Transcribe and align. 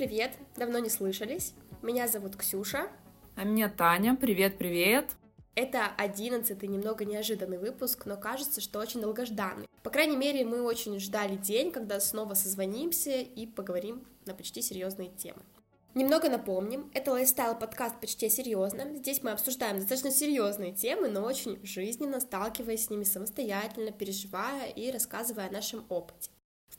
привет! 0.00 0.32
Давно 0.56 0.78
не 0.78 0.88
слышались. 0.88 1.52
Меня 1.82 2.08
зовут 2.08 2.34
Ксюша. 2.34 2.88
А 3.36 3.44
меня 3.44 3.68
Таня. 3.68 4.16
Привет-привет! 4.16 5.10
Это 5.54 5.88
одиннадцатый, 5.94 6.70
немного 6.70 7.04
неожиданный 7.04 7.58
выпуск, 7.58 8.06
но 8.06 8.16
кажется, 8.16 8.62
что 8.62 8.78
очень 8.78 9.02
долгожданный. 9.02 9.68
По 9.82 9.90
крайней 9.90 10.16
мере, 10.16 10.46
мы 10.46 10.62
очень 10.62 10.98
ждали 10.98 11.36
день, 11.36 11.70
когда 11.70 12.00
снова 12.00 12.32
созвонимся 12.32 13.10
и 13.10 13.46
поговорим 13.46 14.06
на 14.24 14.32
почти 14.32 14.62
серьезные 14.62 15.10
темы. 15.10 15.42
Немного 15.94 16.30
напомним, 16.30 16.90
это 16.94 17.12
лайфстайл-подкаст 17.12 18.00
почти 18.00 18.30
серьезно. 18.30 18.94
Здесь 18.94 19.22
мы 19.22 19.32
обсуждаем 19.32 19.80
достаточно 19.80 20.10
серьезные 20.10 20.72
темы, 20.72 21.10
но 21.10 21.20
очень 21.20 21.60
жизненно, 21.62 22.20
сталкиваясь 22.20 22.86
с 22.86 22.90
ними 22.90 23.04
самостоятельно, 23.04 23.92
переживая 23.92 24.70
и 24.70 24.90
рассказывая 24.90 25.48
о 25.48 25.52
нашем 25.52 25.84
опыте. 25.90 26.30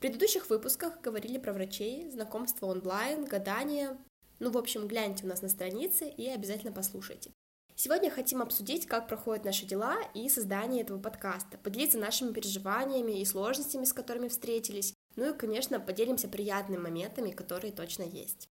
Предыдущих 0.01 0.49
выпусках 0.49 0.99
говорили 1.01 1.37
про 1.37 1.53
врачей, 1.53 2.09
знакомство 2.09 2.65
онлайн, 2.65 3.23
гадания. 3.23 3.95
Ну, 4.39 4.49
в 4.49 4.57
общем, 4.57 4.87
гляньте 4.87 5.25
у 5.25 5.27
нас 5.27 5.43
на 5.43 5.47
странице 5.47 6.09
и 6.09 6.27
обязательно 6.27 6.71
послушайте. 6.71 7.29
Сегодня 7.75 8.09
хотим 8.09 8.41
обсудить, 8.41 8.87
как 8.87 9.07
проходят 9.07 9.45
наши 9.45 9.67
дела 9.67 9.97
и 10.15 10.27
создание 10.27 10.81
этого 10.81 10.99
подкаста, 10.99 11.59
поделиться 11.59 11.99
нашими 11.99 12.33
переживаниями 12.33 13.21
и 13.21 13.25
сложностями, 13.25 13.85
с 13.85 13.93
которыми 13.93 14.27
встретились, 14.27 14.95
ну 15.15 15.35
и, 15.35 15.37
конечно, 15.37 15.79
поделимся 15.79 16.27
приятными 16.27 16.81
моментами, 16.81 17.29
которые 17.29 17.71
точно 17.71 18.01
есть. 18.01 18.49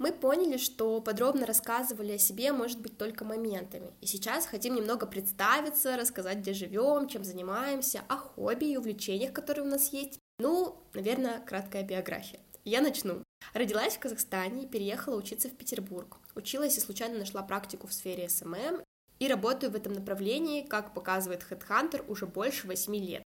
Мы 0.00 0.12
поняли, 0.12 0.56
что 0.56 1.02
подробно 1.02 1.44
рассказывали 1.44 2.12
о 2.12 2.18
себе, 2.18 2.52
может 2.52 2.80
быть, 2.80 2.96
только 2.96 3.22
моментами. 3.22 3.92
И 4.00 4.06
сейчас 4.06 4.46
хотим 4.46 4.74
немного 4.74 5.04
представиться, 5.04 5.98
рассказать, 5.98 6.38
где 6.38 6.54
живем, 6.54 7.06
чем 7.06 7.22
занимаемся, 7.22 8.00
о 8.08 8.16
хобби 8.16 8.64
и 8.64 8.78
увлечениях, 8.78 9.34
которые 9.34 9.66
у 9.66 9.68
нас 9.68 9.92
есть. 9.92 10.18
Ну, 10.38 10.82
наверное, 10.94 11.40
краткая 11.40 11.82
биография. 11.82 12.40
Я 12.64 12.80
начну. 12.80 13.22
Родилась 13.52 13.96
в 13.96 13.98
Казахстане 13.98 14.62
и 14.62 14.66
переехала 14.66 15.16
учиться 15.16 15.50
в 15.50 15.54
Петербург. 15.54 16.16
Училась 16.34 16.78
и 16.78 16.80
случайно 16.80 17.18
нашла 17.18 17.42
практику 17.42 17.86
в 17.86 17.92
сфере 17.92 18.30
СММ 18.30 18.82
и 19.18 19.28
работаю 19.28 19.70
в 19.70 19.76
этом 19.76 19.92
направлении, 19.92 20.62
как 20.62 20.94
показывает 20.94 21.44
HeadHunter, 21.50 22.06
уже 22.08 22.26
больше 22.26 22.66
8 22.66 22.96
лет. 22.96 23.22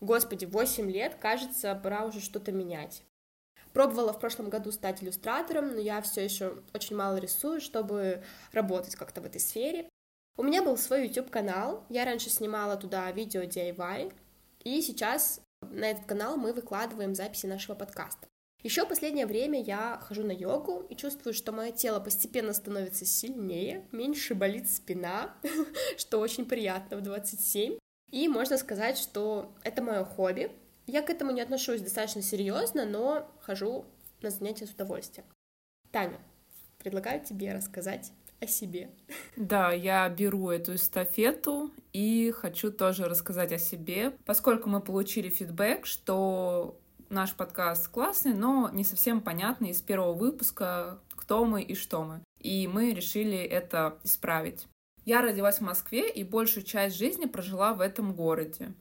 Господи, 0.00 0.46
8 0.46 0.90
лет, 0.90 1.16
кажется, 1.16 1.74
пора 1.74 2.06
уже 2.06 2.22
что-то 2.22 2.52
менять. 2.52 3.02
Пробовала 3.76 4.14
в 4.14 4.18
прошлом 4.18 4.48
году 4.48 4.72
стать 4.72 5.02
иллюстратором, 5.02 5.74
но 5.74 5.78
я 5.78 6.00
все 6.00 6.24
еще 6.24 6.62
очень 6.72 6.96
мало 6.96 7.18
рисую, 7.18 7.60
чтобы 7.60 8.22
работать 8.52 8.96
как-то 8.96 9.20
в 9.20 9.26
этой 9.26 9.38
сфере. 9.38 9.86
У 10.38 10.42
меня 10.42 10.62
был 10.62 10.78
свой 10.78 11.06
YouTube-канал, 11.06 11.84
я 11.90 12.06
раньше 12.06 12.30
снимала 12.30 12.78
туда 12.78 13.12
видео 13.12 13.42
DIY, 13.42 14.14
и 14.64 14.80
сейчас 14.80 15.42
на 15.60 15.90
этот 15.90 16.06
канал 16.06 16.38
мы 16.38 16.54
выкладываем 16.54 17.14
записи 17.14 17.44
нашего 17.44 17.74
подкаста. 17.74 18.26
Еще 18.62 18.86
последнее 18.86 19.26
время 19.26 19.62
я 19.62 20.00
хожу 20.02 20.22
на 20.22 20.32
йогу 20.32 20.86
и 20.88 20.96
чувствую, 20.96 21.34
что 21.34 21.52
мое 21.52 21.70
тело 21.70 22.00
постепенно 22.00 22.54
становится 22.54 23.04
сильнее, 23.04 23.86
меньше 23.92 24.34
болит 24.34 24.70
спина, 24.70 25.36
что 25.98 26.20
очень 26.20 26.46
приятно 26.46 26.96
в 26.96 27.02
27. 27.02 27.76
И 28.10 28.28
можно 28.28 28.56
сказать, 28.56 28.96
что 28.96 29.52
это 29.64 29.82
мое 29.82 30.02
хобби. 30.02 30.50
Я 30.86 31.02
к 31.02 31.10
этому 31.10 31.32
не 31.32 31.40
отношусь 31.40 31.80
достаточно 31.80 32.22
серьезно, 32.22 32.84
но 32.84 33.28
хожу 33.40 33.84
на 34.22 34.30
занятия 34.30 34.66
с 34.66 34.70
удовольствием. 34.70 35.26
Таня, 35.90 36.18
предлагаю 36.78 37.24
тебе 37.24 37.52
рассказать 37.52 38.12
о 38.40 38.46
себе. 38.46 38.90
Да, 39.34 39.72
я 39.72 40.08
беру 40.08 40.50
эту 40.50 40.76
эстафету 40.76 41.72
и 41.92 42.32
хочу 42.36 42.70
тоже 42.70 43.08
рассказать 43.08 43.52
о 43.52 43.58
себе, 43.58 44.12
поскольку 44.24 44.68
мы 44.68 44.80
получили 44.80 45.28
фидбэк, 45.28 45.86
что 45.86 46.78
наш 47.08 47.34
подкаст 47.34 47.88
классный, 47.88 48.34
но 48.34 48.70
не 48.72 48.84
совсем 48.84 49.20
понятный 49.20 49.70
из 49.70 49.80
первого 49.82 50.12
выпуска, 50.12 51.00
кто 51.10 51.44
мы 51.44 51.62
и 51.62 51.74
что 51.74 52.04
мы. 52.04 52.20
И 52.40 52.68
мы 52.68 52.92
решили 52.92 53.38
это 53.38 53.98
исправить. 54.04 54.66
Я 55.04 55.22
родилась 55.22 55.58
в 55.58 55.62
Москве 55.62 56.10
и 56.10 56.24
большую 56.24 56.64
часть 56.64 56.96
жизни 56.96 57.26
прожила 57.26 57.74
в 57.74 57.80
этом 57.80 58.14
городе. 58.14 58.72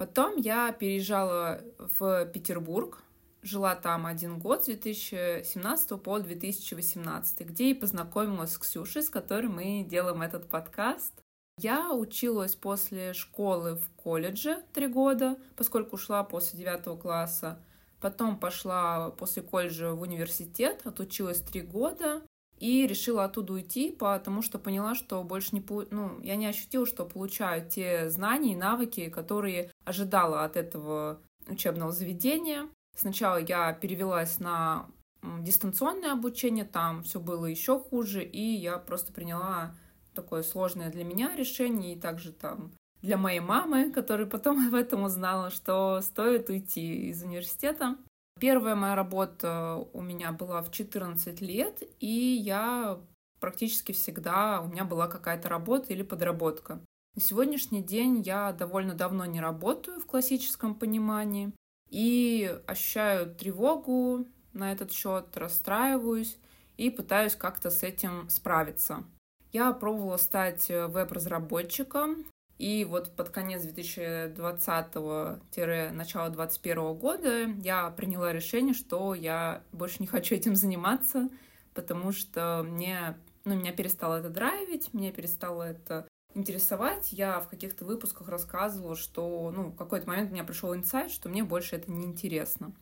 Потом 0.00 0.38
я 0.38 0.72
переезжала 0.72 1.60
в 1.76 2.24
Петербург, 2.24 3.02
жила 3.42 3.74
там 3.74 4.06
один 4.06 4.38
год 4.38 4.62
с 4.62 4.64
2017 4.64 6.02
по 6.02 6.18
2018, 6.18 7.40
где 7.40 7.70
и 7.72 7.74
познакомилась 7.74 8.52
с 8.52 8.58
Ксюшей, 8.58 9.02
с 9.02 9.10
которой 9.10 9.48
мы 9.48 9.84
делаем 9.86 10.22
этот 10.22 10.48
подкаст. 10.48 11.12
Я 11.58 11.92
училась 11.92 12.54
после 12.54 13.12
школы 13.12 13.74
в 13.76 13.90
колледже 14.02 14.64
три 14.72 14.86
года, 14.86 15.36
поскольку 15.54 15.96
ушла 15.96 16.24
после 16.24 16.60
девятого 16.60 16.96
класса. 16.96 17.58
Потом 18.00 18.38
пошла 18.38 19.10
после 19.10 19.42
колледжа 19.42 19.92
в 19.92 20.00
университет, 20.00 20.80
отучилась 20.86 21.42
три 21.42 21.60
года 21.60 22.22
и 22.60 22.86
решила 22.86 23.24
оттуда 23.24 23.54
уйти, 23.54 23.90
потому 23.90 24.42
что 24.42 24.58
поняла, 24.58 24.94
что 24.94 25.24
больше 25.24 25.54
не... 25.54 25.64
Ну, 25.90 26.20
я 26.20 26.36
не 26.36 26.46
ощутила, 26.46 26.86
что 26.86 27.06
получаю 27.06 27.68
те 27.68 28.10
знания 28.10 28.52
и 28.52 28.56
навыки, 28.56 29.08
которые 29.08 29.72
ожидала 29.84 30.44
от 30.44 30.56
этого 30.56 31.20
учебного 31.48 31.90
заведения. 31.90 32.68
Сначала 32.94 33.38
я 33.38 33.72
перевелась 33.72 34.38
на 34.38 34.90
дистанционное 35.22 36.12
обучение, 36.12 36.64
там 36.64 37.02
все 37.02 37.18
было 37.18 37.46
еще 37.46 37.80
хуже, 37.80 38.22
и 38.22 38.42
я 38.42 38.78
просто 38.78 39.12
приняла 39.12 39.74
такое 40.14 40.42
сложное 40.42 40.90
для 40.90 41.04
меня 41.04 41.34
решение, 41.36 41.94
и 41.94 42.00
также 42.00 42.32
там 42.32 42.72
для 43.00 43.16
моей 43.16 43.40
мамы, 43.40 43.90
которая 43.90 44.26
потом 44.26 44.66
об 44.68 44.74
этом 44.74 45.04
узнала, 45.04 45.50
что 45.50 46.00
стоит 46.02 46.50
уйти 46.50 47.08
из 47.08 47.22
университета. 47.22 47.96
Первая 48.38 48.74
моя 48.74 48.94
работа 48.94 49.86
у 49.92 50.00
меня 50.00 50.32
была 50.32 50.62
в 50.62 50.70
14 50.70 51.40
лет, 51.40 51.82
и 51.98 52.06
я 52.06 53.00
практически 53.40 53.92
всегда, 53.92 54.60
у 54.60 54.68
меня 54.68 54.84
была 54.84 55.08
какая-то 55.08 55.48
работа 55.48 55.92
или 55.92 56.02
подработка. 56.02 56.80
На 57.16 57.22
сегодняшний 57.22 57.82
день 57.82 58.20
я 58.20 58.52
довольно 58.52 58.94
давно 58.94 59.24
не 59.24 59.40
работаю 59.40 59.98
в 59.98 60.06
классическом 60.06 60.74
понимании 60.74 61.52
и 61.88 62.56
ощущаю 62.66 63.34
тревогу 63.34 64.26
на 64.52 64.72
этот 64.72 64.92
счет, 64.92 65.36
расстраиваюсь 65.36 66.38
и 66.76 66.88
пытаюсь 66.90 67.34
как-то 67.34 67.70
с 67.70 67.82
этим 67.82 68.28
справиться. 68.30 69.04
Я 69.52 69.72
пробовала 69.72 70.16
стать 70.16 70.70
э, 70.70 70.86
веб-разработчиком, 70.86 72.24
и 72.60 72.84
вот 72.84 73.10
под 73.16 73.30
конец 73.30 73.64
2020-начало 73.64 75.40
2021 75.50 76.94
года 76.94 77.46
я 77.62 77.88
приняла 77.88 78.34
решение, 78.34 78.74
что 78.74 79.14
я 79.14 79.62
больше 79.72 79.96
не 80.00 80.06
хочу 80.06 80.34
этим 80.34 80.54
заниматься, 80.54 81.30
потому 81.72 82.12
что 82.12 82.62
мне, 82.68 83.16
ну, 83.46 83.54
меня 83.54 83.72
перестало 83.72 84.16
это 84.16 84.28
драйвить, 84.28 84.92
меня 84.92 85.10
перестало 85.10 85.62
это 85.62 86.06
интересовать. 86.34 87.12
Я 87.12 87.40
в 87.40 87.48
каких-то 87.48 87.86
выпусках 87.86 88.28
рассказывала, 88.28 88.94
что, 88.94 89.50
ну, 89.50 89.70
в 89.70 89.76
какой-то 89.76 90.06
момент 90.06 90.28
у 90.30 90.34
меня 90.34 90.44
пришел 90.44 90.74
инсайт, 90.74 91.10
что 91.10 91.30
мне 91.30 91.42
больше 91.42 91.76
это 91.76 91.90
не 91.90 92.04
интересно. 92.04 92.74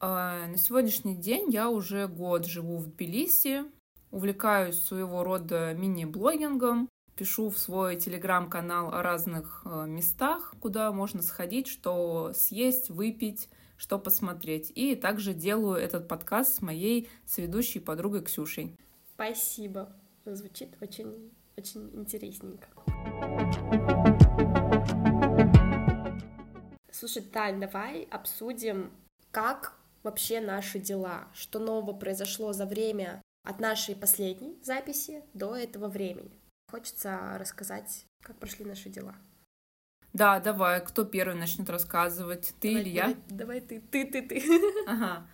А 0.00 0.46
на 0.46 0.56
сегодняшний 0.56 1.14
день 1.14 1.50
я 1.50 1.68
уже 1.68 2.08
год 2.08 2.46
живу 2.46 2.78
в 2.78 2.86
Тбилиси, 2.86 3.64
увлекаюсь 4.10 4.80
своего 4.80 5.24
рода 5.24 5.74
мини-блогингом, 5.74 6.88
пишу 7.16 7.48
в 7.48 7.58
свой 7.58 7.96
телеграм-канал 7.96 8.92
о 8.92 9.02
разных 9.02 9.62
э, 9.64 9.86
местах, 9.86 10.54
куда 10.60 10.92
можно 10.92 11.22
сходить, 11.22 11.66
что 11.66 12.32
съесть, 12.34 12.90
выпить, 12.90 13.48
что 13.78 13.98
посмотреть. 13.98 14.70
И 14.74 14.94
также 14.94 15.32
делаю 15.32 15.76
этот 15.76 16.08
подкаст 16.08 16.56
с 16.56 16.62
моей 16.62 17.08
сведущей 17.24 17.80
подругой 17.80 18.22
Ксюшей. 18.22 18.76
Спасибо. 19.14 19.96
Звучит 20.26 20.76
очень, 20.80 21.32
очень 21.56 21.90
интересненько. 21.94 22.68
Слушай, 26.92 27.22
Тань, 27.22 27.60
давай 27.60 28.02
обсудим, 28.10 28.90
как 29.30 29.74
вообще 30.02 30.40
наши 30.40 30.78
дела, 30.78 31.28
что 31.32 31.58
нового 31.58 31.92
произошло 31.92 32.52
за 32.52 32.66
время 32.66 33.22
от 33.42 33.60
нашей 33.60 33.94
последней 33.94 34.58
записи 34.62 35.22
до 35.32 35.54
этого 35.54 35.88
времени. 35.88 36.32
Хочется 36.70 37.36
рассказать, 37.38 38.06
как 38.22 38.38
прошли 38.38 38.64
наши 38.64 38.88
дела. 38.88 39.14
Да, 40.12 40.40
давай, 40.40 40.84
кто 40.84 41.04
первый 41.04 41.36
начнет 41.36 41.68
рассказывать? 41.68 42.54
Ты 42.60 42.70
давай, 42.70 42.82
или 42.82 42.88
я? 42.88 43.02
Давай, 43.06 43.24
давай 43.28 43.60
ты, 43.60 43.80
ты, 43.80 44.04
ты, 44.06 44.22
ты. 44.22 44.42
Ага. 44.86 45.26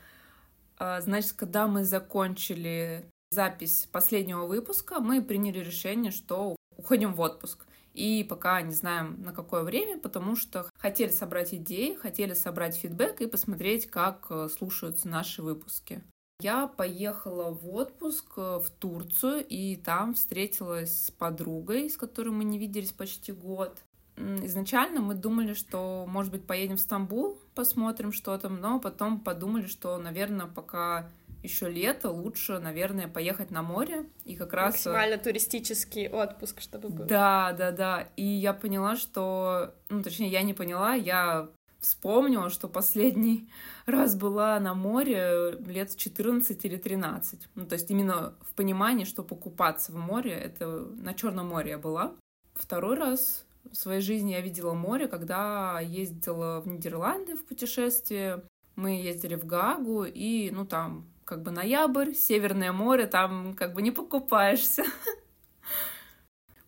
А, 0.78 1.00
значит, 1.00 1.32
когда 1.34 1.68
мы 1.68 1.84
закончили 1.84 3.08
запись 3.30 3.88
последнего 3.92 4.46
выпуска, 4.46 5.00
мы 5.00 5.22
приняли 5.22 5.60
решение, 5.60 6.10
что 6.10 6.56
уходим 6.76 7.14
в 7.14 7.20
отпуск. 7.20 7.66
И 7.94 8.24
пока 8.28 8.60
не 8.62 8.72
знаем, 8.72 9.22
на 9.22 9.32
какое 9.32 9.62
время, 9.62 9.98
потому 9.98 10.34
что 10.34 10.68
хотели 10.78 11.10
собрать 11.10 11.54
идеи, 11.54 11.94
хотели 11.94 12.32
собрать 12.32 12.76
фидбэк 12.76 13.20
и 13.20 13.26
посмотреть, 13.26 13.86
как 13.86 14.26
э, 14.30 14.48
слушаются 14.48 15.08
наши 15.08 15.42
выпуски. 15.42 16.02
Я 16.42 16.66
поехала 16.66 17.50
в 17.50 17.72
отпуск 17.72 18.32
э, 18.36 18.58
в 18.58 18.68
Турцию, 18.70 19.46
и 19.48 19.76
там 19.76 20.14
встретилась 20.14 21.06
с 21.06 21.10
подругой, 21.12 21.88
с 21.88 21.96
которой 21.96 22.30
мы 22.30 22.42
не 22.42 22.58
виделись 22.58 22.90
почти 22.90 23.30
год. 23.30 23.78
Изначально 24.16 25.00
мы 25.00 25.14
думали, 25.14 25.54
что, 25.54 26.04
может 26.08 26.32
быть, 26.32 26.44
поедем 26.44 26.78
в 26.78 26.80
Стамбул, 26.80 27.38
посмотрим, 27.54 28.12
что 28.12 28.36
там, 28.38 28.60
но 28.60 28.80
потом 28.80 29.20
подумали, 29.20 29.66
что, 29.66 29.96
наверное, 29.98 30.46
пока 30.46 31.10
еще 31.44 31.70
лето, 31.70 32.10
лучше, 32.10 32.58
наверное, 32.58 33.06
поехать 33.06 33.52
на 33.52 33.62
море 33.62 34.06
и 34.24 34.34
как 34.34 34.52
раз... 34.52 34.74
Э, 34.86 34.90
Максимально 34.90 35.18
туристический 35.18 36.08
отпуск, 36.08 36.60
чтобы 36.60 36.88
был. 36.88 37.04
Да, 37.04 37.52
да, 37.52 37.70
да. 37.70 38.08
И 38.16 38.24
я 38.24 38.52
поняла, 38.52 38.96
что... 38.96 39.74
Ну, 39.88 40.02
точнее, 40.02 40.28
я 40.28 40.42
не 40.42 40.54
поняла, 40.54 40.94
я 40.94 41.48
вспомнила, 41.82 42.48
что 42.48 42.68
последний 42.68 43.50
раз 43.86 44.16
была 44.16 44.58
на 44.60 44.72
море 44.72 45.58
лет 45.66 45.94
14 45.94 46.64
или 46.64 46.76
13. 46.76 47.48
Ну, 47.54 47.66
то 47.66 47.74
есть 47.74 47.90
именно 47.90 48.34
в 48.40 48.54
понимании, 48.54 49.04
что 49.04 49.22
покупаться 49.22 49.92
в 49.92 49.96
море, 49.96 50.32
это 50.32 50.66
на 50.68 51.12
Черном 51.12 51.48
море 51.48 51.72
я 51.72 51.78
была. 51.78 52.14
Второй 52.54 52.96
раз 52.96 53.44
в 53.70 53.74
своей 53.74 54.00
жизни 54.00 54.32
я 54.32 54.40
видела 54.40 54.72
море, 54.72 55.08
когда 55.08 55.80
ездила 55.80 56.60
в 56.60 56.68
Нидерланды 56.68 57.36
в 57.36 57.44
путешествие. 57.44 58.44
Мы 58.76 59.02
ездили 59.02 59.34
в 59.34 59.44
Гагу, 59.44 60.04
и, 60.04 60.50
ну, 60.50 60.64
там, 60.64 61.06
как 61.24 61.42
бы 61.42 61.50
ноябрь, 61.50 62.14
Северное 62.14 62.72
море, 62.72 63.06
там 63.06 63.54
как 63.54 63.74
бы 63.74 63.82
не 63.82 63.90
покупаешься. 63.90 64.84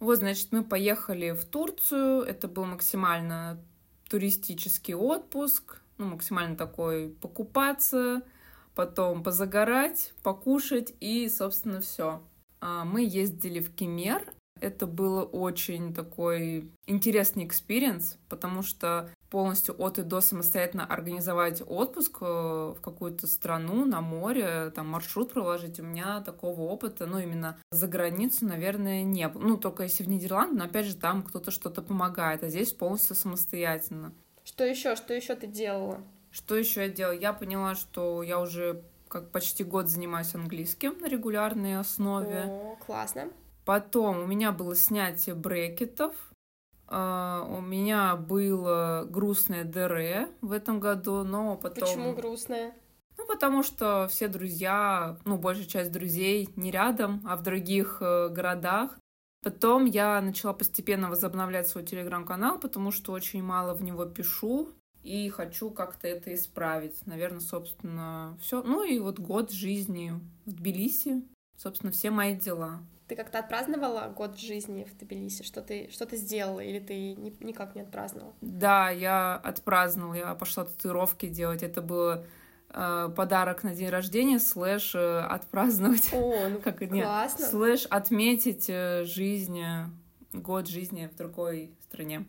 Вот, 0.01 0.19
значит, 0.19 0.49
мы 0.53 0.63
поехали 0.63 1.31
в 1.31 1.47
Турцию. 1.47 2.25
Это 2.25 2.47
был 2.47 2.67
максимально 2.67 3.65
туристический 4.09 4.95
отпуск, 4.95 5.81
ну, 5.99 6.07
максимально 6.07 6.57
такой 6.57 7.09
покупаться, 7.09 8.23
потом 8.75 9.23
позагорать, 9.23 10.13
покушать 10.23 10.95
и, 11.01 11.29
собственно, 11.29 11.81
все. 11.81 12.23
А, 12.61 12.85
мы 12.85 13.05
ездили 13.05 13.61
в 13.61 13.75
Кемер, 13.75 14.33
это 14.61 14.87
было 14.87 15.23
очень 15.23 15.93
такой 15.93 16.71
интересный 16.87 17.45
experience, 17.45 18.19
потому 18.29 18.63
что 18.63 19.11
полностью 19.35 19.75
от 19.83 19.99
и 19.99 20.03
до 20.03 20.21
самостоятельно 20.21 20.87
организовать 20.87 21.61
отпуск 21.67 22.19
э, 22.21 22.25
в 22.25 22.79
какую-то 22.81 23.27
страну 23.27 23.85
на 23.85 24.01
море, 24.01 24.71
там 24.77 24.87
маршрут 24.87 25.33
проложить, 25.33 25.81
у 25.81 25.83
меня 25.83 26.21
такого 26.21 26.61
опыта, 26.61 27.07
ну, 27.07 27.19
именно 27.19 27.59
за 27.73 27.89
границу, 27.89 28.47
наверное, 28.47 29.03
не 29.03 29.27
было. 29.27 29.43
Ну, 29.43 29.57
только 29.57 29.83
если 29.83 30.05
в 30.05 30.09
Нидерланды, 30.09 30.57
но 30.57 30.67
опять 30.67 30.87
же 30.87 30.95
там 30.95 31.25
кто-то 31.25 31.51
что-то 31.51 31.83
помогает, 31.83 32.45
а 32.45 32.49
здесь 32.49 32.73
полностью 32.73 33.17
самостоятельно. 33.17 34.13
Что 34.45 34.63
еще? 34.65 34.95
Что 34.95 35.13
еще 35.13 35.35
ты 35.35 35.49
делала? 35.49 36.01
Что 36.31 36.55
еще 36.55 36.83
я 36.83 36.89
делала? 36.89 37.15
Я 37.15 37.33
поняла, 37.33 37.75
что 37.75 38.23
я 38.23 38.39
уже 38.39 38.85
как 39.09 39.33
почти 39.33 39.65
год 39.65 39.89
занимаюсь 39.89 40.33
английским 40.37 40.97
на 41.01 41.09
регулярной 41.09 41.81
основе. 41.81 42.45
О, 42.47 42.77
классно. 42.87 43.33
Потом 43.65 44.21
у 44.21 44.27
меня 44.27 44.53
было 44.53 44.77
снятие 44.77 45.35
брекетов. 45.35 46.15
Uh, 46.95 47.59
у 47.59 47.61
меня 47.61 48.15
было 48.15 49.05
грустное 49.11 49.65
ДР 49.65 50.29
в 50.41 50.53
этом 50.53 50.79
году, 50.79 51.25
но 51.25 51.57
потом... 51.57 51.89
Почему 51.89 52.13
грустное? 52.15 52.73
Ну, 53.17 53.27
потому 53.27 53.65
что 53.65 54.07
все 54.09 54.29
друзья, 54.29 55.19
ну, 55.25 55.37
большая 55.37 55.65
часть 55.65 55.91
друзей 55.91 56.49
не 56.55 56.71
рядом, 56.71 57.21
а 57.27 57.37
в 57.37 57.43
других 57.43 57.99
э, 58.01 58.29
городах. 58.29 58.97
Потом 59.43 59.87
я 59.87 60.21
начала 60.21 60.53
постепенно 60.53 61.11
возобновлять 61.11 61.67
свой 61.67 61.85
телеграм-канал, 61.85 62.61
потому 62.61 62.93
что 62.93 63.11
очень 63.11 63.43
мало 63.43 63.75
в 63.75 63.83
него 63.83 64.05
пишу 64.05 64.69
и 65.03 65.29
хочу 65.31 65.71
как-то 65.71 66.07
это 66.07 66.33
исправить. 66.33 67.05
Наверное, 67.07 67.41
собственно, 67.41 68.39
все. 68.41 68.63
Ну 68.63 68.85
и 68.85 69.01
вот 69.01 69.19
год 69.19 69.51
жизни 69.51 70.13
в 70.45 70.53
Тбилиси, 70.53 71.25
собственно, 71.57 71.91
все 71.91 72.11
мои 72.11 72.37
дела. 72.37 72.83
Ты 73.07 73.17
как-то 73.17 73.39
отпраздновала 73.39 74.09
год 74.09 74.39
жизни 74.39 74.85
в 74.85 74.97
Тбилиси? 74.99 75.43
Что 75.43 75.61
ты, 75.61 75.91
что 75.91 76.07
ты 76.07 76.17
сделала 76.17 76.61
или 76.61 76.79
ты 76.79 77.15
ни, 77.15 77.35
никак 77.45 77.75
не 77.75 77.83
отпраздновала? 77.83 78.35
Да, 78.41 78.89
я 78.89 79.37
отпраздновала, 79.37 80.15
я 80.15 80.35
пошла 80.35 80.65
татуировки 80.65 81.27
делать. 81.27 81.63
Это 81.63 81.83
было 81.83 82.25
э, 82.71 83.11
подарок 83.15 83.63
на 83.63 83.75
день 83.75 83.91
рождения, 83.91 84.39
слэш 84.39 84.95
э, 84.95 85.21
отпраздновать. 85.21 86.15
О, 86.15 86.49
ну 86.49 86.59
как 86.65 86.79
классно. 86.79 87.43
Нет, 87.43 87.51
слэш 87.51 87.87
отметить 87.91 88.67
э, 88.69 89.05
жизнь, 89.05 89.61
э, 89.61 89.87
год 90.33 90.67
жизни 90.67 91.11
в 91.13 91.15
другой 91.15 91.75
стране. 91.83 92.25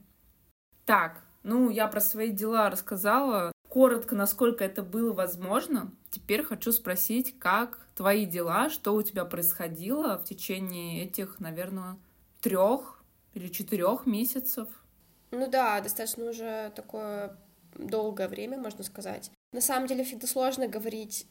Так, 0.86 1.24
ну, 1.44 1.70
я 1.70 1.88
про 1.88 2.02
свои 2.02 2.32
дела 2.32 2.70
рассказала. 2.70 3.52
Коротко, 3.70 4.16
насколько 4.16 4.64
это 4.64 4.84
было 4.84 5.14
возможно. 5.14 5.92
Теперь 6.16 6.44
хочу 6.44 6.72
спросить, 6.72 7.38
как 7.40 7.86
твои 7.94 8.26
дела, 8.26 8.70
что 8.70 8.96
у 8.96 9.04
тебя 9.04 9.26
происходило 9.26 10.18
в 10.18 10.24
течение 10.24 11.04
этих, 11.04 11.42
наверное, 11.42 11.98
трех 12.40 13.04
или 13.34 13.50
четырех 13.50 14.06
месяцев? 14.06 14.70
Ну 15.32 15.50
да, 15.50 15.82
достаточно 15.82 16.30
уже 16.30 16.72
такое 16.74 17.38
долгое 17.74 18.30
время, 18.30 18.58
можно 18.58 18.82
сказать. 18.86 19.30
На 19.52 19.60
самом 19.60 19.88
деле 19.88 20.06
всегда 20.06 20.26
сложно 20.26 20.70
говорить, 20.70 21.28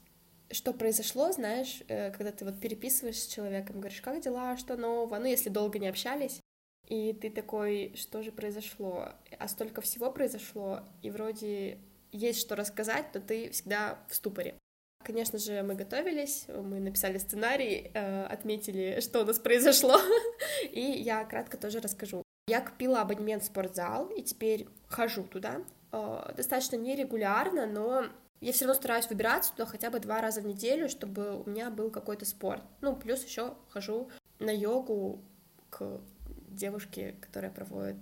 что 0.50 0.75
произошло, 0.75 1.32
знаешь, 1.32 1.82
э, 1.88 2.10
когда 2.10 2.31
ты 2.31 2.44
вот 2.44 2.60
переписываешь 2.60 3.22
с 3.22 3.26
человеком, 3.26 3.81
говоришь, 3.81 4.02
как 4.02 4.20
дела, 4.20 4.58
что 4.58 4.76
нового, 4.76 5.19
ну, 5.19 5.25
если 5.25 5.48
долго 5.48 5.78
не 5.78 5.88
общались, 5.88 6.40
и 6.88 7.14
ты 7.14 7.31
такой, 7.31 7.94
что 7.96 8.22
же 8.22 8.32
произошло? 8.32 9.08
А 9.38 9.48
столько 9.48 9.81
всего 9.81 10.10
произошло, 10.10 10.81
и 11.00 11.10
вроде 11.10 11.78
есть 12.12 12.42
что 12.42 12.54
рассказать, 12.54 13.06
но 13.14 13.20
ты 13.20 13.48
всегда 13.48 13.98
в 14.10 14.14
ступоре. 14.14 14.58
Конечно 15.05 15.39
же, 15.39 15.62
мы 15.62 15.75
готовились, 15.75 16.47
мы 16.49 16.81
написали 16.81 17.19
сценарий, 17.19 17.91
э, 17.93 18.25
отметили, 18.25 19.01
что 19.01 19.21
у 19.21 19.25
нас 19.25 19.39
произошло, 19.39 19.99
и 20.73 20.81
я 20.81 21.25
кратко 21.25 21.59
тоже 21.59 21.81
расскажу. 21.81 22.23
Я 22.49 22.62
купила 22.62 23.03
абонемент 23.03 23.43
в 23.43 23.47
спортзал, 23.47 24.09
и 24.09 24.23
теперь 24.23 24.67
хожу 24.89 25.25
туда. 25.25 25.62
Э, 25.93 26.33
достаточно 26.35 26.77
нерегулярно, 26.77 27.67
но 27.67 28.06
я 28.41 28.53
все 28.53 28.65
равно 28.65 28.81
стараюсь 28.81 29.09
выбираться 29.09 29.53
туда 29.53 29.67
хотя 29.67 29.91
бы 29.91 30.01
два 30.01 30.23
раза 30.23 30.41
в 30.41 30.47
неделю, 30.47 30.89
чтобы 30.89 31.43
у 31.43 31.49
меня 31.49 31.69
был 31.69 31.91
какой-то 31.91 32.25
спорт. 32.25 32.62
Ну, 32.81 32.97
плюс 32.97 33.23
еще 33.25 33.55
хожу 33.69 34.11
на 34.39 34.51
йогу 34.51 35.23
к 35.69 36.01
девушке, 36.49 37.17
которая 37.21 37.51
проводит, 37.51 37.97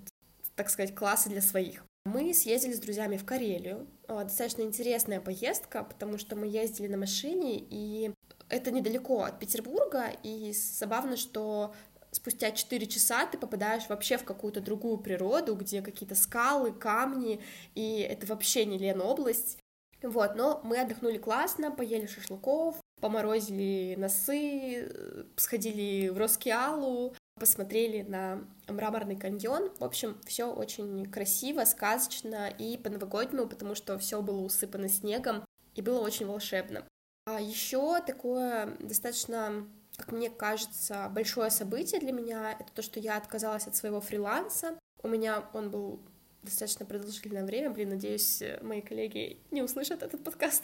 так 0.54 0.70
сказать, 0.70 0.94
классы 0.94 1.28
для 1.30 1.42
своих. 1.42 1.84
Мы 2.04 2.34
съездили 2.34 2.72
с 2.72 2.80
друзьями 2.80 3.16
в 3.16 3.24
Карелию. 3.24 3.86
Достаточно 4.08 4.62
интересная 4.62 5.20
поездка, 5.20 5.84
потому 5.84 6.18
что 6.18 6.34
мы 6.34 6.48
ездили 6.48 6.88
на 6.88 6.96
машине, 6.96 7.58
и 7.58 8.12
это 8.48 8.72
недалеко 8.72 9.22
от 9.22 9.38
Петербурга, 9.38 10.10
и 10.22 10.52
забавно, 10.52 11.16
что 11.16 11.74
спустя 12.10 12.50
4 12.50 12.86
часа 12.86 13.24
ты 13.26 13.38
попадаешь 13.38 13.88
вообще 13.88 14.18
в 14.18 14.24
какую-то 14.24 14.60
другую 14.60 14.98
природу, 14.98 15.54
где 15.54 15.80
какие-то 15.80 16.16
скалы, 16.16 16.72
камни, 16.72 17.40
и 17.76 18.00
это 18.00 18.26
вообще 18.26 18.64
не 18.66 18.78
Ленобласть. 18.78 19.58
Вот, 20.02 20.34
но 20.34 20.60
мы 20.64 20.80
отдохнули 20.80 21.18
классно, 21.18 21.70
поели 21.70 22.06
шашлыков, 22.06 22.80
поморозили 23.00 23.94
носы, 23.96 24.92
сходили 25.36 26.08
в 26.08 26.18
Роскиалу, 26.18 27.14
посмотрели 27.42 28.02
на 28.02 28.44
мраморный 28.68 29.16
каньон. 29.16 29.72
В 29.80 29.82
общем, 29.82 30.16
все 30.24 30.44
очень 30.44 31.10
красиво, 31.10 31.64
сказочно 31.64 32.48
и 32.48 32.76
по-новогоднему, 32.76 33.48
потому 33.48 33.74
что 33.74 33.98
все 33.98 34.22
было 34.22 34.42
усыпано 34.42 34.88
снегом 34.88 35.44
и 35.74 35.82
было 35.82 35.98
очень 35.98 36.26
волшебно. 36.26 36.84
А 37.26 37.40
еще 37.40 38.00
такое 38.00 38.76
достаточно, 38.78 39.66
как 39.96 40.12
мне 40.12 40.30
кажется, 40.30 41.10
большое 41.12 41.50
событие 41.50 42.00
для 42.00 42.12
меня 42.12 42.52
это 42.52 42.72
то, 42.72 42.80
что 42.80 43.00
я 43.00 43.16
отказалась 43.16 43.66
от 43.66 43.74
своего 43.74 44.00
фриланса. 44.00 44.78
У 45.02 45.08
меня 45.08 45.44
он 45.52 45.72
был 45.72 45.98
достаточно 46.44 46.86
продолжительное 46.86 47.44
время. 47.44 47.70
Блин, 47.70 47.88
надеюсь, 47.88 48.40
мои 48.60 48.82
коллеги 48.82 49.40
не 49.50 49.62
услышат 49.62 50.04
этот 50.04 50.22
подкаст. 50.22 50.62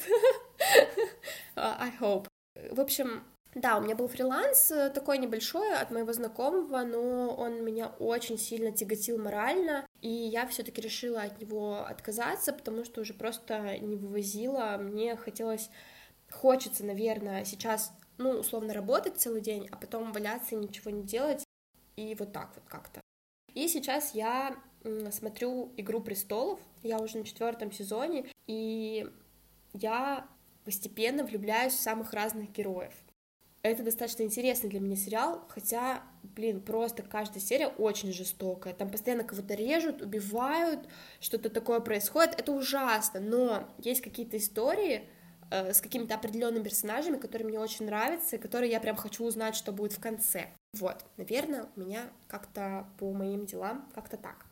I 1.57 1.93
hope. 1.99 2.29
В 2.71 2.81
общем, 2.81 3.25
да, 3.55 3.79
у 3.79 3.81
меня 3.81 3.97
был 3.97 4.09
фриланс 4.09 4.71
э, 4.71 4.91
такой 4.91 5.19
небольшой 5.19 5.75
от 5.75 5.91
моего 5.91 6.13
знакомого, 6.13 6.83
но 6.83 7.35
он 7.35 7.65
меня 7.65 7.89
очень 7.99 8.39
сильно 8.39 8.73
тяготил 8.73 9.19
морально, 9.19 9.87
и 10.03 10.11
я 10.11 10.47
все-таки 10.47 10.81
решила 10.81 11.23
от 11.23 11.41
него 11.41 11.85
отказаться, 11.87 12.53
потому 12.53 12.85
что 12.85 13.01
уже 13.01 13.15
просто 13.15 13.79
не 13.79 13.97
вывозила. 13.97 14.77
Мне 14.79 15.17
хотелось, 15.17 15.71
хочется, 16.31 16.85
наверное, 16.85 17.45
сейчас, 17.45 17.93
ну, 18.19 18.31
условно, 18.31 18.75
работать 18.75 19.19
целый 19.19 19.41
день, 19.41 19.67
а 19.73 19.77
потом 19.77 20.13
валяться 20.13 20.55
и 20.55 20.59
ничего 20.59 20.91
не 20.91 21.03
делать, 21.03 21.43
и 21.97 22.15
вот 22.17 22.33
так 22.33 22.51
вот 22.55 22.65
как-то. 22.69 23.01
И 23.55 23.67
сейчас 23.67 24.15
я 24.15 24.57
смотрю 25.11 25.73
«Игру 25.77 26.01
престолов», 26.01 26.61
я 26.83 26.99
уже 26.99 27.19
на 27.19 27.25
четвертом 27.25 27.73
сезоне, 27.73 28.27
и 28.47 29.11
я 29.73 30.29
постепенно 30.65 31.25
влюбляюсь 31.25 31.73
в 31.73 31.81
самых 31.81 32.13
разных 32.13 32.53
героев. 32.53 32.95
Это 33.63 33.83
достаточно 33.83 34.23
интересный 34.23 34.71
для 34.71 34.79
меня 34.79 34.95
сериал, 34.95 35.45
хотя, 35.49 36.03
блин, 36.23 36.61
просто 36.61 37.03
каждая 37.03 37.41
серия 37.41 37.67
очень 37.67 38.13
жестокая. 38.13 38.73
Там 38.73 38.89
постоянно 38.89 39.25
кого-то 39.25 39.55
режут, 39.55 40.01
убивают, 40.01 40.89
что-то 41.21 41.51
такое 41.51 41.81
происходит. 41.81 42.39
Это 42.39 42.53
ужасно, 42.53 43.19
но 43.19 43.69
есть 43.79 44.01
какие-то 44.01 44.37
истории 44.37 45.09
э, 45.51 45.73
с 45.73 45.81
какими-то 45.81 46.15
определенными 46.15 46.63
персонажами, 46.63 47.17
которые 47.17 47.49
мне 47.49 47.59
очень 47.59 47.87
нравятся, 47.87 48.37
и 48.37 48.39
которые 48.39 48.71
я 48.71 48.79
прям 48.79 48.95
хочу 48.95 49.25
узнать, 49.25 49.57
что 49.57 49.73
будет 49.73 49.93
в 49.93 50.01
конце. 50.01 50.47
Вот, 50.75 51.05
наверное, 51.17 51.67
у 51.75 51.81
меня 51.81 52.03
как-то 52.29 52.87
по 52.99 53.13
моим 53.13 53.45
делам 53.45 53.91
как-то 53.93 54.17
так. 54.17 54.47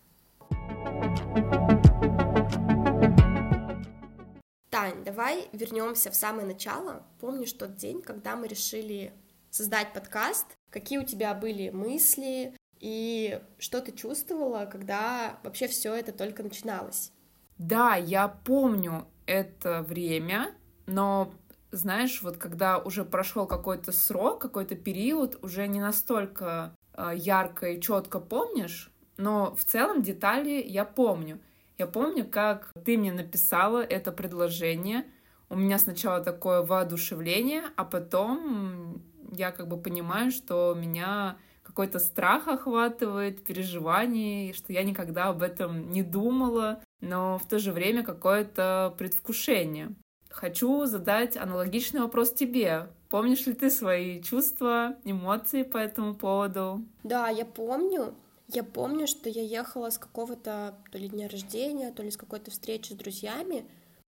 Тань, 4.71 5.05
давай 5.05 5.49
вернемся 5.53 6.11
в 6.11 6.15
самое 6.15 6.47
начало. 6.47 7.05
Помнишь 7.21 7.53
тот 7.53 7.77
день, 7.77 8.03
когда 8.03 8.37
мы 8.37 8.49
решили 8.49 9.13
создать 9.51 9.93
подкаст? 9.93 10.47
Какие 10.71 10.99
у 10.99 11.05
тебя 11.05 11.35
были 11.35 11.71
мысли 11.71 12.55
и 12.81 13.41
что 13.59 13.81
ты 13.81 13.93
чувствовала, 13.93 14.67
когда 14.67 15.39
вообще 15.43 15.69
все 15.69 15.95
это 15.95 16.13
только 16.13 16.43
начиналось? 16.43 17.13
Да, 17.59 17.95
я 17.95 18.29
помню 18.29 19.07
это 19.25 19.83
время, 19.83 20.55
но 20.87 21.33
знаешь, 21.71 22.23
вот 22.23 22.37
когда 22.37 22.79
уже 22.79 23.05
прошел 23.05 23.47
какой-то 23.47 23.93
срок, 23.93 24.41
какой-то 24.41 24.75
период, 24.75 25.43
уже 25.43 25.67
не 25.69 25.81
настолько 25.81 26.75
э, 26.93 27.13
ярко 27.15 27.71
и 27.71 27.81
четко 27.81 28.21
помнишь, 28.21 28.91
но 29.17 29.55
в 29.55 29.65
целом 29.65 30.03
детали 30.03 30.63
я 30.67 30.85
помню. 30.85 31.41
Я 31.79 31.87
помню, 31.87 32.25
как 32.25 32.71
ты 32.85 32.97
мне 32.97 33.13
написала 33.13 33.83
это 33.83 34.13
предложение. 34.13 35.05
У 35.49 35.57
меня 35.57 35.79
сначала 35.79 36.21
такое 36.21 36.63
воодушевление, 36.63 37.65
а 37.77 37.85
потом 37.85 39.03
я 39.33 39.53
как 39.53 39.69
бы 39.69 39.77
понимаю, 39.77 40.31
что 40.31 40.75
меня 40.75 41.37
какой-то 41.63 41.99
страх 41.99 42.49
охватывает, 42.49 43.45
переживание, 43.45 44.55
что 44.55 44.73
я 44.73 44.83
никогда 44.83 45.29
об 45.29 45.43
этом 45.43 45.91
не 45.91 46.03
думала, 46.03 46.81
но 47.01 47.39
в 47.39 47.47
то 47.47 47.59
же 47.59 47.73
время 47.73 48.03
какое-то 48.03 48.95
предвкушение. 48.99 49.95
Хочу 50.31 50.87
задать 50.87 51.37
аналогичный 51.37 52.01
вопрос 52.01 52.33
тебе. 52.33 52.89
Помнишь 53.09 53.47
ли 53.47 53.53
ты 53.53 53.71
свои 53.71 54.23
чувства, 54.23 54.97
эмоции 55.05 55.63
по 55.63 55.77
этому 55.77 56.15
поводу? 56.15 56.83
Да, 57.05 57.29
я 57.29 57.45
помню. 57.45 58.15
Я 58.49 58.63
помню, 58.63 59.07
что 59.07 59.29
я 59.29 59.43
ехала 59.43 59.91
с 59.91 59.99
какого-то 59.99 60.79
то 60.93 60.99
ли 60.99 61.09
дня 61.09 61.29
рождения, 61.29 61.93
то 61.93 62.03
ли 62.03 62.11
с 62.11 62.17
какой-то 62.17 62.51
встречи 62.51 62.93
с 62.93 62.97
друзьями, 62.97 63.67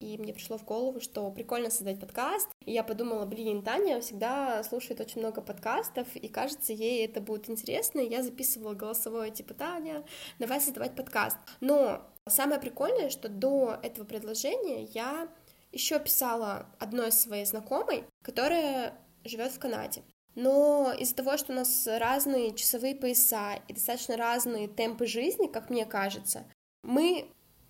и 0.02 0.18
мне 0.18 0.34
пришло 0.34 0.58
в 0.58 0.64
голову, 0.64 1.00
что 1.00 1.30
прикольно 1.30 1.70
создать 1.70 2.00
подкаст. 2.00 2.48
И 2.64 2.72
я 2.72 2.82
подумала, 2.82 3.24
блин, 3.24 3.62
Таня 3.62 4.00
всегда 4.00 4.62
слушает 4.64 5.00
очень 5.00 5.20
много 5.20 5.40
подкастов, 5.40 6.16
и 6.16 6.26
кажется, 6.26 6.72
ей 6.72 7.06
это 7.06 7.20
будет 7.20 7.48
интересно. 7.48 8.00
И 8.00 8.10
я 8.10 8.24
записывала 8.24 8.74
голосовое, 8.74 9.30
типа, 9.30 9.54
Таня, 9.54 10.04
давай 10.40 10.60
создавать 10.60 10.96
подкаст. 10.96 11.38
Но 11.60 12.02
самое 12.28 12.60
прикольное, 12.60 13.10
что 13.10 13.28
до 13.28 13.78
этого 13.80 14.04
предложения 14.04 14.84
я 14.86 15.28
еще 15.70 16.00
писала 16.00 16.66
одной 16.80 17.12
своей 17.12 17.44
знакомой, 17.44 18.04
которая 18.24 18.98
живет 19.24 19.52
в 19.52 19.60
Канаде. 19.60 20.02
Но 20.34 20.94
из-за 20.98 21.16
того, 21.16 21.36
что 21.36 21.52
у 21.52 21.56
нас 21.56 21.86
разные 21.86 22.54
часовые 22.54 22.94
пояса 22.94 23.60
и 23.68 23.74
достаточно 23.74 24.16
разные 24.16 24.66
темпы 24.68 25.06
жизни, 25.06 25.46
как 25.46 25.68
мне 25.68 25.84
кажется, 25.84 26.46
мы 26.82 27.26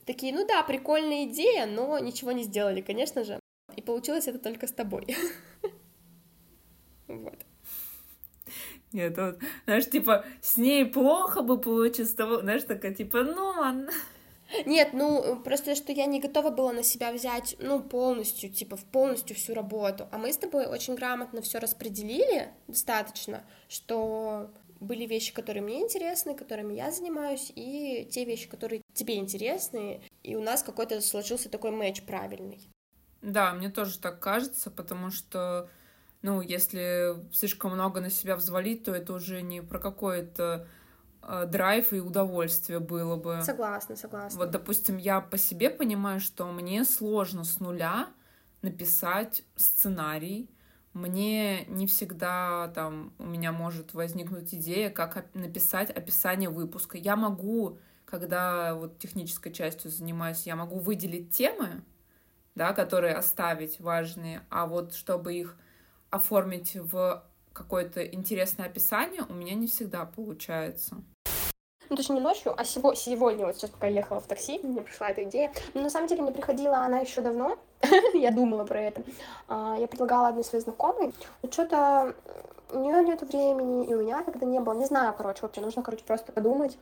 такие, 0.06 0.32
ну 0.32 0.46
да, 0.46 0.62
прикольная 0.62 1.24
идея, 1.24 1.66
но 1.66 1.98
ничего 1.98 2.32
не 2.32 2.44
сделали, 2.44 2.80
конечно 2.80 3.24
же. 3.24 3.40
И 3.76 3.82
получилось 3.82 4.28
это 4.28 4.38
только 4.38 4.66
с 4.66 4.72
тобой. 4.72 5.06
Вот. 7.08 7.44
Нет, 8.92 9.18
вот, 9.18 9.38
знаешь, 9.64 9.90
типа, 9.90 10.24
с 10.40 10.56
ней 10.56 10.86
плохо 10.86 11.42
бы 11.42 11.60
получилось, 11.60 12.10
с 12.10 12.14
тобой, 12.14 12.40
знаешь, 12.40 12.62
такая, 12.62 12.94
типа, 12.94 13.22
ну, 13.22 13.48
ладно. 13.48 13.92
Нет, 14.66 14.90
ну, 14.92 15.40
просто 15.42 15.74
что 15.74 15.92
я 15.92 16.06
не 16.06 16.20
готова 16.20 16.50
была 16.50 16.72
на 16.72 16.82
себя 16.82 17.12
взять, 17.12 17.56
ну, 17.58 17.80
полностью, 17.80 18.50
типа, 18.50 18.76
в 18.76 18.84
полностью 18.84 19.36
всю 19.36 19.54
работу. 19.54 20.08
А 20.10 20.18
мы 20.18 20.32
с 20.32 20.36
тобой 20.36 20.66
очень 20.66 20.94
грамотно 20.94 21.42
все 21.42 21.58
распределили 21.58 22.52
достаточно, 22.68 23.44
что 23.68 24.50
были 24.80 25.06
вещи, 25.06 25.32
которые 25.32 25.62
мне 25.62 25.80
интересны, 25.80 26.34
которыми 26.34 26.74
я 26.74 26.90
занимаюсь, 26.90 27.52
и 27.54 28.06
те 28.10 28.24
вещи, 28.24 28.48
которые 28.48 28.82
тебе 28.94 29.16
интересны, 29.16 30.02
и 30.22 30.34
у 30.34 30.42
нас 30.42 30.62
какой-то 30.62 31.00
сложился 31.00 31.48
такой 31.48 31.70
матч 31.70 32.02
правильный. 32.02 32.60
Да, 33.22 33.52
мне 33.54 33.70
тоже 33.70 33.98
так 34.00 34.18
кажется, 34.18 34.70
потому 34.70 35.10
что, 35.10 35.70
ну, 36.22 36.40
если 36.40 37.14
слишком 37.32 37.72
много 37.72 38.00
на 38.00 38.10
себя 38.10 38.34
взвалить, 38.34 38.82
то 38.82 38.92
это 38.92 39.12
уже 39.12 39.42
не 39.42 39.62
про 39.62 39.78
какое-то 39.78 40.66
драйв 41.46 41.92
и 41.92 42.00
удовольствие 42.00 42.80
было 42.80 43.16
бы. 43.16 43.40
Согласна, 43.42 43.96
согласна. 43.96 44.38
Вот, 44.38 44.50
допустим, 44.50 44.96
я 44.96 45.20
по 45.20 45.38
себе 45.38 45.70
понимаю, 45.70 46.20
что 46.20 46.50
мне 46.50 46.84
сложно 46.84 47.44
с 47.44 47.60
нуля 47.60 48.08
написать 48.62 49.44
сценарий, 49.56 50.50
мне 50.92 51.64
не 51.66 51.86
всегда 51.86 52.70
там 52.74 53.14
у 53.18 53.24
меня 53.24 53.50
может 53.52 53.94
возникнуть 53.94 54.54
идея, 54.54 54.90
как 54.90 55.34
написать 55.34 55.90
описание 55.90 56.50
выпуска. 56.50 56.98
Я 56.98 57.16
могу, 57.16 57.78
когда 58.04 58.74
вот 58.74 58.98
технической 58.98 59.52
частью 59.52 59.90
занимаюсь, 59.90 60.46
я 60.46 60.54
могу 60.54 60.78
выделить 60.78 61.34
темы, 61.34 61.82
да, 62.54 62.74
которые 62.74 63.14
оставить 63.14 63.80
важные, 63.80 64.42
а 64.50 64.66
вот 64.66 64.94
чтобы 64.94 65.34
их 65.34 65.56
оформить 66.10 66.76
в 66.76 67.24
какое-то 67.54 68.04
интересное 68.04 68.66
описание, 68.66 69.22
у 69.22 69.32
меня 69.32 69.54
не 69.54 69.68
всегда 69.68 70.04
получается. 70.04 71.02
Ну, 71.92 71.96
точнее, 71.96 72.14
не 72.14 72.20
ночью, 72.22 72.54
а 72.56 72.64
сего, 72.64 72.94
сегодня, 72.94 73.44
вот 73.44 73.54
сейчас, 73.54 73.68
пока 73.68 73.86
я 73.86 73.96
ехала 73.96 74.18
в 74.18 74.26
такси, 74.26 74.58
мне 74.62 74.80
пришла 74.80 75.10
эта 75.10 75.24
идея. 75.24 75.52
Но 75.74 75.82
на 75.82 75.90
самом 75.90 76.08
деле 76.08 76.22
мне 76.22 76.32
приходила 76.32 76.78
она 76.78 77.00
еще 77.00 77.20
давно, 77.20 77.58
я 78.14 78.30
думала 78.30 78.64
про 78.64 78.80
это. 78.80 79.02
А, 79.46 79.76
я 79.78 79.86
предлагала 79.86 80.28
одной 80.28 80.42
своей 80.42 80.64
знакомой, 80.64 81.12
но 81.42 81.52
что-то 81.52 82.14
у 82.72 82.78
нее 82.78 83.04
нет 83.04 83.20
времени, 83.20 83.84
и 83.84 83.92
у 83.92 84.00
меня 84.00 84.22
тогда 84.22 84.46
не 84.46 84.58
было. 84.60 84.72
Не 84.72 84.86
знаю, 84.86 85.12
короче, 85.14 85.40
вообще 85.42 85.60
нужно, 85.60 85.82
короче, 85.82 86.02
просто 86.02 86.32
подумать 86.32 86.78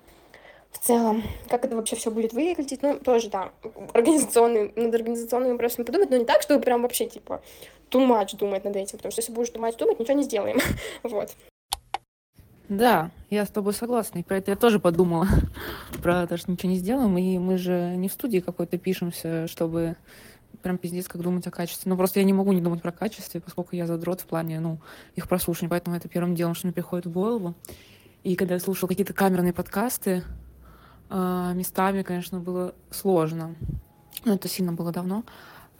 в 0.71 0.79
целом, 0.79 1.25
как 1.49 1.65
это 1.65 1.75
вообще 1.75 1.97
все 1.97 2.13
будет 2.13 2.33
выглядеть. 2.33 2.81
Ну, 2.81 3.01
тоже, 3.01 3.31
да, 3.31 3.51
организационный, 3.93 4.73
над 4.77 4.95
организационными 4.95 5.53
вопросами 5.55 5.85
подумать, 5.85 6.11
но 6.11 6.19
не 6.19 6.25
так, 6.25 6.43
чтобы 6.43 6.61
прям 6.61 6.83
вообще, 6.83 7.07
типа, 7.07 7.43
too 7.91 8.07
much 8.07 8.37
думать 8.37 8.63
над 8.63 8.77
этим, 8.77 8.97
потому 8.97 9.11
что 9.11 9.23
если 9.23 9.33
будешь 9.33 9.51
much 9.55 9.77
думать, 9.77 9.99
ничего 9.99 10.15
не 10.15 10.23
сделаем. 10.23 10.61
вот. 11.03 11.31
Да, 12.71 13.11
я 13.31 13.45
с 13.45 13.49
тобой 13.49 13.75
согласна. 13.75 14.21
И 14.21 14.23
про 14.23 14.37
это 14.37 14.53
я 14.53 14.57
тоже 14.57 14.79
подумала. 14.79 15.27
про 16.03 16.25
то, 16.29 16.37
что 16.37 16.53
ничего 16.53 16.71
не 16.71 16.79
сделаем. 16.79 17.19
И 17.19 17.37
мы 17.37 17.59
же 17.59 17.95
не 17.97 18.09
в 18.09 18.13
студии 18.13 18.39
какой-то 18.39 18.79
пишемся, 18.79 19.49
чтобы 19.49 19.97
прям 20.63 20.79
пиздец, 20.79 21.09
как 21.09 21.21
думать 21.21 21.45
о 21.49 21.51
качестве. 21.51 21.91
Ну, 21.91 21.97
просто 21.97 22.21
я 22.21 22.25
не 22.25 22.33
могу 22.33 22.53
не 22.53 22.61
думать 22.61 22.81
про 22.81 22.93
качестве, 22.93 23.41
поскольку 23.41 23.75
я 23.75 23.89
задрот 23.89 24.21
в 24.21 24.27
плане, 24.27 24.61
ну, 24.61 24.79
их 25.17 25.29
прослушивания. 25.29 25.69
Поэтому 25.69 25.97
это 25.97 26.09
первым 26.09 26.37
делом, 26.37 26.55
что 26.55 26.69
мне 26.69 26.73
приходит 26.73 27.07
в 27.07 27.11
голову. 27.11 27.57
И 28.23 28.37
когда 28.37 28.55
я 28.55 28.61
слушала 28.61 28.89
какие-то 28.89 29.15
камерные 29.15 29.53
подкасты, 29.53 30.23
э, 31.09 31.53
местами, 31.57 32.03
конечно, 32.03 32.39
было 32.39 32.73
сложно. 32.93 33.57
Но 34.25 34.35
это 34.35 34.47
сильно 34.47 34.73
было 34.73 34.93
давно. 34.93 35.25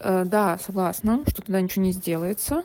Э, 0.01 0.25
да, 0.25 0.59
согласна, 0.59 1.21
что 1.29 1.41
туда 1.41 1.61
ничего 1.61 1.85
не 1.85 1.93
сделается 1.93 2.65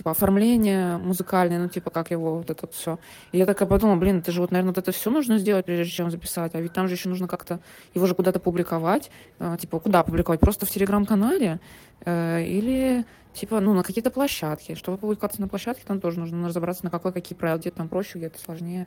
типа 0.00 0.12
оформление 0.12 0.96
музыкальное, 0.96 1.58
ну 1.58 1.68
типа 1.68 1.90
как 1.90 2.10
его 2.10 2.36
вот 2.36 2.48
это 2.48 2.66
все. 2.68 2.98
И 3.32 3.38
я 3.38 3.44
такая 3.44 3.68
подумала, 3.68 3.96
блин, 3.96 4.20
это 4.20 4.32
же 4.32 4.40
вот, 4.40 4.50
наверное, 4.50 4.70
вот 4.70 4.78
это 4.78 4.92
все 4.92 5.10
нужно 5.10 5.36
сделать, 5.36 5.66
прежде 5.66 5.92
чем 5.92 6.10
записать, 6.10 6.54
а 6.54 6.60
ведь 6.60 6.72
там 6.72 6.88
же 6.88 6.94
еще 6.94 7.10
нужно 7.10 7.28
как-то 7.28 7.60
его 7.92 8.06
же 8.06 8.14
куда-то 8.14 8.40
публиковать, 8.40 9.10
э, 9.40 9.58
типа 9.60 9.78
куда 9.78 10.02
публиковать, 10.02 10.40
просто 10.40 10.64
в 10.64 10.70
телеграм-канале 10.70 11.60
э, 12.06 12.44
или 12.44 13.04
типа, 13.34 13.60
ну, 13.60 13.74
на 13.74 13.82
какие-то 13.82 14.10
площадки. 14.10 14.74
Чтобы 14.74 14.96
публиковаться 14.96 15.42
на 15.42 15.48
площадке, 15.48 15.84
там 15.86 16.00
тоже 16.00 16.18
нужно 16.18 16.48
разобраться, 16.48 16.82
на 16.84 16.90
какой 16.90 17.12
какие 17.12 17.36
правила, 17.36 17.58
где-то 17.58 17.76
там 17.76 17.90
проще, 17.90 18.16
где-то 18.16 18.38
сложнее. 18.40 18.86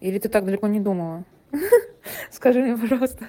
Или 0.00 0.18
ты 0.18 0.28
так 0.28 0.44
далеко 0.44 0.66
не 0.66 0.80
думала? 0.80 1.24
Скажи 2.32 2.60
мне, 2.60 2.76
пожалуйста. 2.76 3.28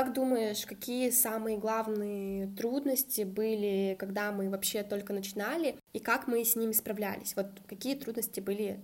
Как 0.00 0.14
думаешь, 0.14 0.64
какие 0.64 1.10
самые 1.10 1.58
главные 1.58 2.46
трудности 2.56 3.20
были, 3.20 3.96
когда 3.98 4.32
мы 4.32 4.48
вообще 4.48 4.82
только 4.82 5.12
начинали, 5.12 5.76
и 5.92 5.98
как 5.98 6.26
мы 6.26 6.42
с 6.42 6.56
ними 6.56 6.72
справлялись? 6.72 7.36
Вот 7.36 7.48
какие 7.68 7.96
трудности 7.96 8.40
были 8.40 8.80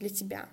для 0.00 0.08
тебя? 0.08 0.48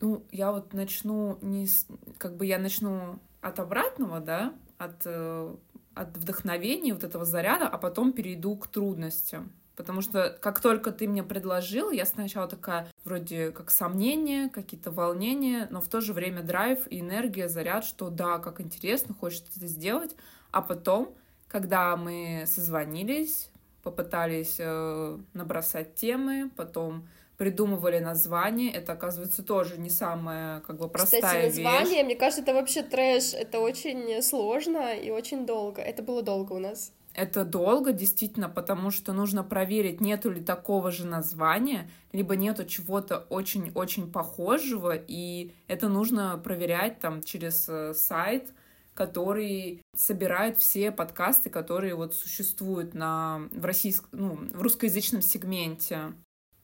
Ну, 0.00 0.24
я 0.30 0.52
вот 0.52 0.72
начну 0.72 1.40
не 1.42 1.66
с... 1.66 1.84
как 2.16 2.36
бы 2.36 2.46
я 2.46 2.60
начну 2.60 3.18
от 3.40 3.58
обратного, 3.58 4.20
да, 4.20 4.54
от, 4.78 5.02
э, 5.04 5.56
от 5.94 6.16
вдохновения, 6.16 6.94
вот 6.94 7.02
этого 7.02 7.24
заряда, 7.24 7.66
а 7.66 7.76
потом 7.76 8.12
перейду 8.12 8.56
к 8.56 8.68
трудностям. 8.68 9.52
Потому 9.76 10.00
что 10.00 10.36
как 10.40 10.60
только 10.60 10.90
ты 10.90 11.06
мне 11.06 11.22
предложил, 11.22 11.90
я 11.90 12.06
сначала 12.06 12.48
такая, 12.48 12.88
вроде 13.04 13.50
как 13.50 13.70
сомнения, 13.70 14.48
какие-то 14.48 14.90
волнения, 14.90 15.68
но 15.70 15.82
в 15.82 15.88
то 15.88 16.00
же 16.00 16.14
время 16.14 16.42
драйв 16.42 16.86
и 16.88 17.00
энергия, 17.00 17.48
заряд, 17.48 17.84
что 17.84 18.08
да, 18.08 18.38
как 18.38 18.60
интересно, 18.60 19.14
хочется 19.14 19.52
это 19.56 19.66
сделать. 19.66 20.16
А 20.50 20.62
потом, 20.62 21.14
когда 21.46 21.94
мы 21.96 22.44
созвонились, 22.46 23.50
попытались 23.82 24.56
э, 24.58 25.18
набросать 25.34 25.94
темы, 25.94 26.50
потом 26.56 27.06
придумывали 27.36 27.98
название, 27.98 28.72
это, 28.72 28.92
оказывается, 28.92 29.42
тоже 29.42 29.78
не 29.78 29.90
самая, 29.90 30.60
как 30.60 30.78
бы, 30.78 30.88
простая 30.88 31.20
Кстати, 31.20 31.44
название, 31.46 31.96
вещь. 31.96 32.04
мне 32.04 32.16
кажется, 32.16 32.42
это 32.42 32.54
вообще 32.54 32.82
трэш, 32.82 33.34
это 33.34 33.60
очень 33.60 34.22
сложно 34.22 34.94
и 34.94 35.10
очень 35.10 35.44
долго, 35.44 35.82
это 35.82 36.02
было 36.02 36.22
долго 36.22 36.54
у 36.54 36.58
нас. 36.58 36.92
Это 37.16 37.46
долго, 37.46 37.92
действительно, 37.92 38.48
потому 38.48 38.90
что 38.90 39.14
нужно 39.14 39.42
проверить, 39.42 40.00
нету 40.02 40.30
ли 40.30 40.42
такого 40.42 40.90
же 40.90 41.06
названия, 41.06 41.90
либо 42.12 42.36
нету 42.36 42.66
чего-то 42.66 43.26
очень-очень 43.30 44.12
похожего, 44.12 44.92
и 44.94 45.54
это 45.66 45.88
нужно 45.88 46.36
проверять 46.36 47.00
там 47.00 47.22
через 47.22 47.68
э, 47.68 47.94
сайт, 47.94 48.52
который 48.92 49.82
собирает 49.96 50.58
все 50.58 50.92
подкасты, 50.92 51.48
которые 51.48 51.94
вот 51.94 52.14
существуют 52.14 52.92
на, 52.92 53.48
в, 53.50 53.64
российск, 53.64 54.04
ну, 54.12 54.36
в 54.36 54.60
русскоязычном 54.60 55.22
сегменте. 55.22 56.12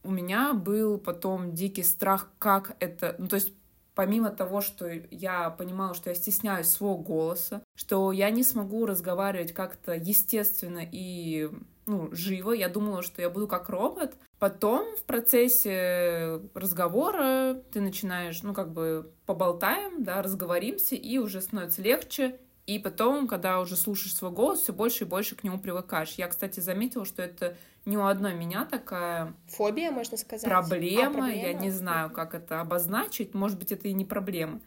У 0.05 0.11
меня 0.11 0.53
был 0.53 0.99
потом 0.99 1.53
дикий 1.53 1.83
страх, 1.83 2.31
как 2.39 2.77
это... 2.79 3.17
Ну, 3.19 3.27
то 3.27 3.37
есть 3.37 3.55
помимо 3.95 4.31
того, 4.31 4.61
что 4.61 4.91
я 5.11 5.51
понимала, 5.51 5.95
что 5.95 6.11
я 6.11 6.15
стесняюсь 6.15 6.69
своего 6.69 6.99
голоса, 6.99 7.63
что 7.75 8.13
я 8.13 8.31
не 8.31 8.43
смогу 8.43 8.87
разговаривать 8.87 9.53
как-то 9.53 9.95
естественно 9.95 10.81
и 10.91 11.51
ну, 11.87 12.09
живо, 12.13 12.53
я 12.53 12.69
думала, 12.69 13.03
что 13.03 13.23
я 13.23 13.31
буду 13.31 13.49
как 13.49 13.69
робот. 13.69 14.15
Потом 14.39 14.97
в 14.97 15.03
процессе 15.03 16.41
разговора 16.55 17.61
ты 17.73 17.81
начинаешь, 17.81 18.43
ну, 18.43 18.55
как 18.55 18.73
бы 18.73 19.13
поболтаем, 19.27 20.03
да, 20.05 20.23
разговоримся, 20.23 20.95
и 20.95 21.19
уже 21.19 21.41
становится 21.41 21.83
легче, 21.83 22.39
и 22.67 22.79
потом, 22.79 23.27
когда 23.27 23.61
уже 23.61 23.77
слушаешь 23.77 24.15
свой 24.15 24.31
голос, 24.31 24.61
все 24.61 24.73
больше 24.73 25.05
и 25.05 25.07
больше 25.07 25.35
к 25.35 25.43
нему 25.43 25.59
привыкаешь. 25.59 26.13
Я, 26.13 26.29
кстати, 26.29 26.61
заметила, 26.61 27.05
что 27.05 27.23
это 27.23 27.57
не 27.85 27.97
у 27.97 28.05
одной 28.05 28.35
меня 28.35 28.65
такая... 28.65 29.35
Фобия, 29.49 29.91
можно 29.91 30.17
сказать. 30.17 30.45
Проблема. 30.45 31.07
А, 31.07 31.11
проблема. 31.11 31.33
Я 31.33 31.53
не 31.53 31.71
знаю, 31.71 32.11
как 32.11 32.35
это 32.35 32.61
обозначить. 32.61 33.35
Может 33.35 33.59
быть, 33.59 33.73
это 33.73 33.89
и 33.89 33.93
не 33.93 34.05
проблема. 34.05 34.61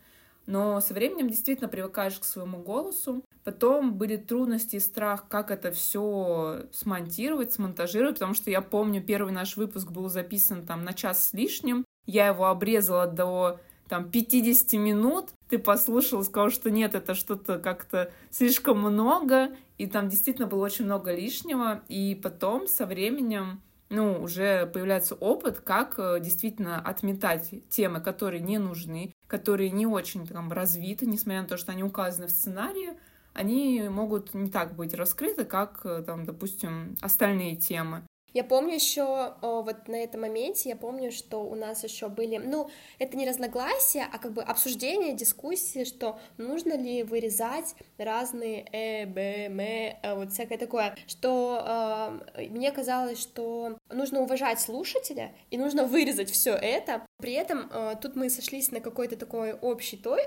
Но 0.48 0.80
со 0.80 0.94
временем 0.94 1.30
действительно 1.30 1.70
привыкаешь 1.70 2.20
к 2.20 2.24
своему 2.24 2.60
голосу. 2.60 3.24
Потом 3.44 3.94
были 3.94 4.18
трудности 4.18 4.76
и 4.76 4.80
страх, 4.80 5.28
как 5.28 5.50
это 5.50 5.72
все 5.72 6.66
смонтировать, 6.72 7.54
смонтажировать, 7.54 8.16
потому 8.16 8.34
что 8.34 8.52
я 8.52 8.62
помню, 8.62 9.02
первый 9.02 9.32
наш 9.32 9.56
выпуск 9.56 9.90
был 9.90 10.10
записан 10.10 10.66
там 10.66 10.84
на 10.84 10.94
час 10.94 11.28
с 11.28 11.34
лишним. 11.34 11.86
Я 12.06 12.28
его 12.28 12.46
обрезала 12.46 13.08
до 13.08 13.60
там 13.88 14.10
50 14.10 14.74
минут, 14.74 15.30
ты 15.50 15.60
послушал, 15.60 16.24
сказал, 16.24 16.50
что 16.50 16.72
нет, 16.72 16.96
это 16.96 17.14
что-то 17.14 17.60
как-то 17.60 18.12
слишком 18.32 18.80
много, 18.80 19.56
и 19.78 19.88
там 19.88 20.10
действительно 20.10 20.48
было 20.48 20.66
очень 20.66 20.86
много 20.86 21.14
лишнего, 21.14 21.84
и 21.88 22.16
потом 22.16 22.68
со 22.68 22.86
временем 22.86 23.62
ну, 23.90 24.22
уже 24.22 24.66
появляется 24.66 25.16
опыт, 25.16 25.62
как 25.62 25.96
э, 26.00 26.20
действительно 26.20 26.80
отметать 26.80 27.52
темы, 27.70 28.02
которые 28.02 28.42
не 28.42 28.58
нужны, 28.58 29.14
которые 29.28 29.70
не 29.70 29.86
очень 29.86 30.26
там 30.26 30.52
развиты, 30.52 31.06
несмотря 31.06 31.44
на 31.44 31.48
то, 31.48 31.58
что 31.58 31.72
они 31.72 31.84
указаны 31.84 32.28
в 32.28 32.32
сценарии, 32.32 32.98
они 33.34 33.88
могут 33.90 34.34
не 34.34 34.50
так 34.50 34.76
быть 34.76 34.94
раскрыты, 34.94 35.46
как, 35.46 35.82
э, 35.84 36.04
там, 36.06 36.26
допустим, 36.26 36.96
остальные 37.02 37.58
темы. 37.58 38.04
Я 38.36 38.44
помню 38.44 38.74
еще 38.76 39.34
вот 39.42 39.88
на 39.88 39.96
этом 39.96 40.20
моменте, 40.22 40.68
я 40.68 40.76
помню, 40.76 41.10
что 41.14 41.38
у 41.40 41.56
нас 41.56 41.86
еще 41.86 42.10
были, 42.10 42.36
ну, 42.36 42.70
это 43.00 43.16
не 43.16 43.26
разногласия, 43.26 44.06
а 44.12 44.18
как 44.18 44.34
бы 44.34 44.44
обсуждение, 44.44 45.14
дискуссии, 45.14 45.86
что 45.86 46.20
нужно 46.38 46.74
ли 46.76 47.04
вырезать 47.04 47.76
разные 47.98 48.68
э, 48.74 49.06
б, 49.06 49.46
м, 49.46 49.60
э, 49.62 50.16
вот 50.16 50.34
всякое 50.34 50.58
такое, 50.58 50.98
что 51.08 52.20
э, 52.36 52.48
мне 52.50 52.74
казалось, 52.74 53.22
что 53.22 53.78
нужно 53.90 54.22
уважать 54.22 54.60
слушателя 54.60 55.36
и 55.50 55.58
нужно 55.58 55.86
вырезать 55.86 56.32
все 56.32 56.54
это. 56.54 57.06
При 57.18 57.34
этом 57.34 57.70
э, 57.72 57.96
тут 58.02 58.16
мы 58.16 58.30
сошлись 58.30 58.72
на 58.72 58.80
какой-то 58.80 59.16
такой 59.16 59.54
общий 59.54 59.98
той, 59.98 60.22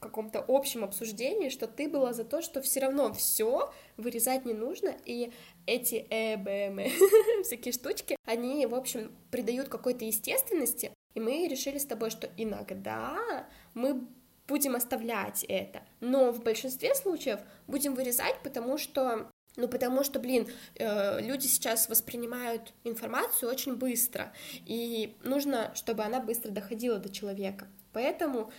каком-то 0.00 0.44
общем 0.46 0.84
обсуждении, 0.84 1.48
что 1.50 1.66
ты 1.66 1.88
была 1.88 2.12
за 2.12 2.24
то, 2.24 2.42
что 2.42 2.60
все 2.62 2.80
равно 2.80 3.12
все 3.12 3.72
вырезать 3.96 4.44
не 4.44 4.54
нужно, 4.54 4.94
и 5.04 5.32
эти 5.66 6.06
э, 6.10 6.36
б, 6.36 6.50
м, 6.50 7.44
всякие 7.44 7.72
штучки, 7.72 8.16
они, 8.24 8.66
в 8.66 8.74
общем, 8.74 9.12
придают 9.30 9.68
какой-то 9.68 10.04
естественности, 10.04 10.92
и 11.14 11.20
мы 11.20 11.46
решили 11.48 11.78
с 11.78 11.86
тобой, 11.86 12.10
что 12.10 12.28
иногда 12.36 13.46
мы 13.74 14.02
будем 14.48 14.74
оставлять 14.74 15.44
это, 15.44 15.82
но 16.00 16.32
в 16.32 16.42
большинстве 16.42 16.94
случаев 16.94 17.38
будем 17.68 17.94
вырезать, 17.94 18.42
потому 18.42 18.78
что 18.78 19.30
ну, 19.56 19.68
потому 19.68 20.04
что, 20.04 20.20
блин, 20.20 20.48
э, 20.76 21.20
люди 21.20 21.46
сейчас 21.46 21.88
воспринимают 21.88 22.72
информацию 22.84 23.50
очень 23.50 23.76
быстро, 23.76 24.32
и 24.66 25.16
нужно, 25.22 25.72
чтобы 25.74 26.04
она 26.04 26.20
быстро 26.20 26.50
доходила 26.50 26.98
до 26.98 27.08
человека. 27.10 27.66
Поэтому, 27.92 28.52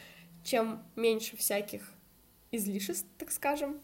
чем 0.44 0.84
меньше 0.96 1.38
всяких 1.38 1.84
излишеств, 2.52 3.08
так 3.18 3.32
скажем, 3.32 3.80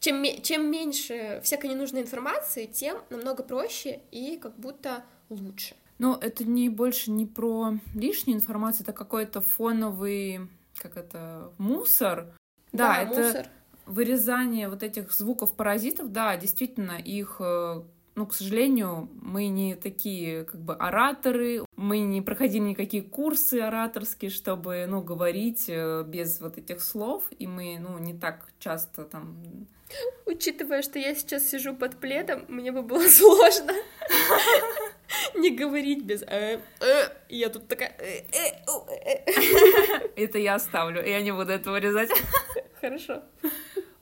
чем, 0.00 0.24
чем 0.42 0.70
меньше 0.70 1.40
всякой 1.42 1.70
ненужной 1.70 2.02
информации, 2.02 2.66
тем 2.66 2.98
намного 3.10 3.42
проще 3.42 4.00
и 4.10 4.36
как 4.36 4.58
будто 4.58 5.04
лучше. 5.28 5.76
Но 5.98 6.18
это 6.20 6.44
не 6.44 6.68
больше 6.68 7.10
не 7.10 7.26
про 7.26 7.74
лишнюю 7.94 8.36
информацию, 8.36 8.82
это 8.82 8.92
какой-то 8.92 9.40
фоновый, 9.40 10.40
как 10.76 10.96
это, 10.96 11.52
мусор. 11.58 12.34
Да, 12.72 12.88
да 12.88 13.02
это 13.02 13.20
мусор. 13.20 13.48
Вырезание 13.88 14.68
вот 14.68 14.82
этих 14.82 15.12
звуков 15.12 15.54
паразитов, 15.54 16.12
да, 16.12 16.36
действительно, 16.36 16.92
их 16.92 17.36
э, 17.40 17.82
ну, 18.14 18.26
к 18.26 18.34
сожалению, 18.34 19.08
мы 19.22 19.46
не 19.46 19.76
такие 19.76 20.44
как 20.44 20.60
бы 20.60 20.74
ораторы, 20.74 21.64
мы 21.76 22.00
не 22.00 22.20
проходили 22.20 22.62
никакие 22.62 23.02
курсы 23.02 23.60
ораторские, 23.60 24.30
чтобы, 24.30 24.86
ну, 24.88 25.02
говорить 25.02 25.66
э, 25.68 26.04
без 26.06 26.40
вот 26.40 26.58
этих 26.58 26.82
слов, 26.82 27.24
и 27.38 27.46
мы, 27.46 27.78
ну, 27.78 27.98
не 27.98 28.14
так 28.14 28.48
часто 28.58 29.04
там 29.04 29.38
Учитывая, 30.26 30.82
что 30.82 30.98
я 30.98 31.14
сейчас 31.14 31.48
сижу 31.48 31.74
под 31.74 31.96
пледом, 31.96 32.44
мне 32.48 32.72
бы 32.72 32.82
было 32.82 33.02
сложно 33.08 33.72
не 35.34 35.50
говорить 35.50 36.04
без 36.04 36.22
э, 36.22 36.60
я 37.28 37.48
тут 37.48 37.68
такая 37.68 37.96
это 40.16 40.38
я 40.38 40.56
оставлю 40.56 41.02
я 41.02 41.22
не 41.22 41.32
буду 41.32 41.52
это 41.52 41.70
вырезать. 41.70 42.10
Хорошо 42.80 43.22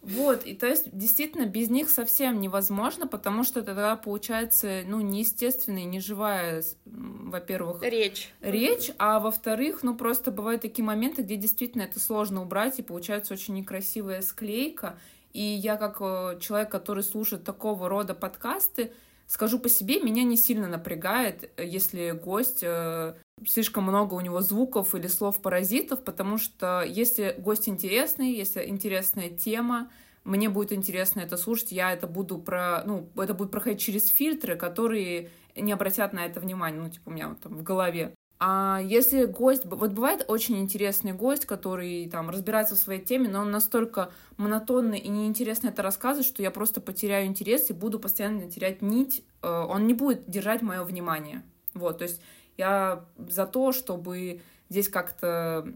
вот, 0.07 0.47
и 0.47 0.55
то 0.55 0.69
есть 0.69 0.97
действительно 0.97 1.47
без 1.47 1.69
них 1.69 1.91
совсем 1.91 2.41
невозможно, 2.41 3.09
потому 3.09 3.43
что 3.43 3.63
тогда 3.63 3.97
получается, 3.97 4.83
ну, 4.87 5.01
неестественная, 5.01 5.83
неживая, 5.83 6.63
во-первых, 6.85 7.83
речь. 7.83 8.33
Речь, 8.41 8.93
а 8.99 9.19
во-вторых, 9.19 9.83
ну, 9.83 9.97
просто 9.97 10.31
бывают 10.31 10.63
такие 10.63 10.85
моменты, 10.85 11.23
где 11.23 11.35
действительно 11.35 11.83
это 11.83 11.99
сложно 11.99 12.43
убрать, 12.43 12.79
и 12.79 12.83
получается 12.83 13.35
очень 13.35 13.55
некрасивая 13.55 14.23
склейка. 14.23 14.97
И 15.33 15.43
я 15.43 15.75
как 15.75 15.97
э, 16.01 16.39
человек, 16.41 16.71
который 16.71 17.03
слушает 17.03 17.43
такого 17.43 17.89
рода 17.89 18.15
подкасты, 18.15 18.93
скажу 19.27 19.59
по 19.59 19.69
себе, 19.69 20.01
меня 20.01 20.23
не 20.23 20.37
сильно 20.37 20.69
напрягает, 20.69 21.51
если 21.59 22.13
гость 22.13 22.63
э, 22.63 23.15
слишком 23.47 23.85
много 23.85 24.15
у 24.15 24.21
него 24.21 24.41
звуков 24.41 24.95
или 24.95 25.07
слов 25.07 25.41
паразитов, 25.41 26.05
потому 26.05 26.39
что 26.39 26.83
если 26.83 27.35
гость 27.39 27.69
интересный, 27.69 28.33
если 28.33 28.67
интересная 28.67 29.31
тема, 29.31 29.91
мне 30.25 30.49
будет 30.49 30.73
интересно 30.73 31.21
это 31.21 31.37
слушать, 31.37 31.73
я 31.73 31.93
это 31.93 32.07
буду 32.07 32.39
про, 32.39 32.83
ну, 32.85 33.09
это 33.17 33.35
будет 33.35 33.51
проходить 33.51 33.81
через 33.81 34.09
фильтры, 34.09 34.57
которые 34.57 35.31
не 35.55 35.73
обратят 35.73 36.13
на 36.13 36.27
это 36.27 36.41
внимание, 36.41 36.81
ну, 36.81 36.91
типа 36.91 37.09
у 37.09 37.13
меня 37.13 37.29
вот 37.29 37.41
там 37.41 37.57
в 37.57 37.63
голове. 37.63 38.15
А 38.39 38.81
если 38.85 39.25
гость... 39.25 39.65
Вот 39.65 39.93
бывает 39.93 40.25
очень 40.29 40.59
интересный 40.59 41.13
гость, 41.13 41.47
который 41.47 42.09
там 42.09 42.29
разбирается 42.29 42.75
в 42.75 42.79
своей 42.79 43.03
теме, 43.03 43.29
но 43.29 43.41
он 43.41 43.51
настолько 43.51 44.11
монотонный 44.37 44.99
и 44.99 45.09
неинтересно 45.09 45.69
это 45.69 45.83
рассказывает, 45.83 46.27
что 46.27 46.43
я 46.43 46.51
просто 46.51 46.81
потеряю 46.81 47.27
интерес 47.27 47.71
и 47.71 47.73
буду 47.73 47.99
постоянно 47.99 48.51
терять 48.51 48.83
нить. 48.83 49.25
Э, 49.43 49.65
он 49.69 49.87
не 49.87 49.95
будет 49.95 50.29
держать 50.29 50.61
мое 50.61 50.85
внимание. 50.85 51.43
Вот, 51.73 51.99
то 51.99 52.05
есть 52.05 52.21
я 52.59 53.07
за 53.17 53.47
то, 53.47 53.73
чтобы 53.73 54.43
здесь 54.69 54.89
как-то 54.89 55.73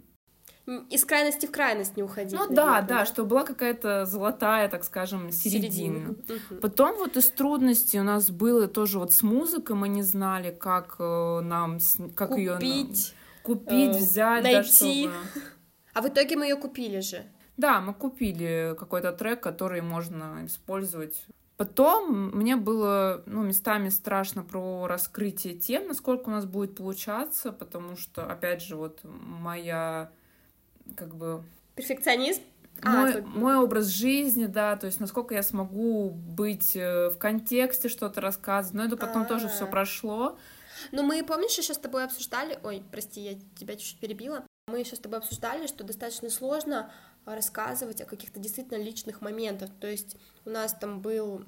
из 0.89 1.05
крайности 1.05 1.47
в 1.47 1.51
крайность 1.51 1.97
не 1.97 2.03
уходить. 2.03 2.39
Ну 2.39 2.47
да, 2.49 2.81
да, 2.83 3.05
чтобы 3.05 3.31
была 3.31 3.45
какая-то 3.45 4.07
золотая, 4.07 4.69
так 4.69 4.85
скажем, 4.85 5.33
середина. 5.33 6.15
середина. 6.17 6.61
Потом 6.61 6.97
вот 6.99 7.17
из 7.17 7.31
трудностей 7.31 7.99
у 7.99 8.05
нас 8.05 8.31
было 8.31 8.69
тоже 8.69 8.99
вот 8.99 9.13
с 9.13 9.23
музыкой, 9.23 9.77
мы 9.77 9.89
не 9.89 10.03
знали, 10.03 10.51
как 10.51 10.97
э, 10.99 11.41
нам, 11.41 11.79
как 12.15 12.37
ее 12.37 12.55
купить, 12.55 13.15
купить, 13.43 13.97
э, 13.97 13.99
взять, 13.99 14.45
найти. 14.45 15.07
Да, 15.07 15.13
чтобы... 15.13 15.47
А 15.93 16.03
в 16.03 16.09
итоге 16.09 16.37
мы 16.37 16.45
ее 16.45 16.57
купили 16.57 17.01
же. 17.01 17.25
Да, 17.57 17.81
мы 17.81 17.93
купили 17.93 18.77
какой-то 18.79 19.11
трек, 19.13 19.43
который 19.43 19.83
можно 19.83 20.43
использовать. 20.45 21.21
Потом 21.57 22.31
мне 22.31 22.57
было, 22.57 23.23
ну, 23.27 23.43
местами 23.43 23.89
страшно 23.89 24.45
про 24.45 24.87
раскрытие 24.87 25.55
тем, 25.55 25.89
насколько 25.89 26.29
у 26.29 26.31
нас 26.31 26.47
будет 26.47 26.77
получаться, 26.77 27.51
потому 27.51 27.97
что, 27.97 28.25
опять 28.25 28.63
же, 28.63 28.77
вот 28.77 29.01
моя 29.03 30.11
как 30.95 31.15
бы... 31.15 31.43
Перфекционизм? 31.75 32.43
Мой, 32.83 33.19
а, 33.19 33.23
мой 33.23 33.57
образ 33.57 33.87
жизни, 33.87 34.47
да, 34.47 34.77
то 34.77 34.87
есть 34.87 35.01
насколько 35.01 35.35
я 35.35 35.43
смогу 35.43 36.11
быть 36.11 36.75
э, 36.77 37.11
в 37.11 37.19
контексте, 37.19 37.89
что-то 37.89 38.21
рассказывать, 38.21 38.75
но 38.75 38.85
это 38.85 38.97
потом 38.97 39.23
А-а-а. 39.23 39.29
тоже 39.29 39.49
все 39.49 39.67
прошло. 39.67 40.39
Ну, 40.93 41.03
мы, 41.03 41.23
помнишь, 41.23 41.59
еще 41.59 41.75
с 41.75 41.79
тобой 41.79 42.05
обсуждали, 42.05 42.59
ой, 42.63 42.83
прости, 42.91 43.21
я 43.21 43.39
тебя 43.59 43.77
чуть-чуть 43.77 44.01
перебила, 44.01 44.47
мы 44.67 44.81
еще 44.81 44.97
с 44.97 44.99
тобой 44.99 45.19
обсуждали, 45.19 45.67
что 45.67 45.85
достаточно 45.85 46.31
сложно 46.31 46.91
рассказывать 47.27 48.01
о 48.01 48.07
каких-то 48.07 48.41
действительно 48.41 48.83
личных 48.83 49.21
моментах, 49.21 49.69
то 49.79 49.87
есть 49.87 50.17
у 50.47 50.51
нас 50.51 50.73
там 50.73 51.01
был 51.01 51.45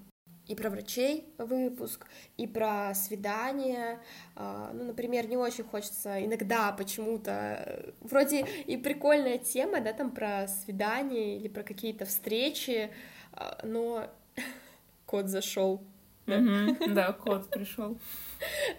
и 0.48 0.54
про 0.54 0.70
врачей 0.70 1.24
выпуск, 1.38 2.06
и 2.36 2.46
про 2.46 2.94
свидания. 2.94 4.00
А, 4.34 4.72
ну, 4.74 4.84
например, 4.84 5.28
не 5.28 5.36
очень 5.36 5.64
хочется 5.64 6.24
иногда 6.24 6.72
почему-то... 6.72 7.30
Э, 7.30 7.90
вроде 8.00 8.46
и 8.66 8.76
прикольная 8.76 9.38
тема, 9.38 9.80
да, 9.80 9.92
там 9.92 10.10
про 10.10 10.48
свидания 10.48 11.36
или 11.36 11.48
про 11.48 11.62
какие-то 11.62 12.04
встречи, 12.04 12.90
а, 13.32 13.60
но 13.62 14.10
кот 15.06 15.28
зашел. 15.28 15.82
Да, 16.26 17.12
кот 17.12 17.48
пришел. 17.50 17.98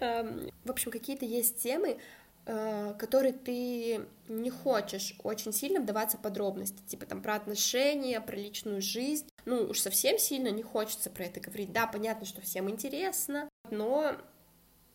В 0.00 0.70
общем, 0.70 0.90
какие-то 0.90 1.24
есть 1.24 1.62
темы, 1.62 1.98
э, 2.46 2.94
которые 2.98 3.32
ты 3.32 4.00
не 4.28 4.50
хочешь 4.50 5.14
очень 5.22 5.52
сильно 5.52 5.80
вдаваться 5.80 6.18
в 6.18 6.22
подробности, 6.22 6.82
типа 6.86 7.06
там 7.06 7.22
про 7.22 7.34
отношения, 7.34 8.20
про 8.20 8.36
личную 8.36 8.82
жизнь. 8.82 9.26
Ну, 9.44 9.64
уж 9.68 9.80
совсем 9.80 10.18
сильно 10.18 10.48
не 10.48 10.62
хочется 10.62 11.10
про 11.10 11.24
это 11.24 11.40
говорить. 11.40 11.72
Да, 11.72 11.86
понятно, 11.86 12.26
что 12.26 12.40
всем 12.40 12.70
интересно, 12.70 13.48
но 13.70 14.16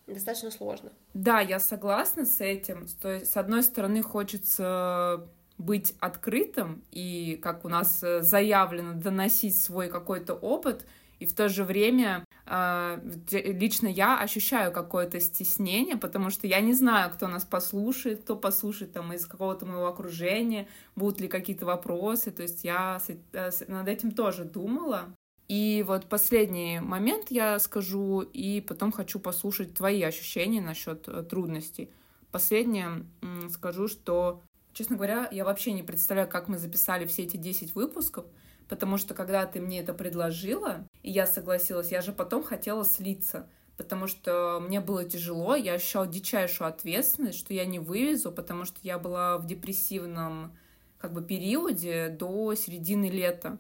достаточно 0.08 0.52
сложно. 0.52 0.92
Да, 1.14 1.40
я 1.40 1.60
согласна 1.60 2.26
с 2.26 2.42
этим. 2.42 2.88
То 3.02 3.14
есть, 3.14 3.32
с 3.32 3.38
одной 3.38 3.64
стороны, 3.64 4.02
хочется 4.02 5.28
быть 5.58 5.94
открытым 6.00 6.84
и, 6.92 7.38
как 7.42 7.66
у 7.66 7.70
нас 7.70 8.02
э, 8.02 8.22
заявлено, 8.22 8.94
доносить 8.94 9.62
свой 9.62 9.90
какой-то 9.90 10.34
опыт, 10.34 10.86
и 11.20 11.26
в 11.26 11.34
то 11.34 11.50
же 11.50 11.66
время 11.66 12.24
э, 12.46 12.98
лично 13.32 13.88
я 13.88 14.20
ощущаю 14.20 14.72
какое-то 14.72 15.20
стеснение, 15.20 15.98
потому 15.98 16.30
что 16.30 16.48
я 16.48 16.62
не 16.62 16.74
знаю, 16.74 17.12
кто 17.12 17.28
нас 17.28 17.44
послушает, 17.44 18.22
кто 18.22 18.38
послушает 18.38 18.94
там 18.94 19.12
из 19.12 19.26
какого-то 19.26 19.66
моего 19.66 19.88
окружения, 19.88 20.68
будут 20.96 21.20
ли 21.20 21.28
какие-то 21.28 21.66
вопросы, 21.66 22.32
то 22.32 22.42
есть 22.42 22.64
я 22.64 23.00
э, 23.34 23.52
над 23.68 23.88
этим 23.88 24.12
тоже 24.12 24.46
думала. 24.46 25.14
И 25.50 25.84
вот 25.86 26.06
последний 26.06 26.80
момент 26.80 27.32
я 27.32 27.60
скажу, 27.60 28.22
и 28.22 28.62
потом 28.62 28.92
хочу 28.92 29.20
послушать 29.20 29.74
твои 29.74 30.02
ощущения 30.04 30.62
насчет 30.62 31.08
э, 31.10 31.24
трудностей. 31.24 31.90
Последнее 32.32 33.06
скажу, 33.50 33.88
что, 33.88 34.42
честно 34.72 34.96
говоря, 34.96 35.28
я 35.32 35.44
вообще 35.44 35.74
не 35.74 35.82
представляю, 35.84 36.30
как 36.30 36.48
мы 36.48 36.60
записали 36.60 37.08
все 37.08 37.24
эти 37.24 37.38
10 37.38 37.74
выпусков, 37.74 38.26
потому 38.70 38.98
что 38.98 39.14
когда 39.14 39.46
ты 39.46 39.60
мне 39.60 39.82
это 39.82 39.94
предложила, 39.94 40.86
и 41.02 41.10
я 41.12 41.28
согласилась, 41.28 41.92
я 41.92 42.02
же 42.02 42.14
потом 42.14 42.44
хотела 42.44 42.86
слиться, 42.86 43.50
потому 43.76 44.08
что 44.08 44.60
мне 44.66 44.80
было 44.80 45.04
тяжело, 45.04 45.56
я 45.56 45.74
ощущала 45.74 46.08
дичайшую 46.08 46.70
ответственность, 46.70 47.40
что 47.40 47.54
я 47.54 47.66
не 47.66 47.80
вывезу, 47.80 48.32
потому 48.32 48.66
что 48.66 48.78
я 48.84 49.00
была 49.00 49.38
в 49.40 49.48
депрессивном 49.48 50.56
как 51.00 51.14
бы 51.14 51.24
периоде 51.24 52.10
до 52.10 52.54
середины 52.56 53.10
лета. 53.10 53.58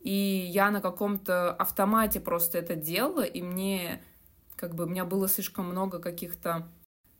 И 0.00 0.12
я 0.12 0.70
на 0.70 0.80
каком-то 0.80 1.52
автомате 1.52 2.20
просто 2.20 2.58
это 2.58 2.76
делала, 2.76 3.24
и 3.24 3.42
мне 3.42 4.02
как 4.54 4.74
бы 4.74 4.84
у 4.84 4.86
меня 4.86 5.04
было 5.04 5.28
слишком 5.28 5.66
много 5.66 5.98
каких-то 5.98 6.68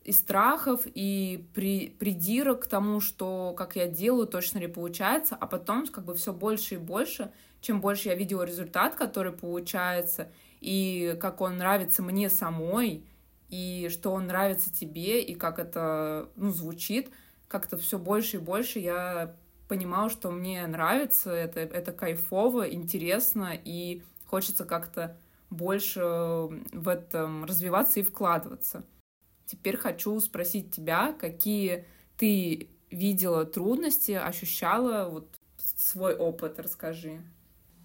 и 0.05 0.13
страхов, 0.13 0.83
и 0.85 1.47
при, 1.55 1.89
придирок 1.89 2.65
к 2.65 2.67
тому, 2.67 3.01
что 3.01 3.55
как 3.57 3.75
я 3.77 3.89
делаю, 3.89 4.27
точно 4.27 4.59
ли 4.59 4.67
получается, 4.67 5.37
а 5.41 5.47
потом 5.47 5.87
как 5.87 6.05
бы 6.05 6.15
все 6.15 6.33
больше 6.33 6.75
и 6.75 6.79
больше, 6.79 7.33
чем 7.61 7.81
больше 7.81 8.09
я 8.09 8.15
видела 8.15 8.43
результат, 8.43 8.95
который 8.97 9.33
получается, 9.33 10.31
и 10.61 11.17
как 11.21 11.41
он 11.41 11.57
нравится 11.57 12.03
мне 12.03 12.29
самой, 12.29 13.05
и 13.49 13.89
что 13.91 14.13
он 14.13 14.27
нравится 14.27 14.73
тебе, 14.73 15.23
и 15.23 15.35
как 15.35 15.59
это 15.59 16.29
ну, 16.37 16.51
звучит, 16.51 17.11
как-то 17.49 17.79
все 17.79 17.99
больше 17.99 18.37
и 18.37 18.41
больше 18.41 18.81
я 18.81 19.35
понимала, 19.69 20.11
что 20.11 20.31
мне 20.31 20.67
нравится, 20.67 21.31
это, 21.31 21.61
это 21.61 21.93
кайфово, 21.93 22.71
интересно, 22.71 23.53
и 23.65 24.03
хочется 24.27 24.67
как-то 24.67 25.17
больше 25.49 26.01
в 26.03 26.89
этом 26.89 27.45
развиваться 27.45 28.01
и 28.01 28.03
вкладываться. 28.03 28.85
Теперь 29.47 29.77
хочу 29.77 30.19
спросить 30.21 30.71
тебя, 30.71 31.13
какие 31.13 31.87
ты 32.17 32.69
видела 32.91 33.45
трудности, 33.45 34.13
ощущала 34.13 35.09
вот 35.09 35.29
свой 35.59 36.17
опыт, 36.17 36.59
расскажи. 36.59 37.21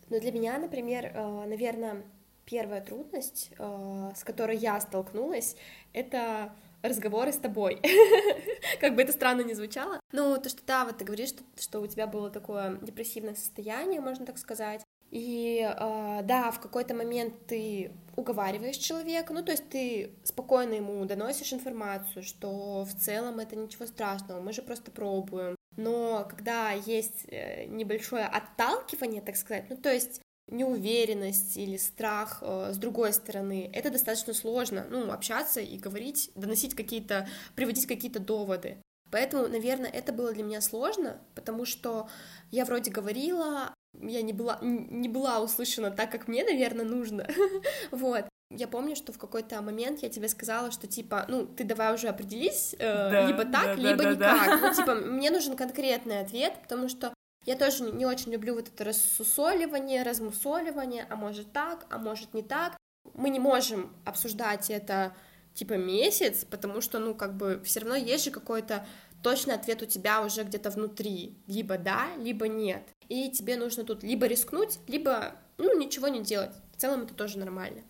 Ну, 0.09 0.19
для 0.19 0.31
меня, 0.31 0.57
например, 0.57 1.11
э, 1.13 1.45
наверное, 1.45 2.03
первая 2.45 2.81
трудность, 2.81 3.51
э, 3.57 4.11
с 4.15 4.23
которой 4.23 4.57
я 4.57 4.79
столкнулась, 4.79 5.55
это 5.93 6.53
разговоры 6.81 7.31
с 7.31 7.37
тобой. 7.37 7.81
как 8.81 8.95
бы 8.95 9.01
это 9.01 9.11
странно 9.11 9.41
не 9.41 9.53
звучало. 9.53 9.99
Ну, 10.11 10.37
то, 10.41 10.49
что 10.49 10.61
да, 10.65 10.85
вот 10.85 10.97
ты 10.97 11.05
говоришь, 11.05 11.29
что, 11.29 11.43
что 11.59 11.79
у 11.81 11.87
тебя 11.87 12.07
было 12.07 12.29
такое 12.29 12.77
депрессивное 12.77 13.35
состояние, 13.35 14.01
можно 14.01 14.25
так 14.25 14.37
сказать. 14.37 14.81
И 15.11 15.59
э, 15.61 16.21
да, 16.23 16.51
в 16.51 16.59
какой-то 16.59 16.93
момент 16.93 17.33
ты 17.47 17.91
уговариваешь 18.15 18.77
человека, 18.77 19.33
ну 19.33 19.43
то 19.43 19.51
есть 19.51 19.67
ты 19.69 20.11
спокойно 20.23 20.73
ему 20.73 21.03
доносишь 21.05 21.53
информацию, 21.53 22.23
что 22.23 22.85
в 22.85 22.93
целом 22.93 23.39
это 23.39 23.55
ничего 23.55 23.87
страшного, 23.87 24.41
мы 24.41 24.53
же 24.53 24.61
просто 24.61 24.91
пробуем. 24.91 25.55
Но 25.77 26.25
когда 26.29 26.71
есть 26.71 27.25
э, 27.27 27.65
небольшое 27.65 28.25
отталкивание, 28.25 29.21
так 29.21 29.35
сказать, 29.35 29.65
ну 29.69 29.77
то 29.77 29.91
есть 29.91 30.21
неуверенность 30.47 31.57
или 31.57 31.77
страх 31.77 32.39
э, 32.41 32.71
с 32.73 32.77
другой 32.77 33.13
стороны, 33.13 33.69
это 33.73 33.89
достаточно 33.89 34.33
сложно, 34.33 34.85
ну, 34.89 35.11
общаться 35.11 35.59
и 35.59 35.77
говорить, 35.77 36.31
доносить 36.35 36.75
какие-то, 36.75 37.27
приводить 37.55 37.87
какие-то 37.87 38.19
доводы. 38.19 38.77
Поэтому, 39.11 39.47
наверное, 39.47 39.89
это 39.89 40.11
было 40.13 40.33
для 40.33 40.43
меня 40.43 40.61
сложно, 40.61 41.19
потому 41.33 41.65
что 41.65 42.09
я 42.51 42.65
вроде 42.65 42.91
говорила, 42.91 43.73
я 44.01 44.21
не 44.21 44.33
была, 44.33 44.59
не 44.61 45.09
была 45.09 45.39
услышана 45.39 45.91
так, 45.91 46.11
как 46.11 46.27
мне, 46.27 46.43
наверное, 46.43 46.85
нужно, 46.85 47.27
вот. 47.91 48.25
Я 48.51 48.67
помню, 48.67 48.95
что 48.95 49.13
в 49.13 49.19
какой-то 49.19 49.61
момент 49.61 50.01
я 50.01 50.09
тебе 50.09 50.27
сказала, 50.27 50.71
что 50.71 50.87
типа, 50.87 51.25
ну, 51.27 51.45
ты 51.45 51.63
давай 51.63 51.93
уже 51.93 52.07
определись, 52.07 52.75
э, 52.79 53.11
да, 53.11 53.27
либо 53.27 53.45
так, 53.45 53.51
да, 53.51 53.73
либо 53.75 54.03
да, 54.03 54.11
никак. 54.11 54.61
Да. 54.61 54.67
Ну, 54.67 54.73
типа, 54.75 54.95
мне 54.95 55.29
нужен 55.29 55.55
конкретный 55.55 56.19
ответ, 56.19 56.55
потому 56.63 56.89
что 56.89 57.13
я 57.45 57.55
тоже 57.55 57.83
не 57.83 58.07
очень 58.07 58.31
люблю 58.31 58.55
вот 58.55 58.67
это 58.67 58.85
рассусоливание, 58.85 60.01
размусоливание, 60.01 61.05
а 61.09 61.15
может 61.15 61.51
так, 61.53 61.85
а 61.91 61.99
может 61.99 62.33
не 62.33 62.41
так. 62.41 62.75
Мы 63.13 63.29
не 63.29 63.39
можем 63.39 63.93
обсуждать 64.03 64.71
это 64.71 65.15
типа 65.53 65.73
месяц, 65.73 66.45
потому 66.45 66.81
что, 66.81 66.99
ну, 66.99 67.13
как 67.13 67.35
бы, 67.35 67.61
все 67.63 67.81
равно 67.81 67.95
есть 67.95 68.25
же 68.25 68.31
какой-то 68.31 68.85
точный 69.21 69.55
ответ 69.55 69.81
у 69.81 69.85
тебя 69.85 70.21
уже 70.21 70.43
где-то 70.43 70.69
внутри, 70.69 71.37
либо 71.47 71.77
да, 71.77 72.07
либо 72.17 72.47
нет. 72.47 72.83
И 73.09 73.29
тебе 73.31 73.57
нужно 73.57 73.83
тут 73.83 74.03
либо 74.03 74.27
рискнуть, 74.27 74.79
либо, 74.87 75.35
ну, 75.57 75.77
ничего 75.77 76.07
не 76.07 76.21
делать. 76.21 76.55
В 76.73 76.81
целом 76.81 77.01
это 77.01 77.13
тоже 77.13 77.37
нормально. 77.39 77.81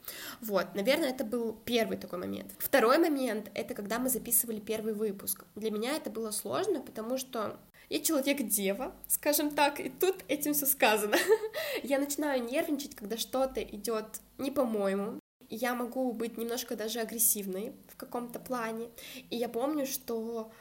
Вот, 0.41 0.73
наверное, 0.73 1.10
это 1.10 1.23
был 1.23 1.53
первый 1.65 1.97
такой 1.97 2.17
момент. 2.19 2.51
Второй 2.58 2.97
момент— 2.97 3.51
это 3.53 3.75
когда 3.75 3.99
мы 3.99 4.10
записывали 4.10 4.60
первый 4.60 4.93
выпуск. 4.93 5.45
Для 5.55 5.69
меня 5.69 5.95
это 5.95 6.10
было 6.10 6.32
сложно, 6.32 6.82
потому 6.82 7.17
что 7.17 7.60
я 7.89 7.99
человек-дева, 7.99 8.95
скажем 9.08 9.51
так, 9.51 9.79
и 9.79 9.89
тут 9.89 10.15
этим 10.27 10.53
все 10.53 10.65
сказано. 10.65 11.17
я 11.84 11.99
начинаю 11.99 12.43
нервничать, 12.43 12.95
когда 12.95 13.17
что-то 13.17 13.62
идет 13.62 14.21
не 14.38 14.51
по-моему, 14.51 15.19
я 15.49 15.73
могу 15.73 16.12
быть 16.13 16.38
немножко 16.38 16.75
даже 16.75 16.99
агрессивной 16.99 17.73
в 17.88 17.97
каком-то 17.97 18.39
плане. 18.39 18.89
И 19.29 19.36
я 19.36 19.49
помню, 19.49 19.86
что 19.86 20.51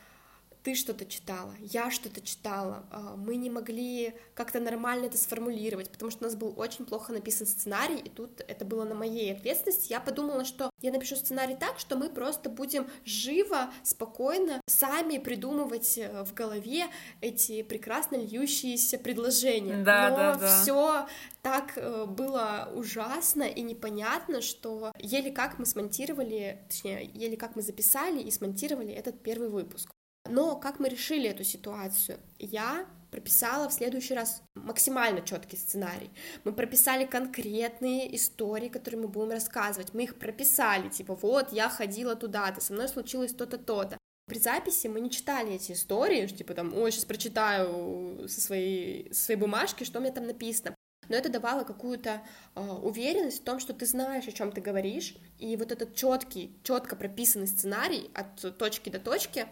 ты 0.68 0.74
что-то 0.74 1.06
читала, 1.06 1.54
я 1.62 1.90
что-то 1.90 2.20
читала, 2.20 2.84
а, 2.90 3.16
мы 3.16 3.36
не 3.36 3.48
могли 3.48 4.12
как-то 4.34 4.60
нормально 4.60 5.06
это 5.06 5.16
сформулировать, 5.16 5.88
потому 5.88 6.10
что 6.10 6.20
у 6.20 6.24
нас 6.24 6.36
был 6.36 6.52
очень 6.58 6.84
плохо 6.84 7.10
написан 7.10 7.46
сценарий, 7.46 7.96
и 7.96 8.10
тут 8.10 8.42
это 8.46 8.66
было 8.66 8.84
на 8.84 8.94
моей 8.94 9.32
ответственности. 9.32 9.90
Я 9.90 9.98
подумала, 9.98 10.44
что 10.44 10.68
я 10.82 10.92
напишу 10.92 11.16
сценарий 11.16 11.56
так, 11.56 11.78
что 11.78 11.96
мы 11.96 12.10
просто 12.10 12.50
будем 12.50 12.86
живо, 13.06 13.70
спокойно 13.82 14.60
сами 14.66 15.16
придумывать 15.16 15.96
э, 15.96 16.22
в 16.24 16.34
голове 16.34 16.88
эти 17.22 17.62
прекрасно 17.62 18.16
льющиеся 18.16 18.98
предложения. 18.98 19.82
Да, 19.82 20.10
Но 20.10 20.16
да, 20.16 20.34
да. 20.34 20.62
все 20.62 21.06
так 21.40 21.72
э, 21.76 22.04
было 22.04 22.70
ужасно 22.74 23.44
и 23.44 23.62
непонятно, 23.62 24.42
что 24.42 24.92
еле 24.98 25.32
как 25.32 25.58
мы 25.58 25.64
смонтировали, 25.64 26.58
точнее, 26.68 27.10
еле 27.14 27.38
как 27.38 27.56
мы 27.56 27.62
записали 27.62 28.20
и 28.20 28.30
смонтировали 28.30 28.92
этот 28.92 29.22
первый 29.22 29.48
выпуск. 29.48 29.94
Но 30.28 30.56
как 30.56 30.78
мы 30.78 30.88
решили 30.88 31.28
эту 31.28 31.44
ситуацию? 31.44 32.18
Я 32.38 32.86
прописала 33.10 33.68
в 33.68 33.72
следующий 33.72 34.14
раз 34.14 34.42
максимально 34.54 35.22
четкий 35.22 35.56
сценарий. 35.56 36.10
Мы 36.44 36.52
прописали 36.52 37.06
конкретные 37.06 38.14
истории, 38.14 38.68
которые 38.68 39.00
мы 39.00 39.08
будем 39.08 39.30
рассказывать. 39.30 39.94
Мы 39.94 40.04
их 40.04 40.18
прописали, 40.18 40.88
типа, 40.88 41.14
вот, 41.14 41.52
я 41.52 41.68
ходила 41.68 42.14
туда-то, 42.14 42.60
со 42.60 42.72
мной 42.72 42.88
случилось 42.88 43.32
то-то, 43.32 43.58
то-то. 43.58 43.96
При 44.26 44.38
записи 44.38 44.88
мы 44.88 45.00
не 45.00 45.10
читали 45.10 45.54
эти 45.54 45.72
истории, 45.72 46.26
типа, 46.26 46.52
там, 46.52 46.74
ой, 46.74 46.92
сейчас 46.92 47.06
прочитаю 47.06 48.28
со 48.28 48.40
своей, 48.42 49.12
со 49.14 49.24
своей 49.24 49.40
бумажки, 49.40 49.84
что 49.84 50.00
мне 50.00 50.12
там 50.12 50.26
написано. 50.26 50.74
Но 51.08 51.16
это 51.16 51.30
давало 51.30 51.64
какую-то 51.64 52.20
э, 52.54 52.60
уверенность 52.60 53.40
в 53.40 53.44
том, 53.44 53.60
что 53.60 53.72
ты 53.72 53.86
знаешь, 53.86 54.28
о 54.28 54.32
чем 54.32 54.52
ты 54.52 54.60
говоришь, 54.60 55.16
и 55.38 55.56
вот 55.56 55.72
этот 55.72 55.94
четкий, 55.94 56.54
четко 56.62 56.96
прописанный 56.96 57.46
сценарий 57.46 58.10
от 58.12 58.58
точки 58.58 58.90
до 58.90 58.98
точки, 58.98 59.46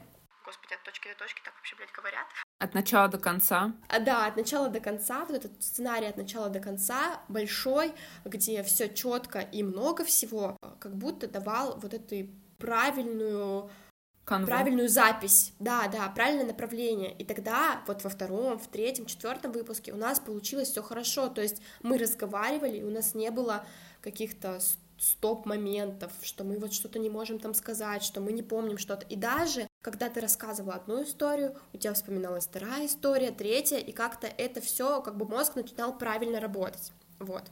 господи, 0.46 0.74
от 0.74 0.82
точки 0.84 1.08
до 1.08 1.14
точки 1.18 1.42
так 1.44 1.54
вообще, 1.56 1.76
блядь, 1.76 1.92
говорят, 1.92 2.26
От 2.58 2.74
начала 2.74 3.08
до 3.08 3.18
конца. 3.18 3.72
А, 3.88 3.98
да, 3.98 4.26
от 4.26 4.36
начала 4.36 4.68
до 4.68 4.80
конца, 4.80 5.24
вот 5.24 5.36
этот 5.36 5.62
сценарий 5.62 6.06
от 6.06 6.16
начала 6.16 6.48
до 6.48 6.60
конца 6.60 7.20
большой, 7.28 7.92
где 8.24 8.62
все 8.62 8.88
четко 8.88 9.40
и 9.40 9.62
много 9.62 10.04
всего, 10.04 10.56
как 10.78 10.96
будто 10.96 11.26
давал 11.26 11.78
вот 11.80 11.92
эту 11.92 12.30
правильную 12.58 13.70
Канву. 14.24 14.46
правильную 14.46 14.88
запись, 14.88 15.52
да, 15.58 15.88
да, 15.88 16.08
правильное 16.08 16.46
направление. 16.46 17.12
И 17.16 17.24
тогда 17.24 17.82
вот 17.86 18.04
во 18.04 18.10
втором, 18.10 18.58
в 18.58 18.68
третьем, 18.68 19.06
четвертом 19.06 19.52
выпуске 19.52 19.92
у 19.92 19.96
нас 19.96 20.20
получилось 20.20 20.70
все 20.70 20.82
хорошо. 20.82 21.28
То 21.28 21.42
есть 21.42 21.60
мы 21.82 21.98
разговаривали, 21.98 22.78
и 22.78 22.82
у 22.82 22.90
нас 22.90 23.14
не 23.14 23.30
было 23.30 23.66
каких-то 24.00 24.60
стоп-моментов, 24.98 26.12
что 26.22 26.44
мы 26.44 26.58
вот 26.58 26.72
что-то 26.72 26.98
не 26.98 27.10
можем 27.10 27.38
там 27.38 27.54
сказать, 27.54 28.02
что 28.02 28.20
мы 28.20 28.32
не 28.32 28.42
помним 28.42 28.78
что-то. 28.78 29.06
И 29.06 29.16
даже 29.16 29.68
когда 29.86 30.08
ты 30.08 30.20
рассказывала 30.20 30.74
одну 30.74 31.04
историю, 31.04 31.54
у 31.72 31.78
тебя 31.78 31.94
вспоминалась 31.94 32.48
вторая 32.48 32.86
история, 32.86 33.30
третья, 33.30 33.76
и 33.76 33.92
как-то 33.92 34.26
это 34.26 34.60
все, 34.60 35.00
как 35.00 35.16
бы 35.16 35.28
мозг 35.28 35.54
начинал 35.54 35.96
правильно 35.96 36.40
работать. 36.40 36.90
Вот. 37.20 37.44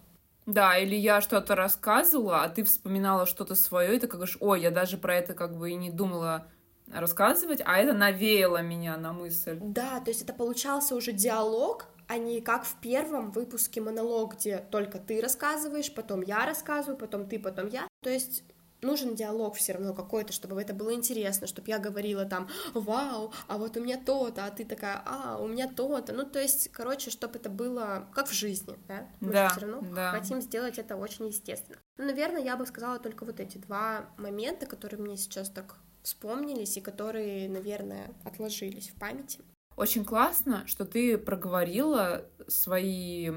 Да, 0.44 0.76
или 0.76 0.96
я 0.96 1.20
что-то 1.20 1.54
рассказывала, 1.54 2.42
а 2.42 2.48
ты 2.48 2.64
вспоминала 2.64 3.26
что-то 3.26 3.54
свое, 3.54 3.94
и 3.94 4.00
ты 4.00 4.08
говоришь, 4.08 4.36
ой, 4.40 4.62
я 4.62 4.72
даже 4.72 4.98
про 4.98 5.14
это 5.14 5.32
как 5.32 5.56
бы 5.56 5.70
и 5.70 5.76
не 5.76 5.90
думала 5.90 6.48
рассказывать, 6.92 7.62
а 7.64 7.78
это 7.78 7.92
навеяло 7.92 8.62
меня 8.62 8.96
на 8.96 9.12
мысль. 9.12 9.56
Да, 9.60 10.00
то 10.00 10.10
есть 10.10 10.22
это 10.22 10.32
получался 10.32 10.96
уже 10.96 11.12
диалог, 11.12 11.86
а 12.08 12.18
не 12.18 12.40
как 12.40 12.64
в 12.64 12.80
первом 12.80 13.30
выпуске 13.30 13.80
монолог, 13.80 14.34
где 14.34 14.58
только 14.58 14.98
ты 14.98 15.20
рассказываешь, 15.20 15.94
потом 15.94 16.20
я 16.20 16.44
рассказываю, 16.46 16.96
потом 16.96 17.28
ты, 17.28 17.38
потом 17.38 17.68
я. 17.68 17.86
То 18.02 18.10
есть 18.10 18.42
нужен 18.84 19.14
диалог 19.14 19.56
все 19.56 19.72
равно 19.72 19.94
какой-то, 19.94 20.32
чтобы 20.32 20.60
это 20.60 20.74
было 20.74 20.94
интересно, 20.94 21.46
чтобы 21.46 21.68
я 21.68 21.78
говорила 21.78 22.24
там, 22.24 22.48
вау, 22.74 23.32
а 23.48 23.58
вот 23.58 23.76
у 23.76 23.80
меня 23.80 23.98
то-то, 23.98 24.44
а 24.44 24.50
ты 24.50 24.64
такая, 24.64 25.02
а, 25.04 25.38
у 25.38 25.48
меня 25.48 25.68
то-то. 25.68 26.12
Ну, 26.12 26.24
то 26.24 26.40
есть, 26.40 26.70
короче, 26.72 27.10
чтобы 27.10 27.38
это 27.38 27.50
было 27.50 28.08
как 28.14 28.28
в 28.28 28.32
жизни, 28.32 28.76
да? 28.86 29.08
Мы 29.20 29.32
да, 29.32 29.48
все 29.48 29.60
равно 29.60 29.80
да. 29.94 30.10
хотим 30.10 30.40
сделать 30.40 30.78
это 30.78 30.96
очень 30.96 31.26
естественно. 31.26 31.78
Ну, 31.96 32.06
наверное, 32.06 32.42
я 32.42 32.56
бы 32.56 32.66
сказала 32.66 32.98
только 32.98 33.24
вот 33.24 33.40
эти 33.40 33.58
два 33.58 34.10
момента, 34.16 34.66
которые 34.66 35.00
мне 35.00 35.16
сейчас 35.16 35.50
так 35.50 35.76
вспомнились 36.02 36.76
и 36.76 36.80
которые, 36.80 37.48
наверное, 37.48 38.12
отложились 38.24 38.90
в 38.90 38.94
памяти. 38.98 39.40
Очень 39.76 40.04
классно, 40.04 40.66
что 40.66 40.84
ты 40.84 41.18
проговорила 41.18 42.26
свои 42.46 43.30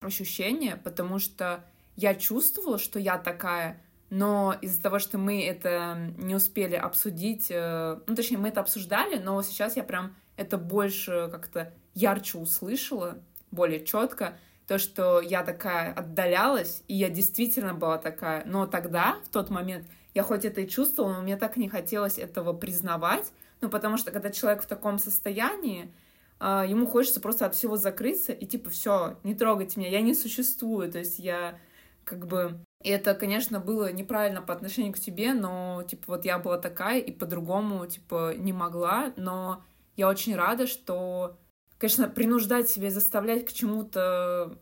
ощущения, 0.00 0.76
потому 0.76 1.18
что 1.18 1.64
я 1.96 2.14
чувствовала, 2.14 2.78
что 2.78 2.98
я 2.98 3.18
такая, 3.18 3.84
но 4.12 4.54
из-за 4.60 4.82
того, 4.82 4.98
что 4.98 5.16
мы 5.16 5.42
это 5.42 6.12
не 6.18 6.34
успели 6.34 6.74
обсудить, 6.74 7.46
э, 7.48 7.98
ну, 8.06 8.14
точнее, 8.14 8.36
мы 8.36 8.48
это 8.48 8.60
обсуждали, 8.60 9.16
но 9.16 9.40
сейчас 9.40 9.74
я 9.74 9.84
прям 9.84 10.14
это 10.36 10.58
больше 10.58 11.30
как-то 11.32 11.72
ярче 11.94 12.36
услышала, 12.36 13.16
более 13.50 13.82
четко, 13.82 14.36
то, 14.66 14.78
что 14.78 15.22
я 15.22 15.42
такая 15.42 15.94
отдалялась, 15.94 16.82
и 16.88 16.94
я 16.94 17.08
действительно 17.08 17.72
была 17.72 17.96
такая, 17.96 18.44
но 18.44 18.66
тогда, 18.66 19.16
в 19.24 19.30
тот 19.30 19.48
момент, 19.48 19.86
я 20.12 20.24
хоть 20.24 20.44
это 20.44 20.60
и 20.60 20.68
чувствовала, 20.68 21.14
но 21.14 21.22
мне 21.22 21.38
так 21.38 21.56
не 21.56 21.70
хотелось 21.70 22.18
этого 22.18 22.52
признавать, 22.52 23.32
ну, 23.62 23.70
потому 23.70 23.96
что 23.96 24.10
когда 24.10 24.28
человек 24.28 24.62
в 24.62 24.66
таком 24.66 24.98
состоянии, 24.98 25.90
а, 26.38 26.66
ему 26.66 26.86
хочется 26.86 27.22
просто 27.22 27.46
от 27.46 27.54
всего 27.54 27.78
закрыться 27.78 28.32
и 28.32 28.44
типа 28.44 28.68
все, 28.68 29.16
не 29.22 29.34
трогайте 29.34 29.80
меня, 29.80 29.88
я 29.88 30.02
не 30.02 30.14
существую, 30.14 30.92
то 30.92 30.98
есть 30.98 31.18
я 31.18 31.58
как 32.04 32.26
бы 32.26 32.60
и 32.82 32.88
это, 32.88 33.14
конечно, 33.14 33.60
было 33.60 33.92
неправильно 33.92 34.42
по 34.42 34.52
отношению 34.52 34.92
к 34.92 34.98
тебе, 34.98 35.34
но, 35.34 35.82
типа, 35.88 36.04
вот 36.08 36.24
я 36.24 36.38
была 36.38 36.58
такая 36.58 37.00
и 37.00 37.12
по-другому, 37.12 37.86
типа, 37.86 38.34
не 38.36 38.52
могла, 38.52 39.12
но 39.16 39.62
я 39.96 40.08
очень 40.08 40.34
рада, 40.36 40.66
что, 40.66 41.38
конечно, 41.78 42.08
принуждать 42.08 42.68
себя, 42.68 42.90
заставлять 42.90 43.46
к 43.46 43.52
чему-то 43.52 44.58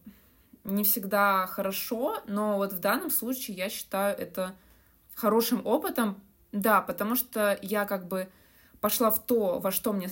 не 0.65 0.85
всегда 0.85 1.47
хорошо, 1.47 2.23
но 2.27 2.57
вот 2.57 2.73
в 2.73 2.81
данном 2.81 3.11
случае 3.11 3.57
я 3.57 3.69
считаю 3.69 4.17
это 4.19 4.55
хорошим 5.15 5.67
опытом, 5.67 6.21
да, 6.53 6.81
потому 6.81 7.17
что 7.17 7.59
я 7.63 7.85
как 7.85 8.09
бы 8.09 8.29
пошла 8.81 9.11
в 9.11 9.25
то, 9.25 9.59
во 9.59 9.71
что 9.71 9.93
мне... 9.93 10.09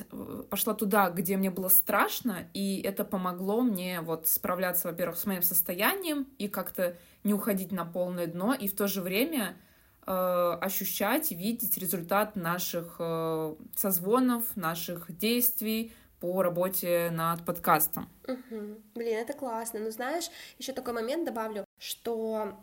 Пошла 0.51 0.75
туда, 0.75 1.11
где 1.11 1.37
мне 1.37 1.51
было 1.51 1.69
страшно, 1.69 2.49
и 2.55 2.81
это 2.81 3.05
помогло 3.05 3.63
мне 3.63 4.01
вот 4.01 4.29
справляться, 4.29 4.89
во-первых, 4.89 5.19
с 5.19 5.27
моим 5.27 5.43
состоянием 5.43 6.27
и 6.39 6.49
как-то 6.49 6.97
не 7.25 7.35
уходить 7.35 7.73
на 7.73 7.85
полное 7.85 8.27
дно, 8.27 8.55
и 8.55 8.69
в 8.69 8.77
то 8.77 8.87
же 8.87 9.01
время 9.01 9.57
э, 10.07 10.11
ощущать, 10.11 11.31
видеть 11.31 11.79
результат 11.79 12.37
наших 12.37 12.97
э, 12.99 13.55
созвонов, 13.75 14.45
наших 14.57 15.17
действий 15.17 15.93
по 16.21 16.43
работе 16.43 17.11
над 17.13 17.45
подкастом. 17.45 18.09
Угу. 18.27 18.83
Блин, 18.95 19.19
это 19.19 19.33
классно. 19.33 19.81
Ну, 19.81 19.91
знаешь, 19.91 20.31
еще 20.59 20.73
такой 20.73 20.93
момент 20.93 21.25
добавлю, 21.25 21.65
что 21.79 22.59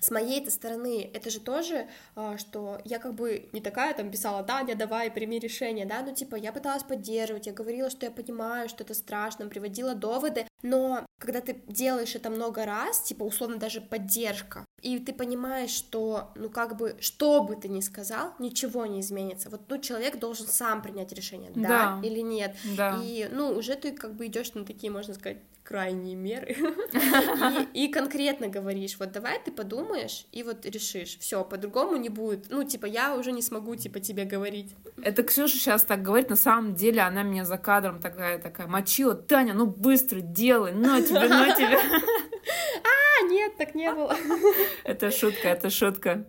с 0.00 0.10
моей-то 0.10 0.50
стороны, 0.50 1.10
это 1.12 1.30
же 1.30 1.40
тоже, 1.40 1.88
а, 2.14 2.38
что 2.38 2.80
я 2.84 2.98
как 2.98 3.14
бы 3.14 3.48
не 3.52 3.60
такая 3.60 3.94
там 3.94 4.10
писала, 4.10 4.42
да, 4.42 4.62
не 4.62 4.74
давай, 4.74 5.10
прими 5.10 5.38
решение, 5.38 5.86
да, 5.86 6.02
ну 6.02 6.14
типа 6.14 6.36
я 6.36 6.52
пыталась 6.52 6.82
поддерживать, 6.82 7.46
я 7.46 7.52
говорила, 7.52 7.90
что 7.90 8.06
я 8.06 8.12
понимаю, 8.12 8.68
что 8.68 8.84
это 8.84 8.94
страшно, 8.94 9.46
приводила 9.48 9.94
доводы, 9.94 10.46
но 10.62 11.06
когда 11.18 11.40
ты 11.40 11.60
делаешь 11.66 12.14
это 12.14 12.30
много 12.30 12.64
раз, 12.64 13.02
типа 13.02 13.24
условно 13.24 13.56
даже 13.56 13.80
поддержка, 13.80 14.64
и 14.82 14.98
ты 14.98 15.12
понимаешь, 15.12 15.70
что, 15.70 16.30
ну 16.36 16.48
как 16.48 16.76
бы, 16.76 16.96
что 17.00 17.42
бы 17.42 17.56
ты 17.56 17.68
ни 17.68 17.80
сказал, 17.80 18.34
ничего 18.38 18.86
не 18.86 19.00
изменится. 19.00 19.50
Вот, 19.50 19.62
ну, 19.68 19.78
человек 19.78 20.18
должен 20.18 20.46
сам 20.46 20.82
принять 20.82 21.12
решение, 21.12 21.50
да, 21.54 21.98
да. 22.00 22.00
или 22.06 22.20
нет. 22.20 22.56
Да. 22.76 23.00
И, 23.02 23.28
ну, 23.30 23.50
уже 23.50 23.74
ты 23.74 23.92
как 23.92 24.14
бы 24.14 24.26
идешь 24.26 24.54
на 24.54 24.64
такие, 24.64 24.92
можно 24.92 25.14
сказать, 25.14 25.38
крайние 25.68 26.16
меры 26.16 26.56
и, 27.74 27.84
и 27.84 27.88
конкретно 27.88 28.48
говоришь, 28.48 28.96
вот 28.98 29.12
давай 29.12 29.38
ты 29.38 29.52
подумаешь 29.52 30.24
и 30.32 30.42
вот 30.42 30.64
решишь, 30.64 31.18
все, 31.18 31.44
по-другому 31.44 31.96
не 31.96 32.08
будет, 32.08 32.46
ну, 32.48 32.64
типа, 32.64 32.86
я 32.86 33.14
уже 33.14 33.32
не 33.32 33.42
смогу, 33.42 33.76
типа, 33.76 34.00
тебе 34.00 34.24
говорить. 34.24 34.74
Это 35.02 35.22
Ксюша 35.22 35.58
сейчас 35.58 35.82
так 35.82 36.00
говорит, 36.00 36.30
на 36.30 36.36
самом 36.36 36.74
деле 36.74 37.02
она 37.02 37.22
меня 37.22 37.44
за 37.44 37.58
кадром 37.58 38.00
такая, 38.00 38.38
такая 38.38 38.66
мочила, 38.66 39.14
Таня, 39.14 39.52
ну 39.52 39.66
быстро 39.66 40.20
делай, 40.20 40.72
ну 40.72 41.02
тебе, 41.02 41.28
ну 41.28 41.54
тебе. 41.54 41.78
А, 41.78 43.28
нет, 43.28 43.58
так 43.58 43.74
не 43.74 43.92
было. 43.92 44.16
Это 44.84 45.10
шутка, 45.10 45.48
это 45.48 45.68
шутка. 45.68 46.24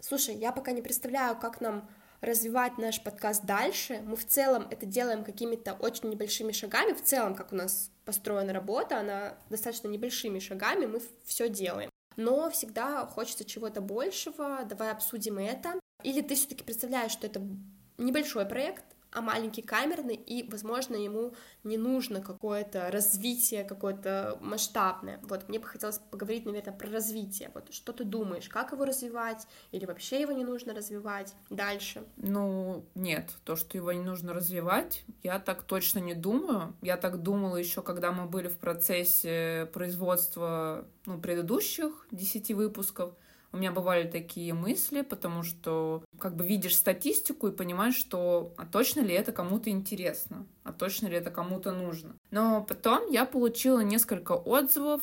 Слушай, 0.00 0.34
я 0.34 0.50
пока 0.50 0.72
не 0.72 0.82
представляю, 0.82 1.36
как 1.38 1.60
нам 1.60 1.88
развивать 2.20 2.78
наш 2.78 3.02
подкаст 3.02 3.44
дальше. 3.44 4.00
Мы 4.04 4.16
в 4.16 4.26
целом 4.26 4.66
это 4.70 4.86
делаем 4.86 5.24
какими-то 5.24 5.74
очень 5.74 6.10
небольшими 6.10 6.52
шагами. 6.52 6.92
В 6.92 7.02
целом, 7.02 7.34
как 7.34 7.52
у 7.52 7.56
нас 7.56 7.90
построена 8.04 8.52
работа, 8.52 8.98
она 8.98 9.34
достаточно 9.50 9.88
небольшими 9.88 10.38
шагами, 10.38 10.86
мы 10.86 11.00
все 11.24 11.48
делаем. 11.48 11.90
Но 12.16 12.50
всегда 12.50 13.06
хочется 13.06 13.44
чего-то 13.44 13.80
большего, 13.80 14.64
давай 14.64 14.90
обсудим 14.90 15.38
это. 15.38 15.74
Или 16.02 16.20
ты 16.20 16.34
все-таки 16.34 16.64
представляешь, 16.64 17.12
что 17.12 17.26
это 17.26 17.40
небольшой 17.96 18.46
проект, 18.46 18.84
а 19.10 19.20
маленький 19.20 19.62
камерный, 19.62 20.14
и, 20.14 20.48
возможно, 20.50 20.94
ему 20.94 21.34
не 21.64 21.76
нужно 21.76 22.20
какое-то 22.20 22.90
развитие, 22.90 23.64
какое-то 23.64 24.38
масштабное. 24.40 25.20
Вот, 25.22 25.48
мне 25.48 25.58
бы 25.58 25.66
хотелось 25.66 25.98
поговорить, 25.98 26.44
наверное, 26.44 26.74
про 26.74 26.90
развитие. 26.90 27.50
Вот, 27.54 27.72
что 27.72 27.92
ты 27.92 28.04
думаешь, 28.04 28.48
как 28.48 28.72
его 28.72 28.84
развивать, 28.84 29.46
или 29.72 29.86
вообще 29.86 30.20
его 30.20 30.32
не 30.32 30.44
нужно 30.44 30.74
развивать 30.74 31.34
дальше? 31.50 32.04
Ну, 32.16 32.84
нет, 32.94 33.30
то, 33.44 33.56
что 33.56 33.78
его 33.78 33.92
не 33.92 34.04
нужно 34.04 34.32
развивать, 34.32 35.04
я 35.22 35.38
так 35.38 35.62
точно 35.62 36.00
не 36.00 36.14
думаю. 36.14 36.76
Я 36.82 36.96
так 36.96 37.22
думала 37.22 37.56
еще, 37.56 37.82
когда 37.82 38.12
мы 38.12 38.26
были 38.26 38.48
в 38.48 38.58
процессе 38.58 39.68
производства 39.72 40.86
ну, 41.06 41.20
предыдущих 41.20 42.06
десяти 42.10 42.54
выпусков, 42.54 43.14
у 43.52 43.56
меня 43.56 43.72
бывали 43.72 44.08
такие 44.08 44.52
мысли, 44.52 45.02
потому 45.02 45.42
что 45.42 46.04
как 46.18 46.36
бы 46.36 46.46
видишь 46.46 46.76
статистику 46.76 47.48
и 47.48 47.56
понимаешь, 47.56 47.96
что 47.96 48.52
а 48.56 48.66
точно 48.66 49.00
ли 49.00 49.14
это 49.14 49.32
кому-то 49.32 49.70
интересно, 49.70 50.46
а 50.64 50.72
точно 50.72 51.06
ли 51.06 51.16
это 51.16 51.30
кому-то 51.30 51.72
нужно. 51.72 52.14
Но 52.30 52.62
потом 52.62 53.10
я 53.10 53.24
получила 53.24 53.80
несколько 53.80 54.32
отзывов. 54.32 55.00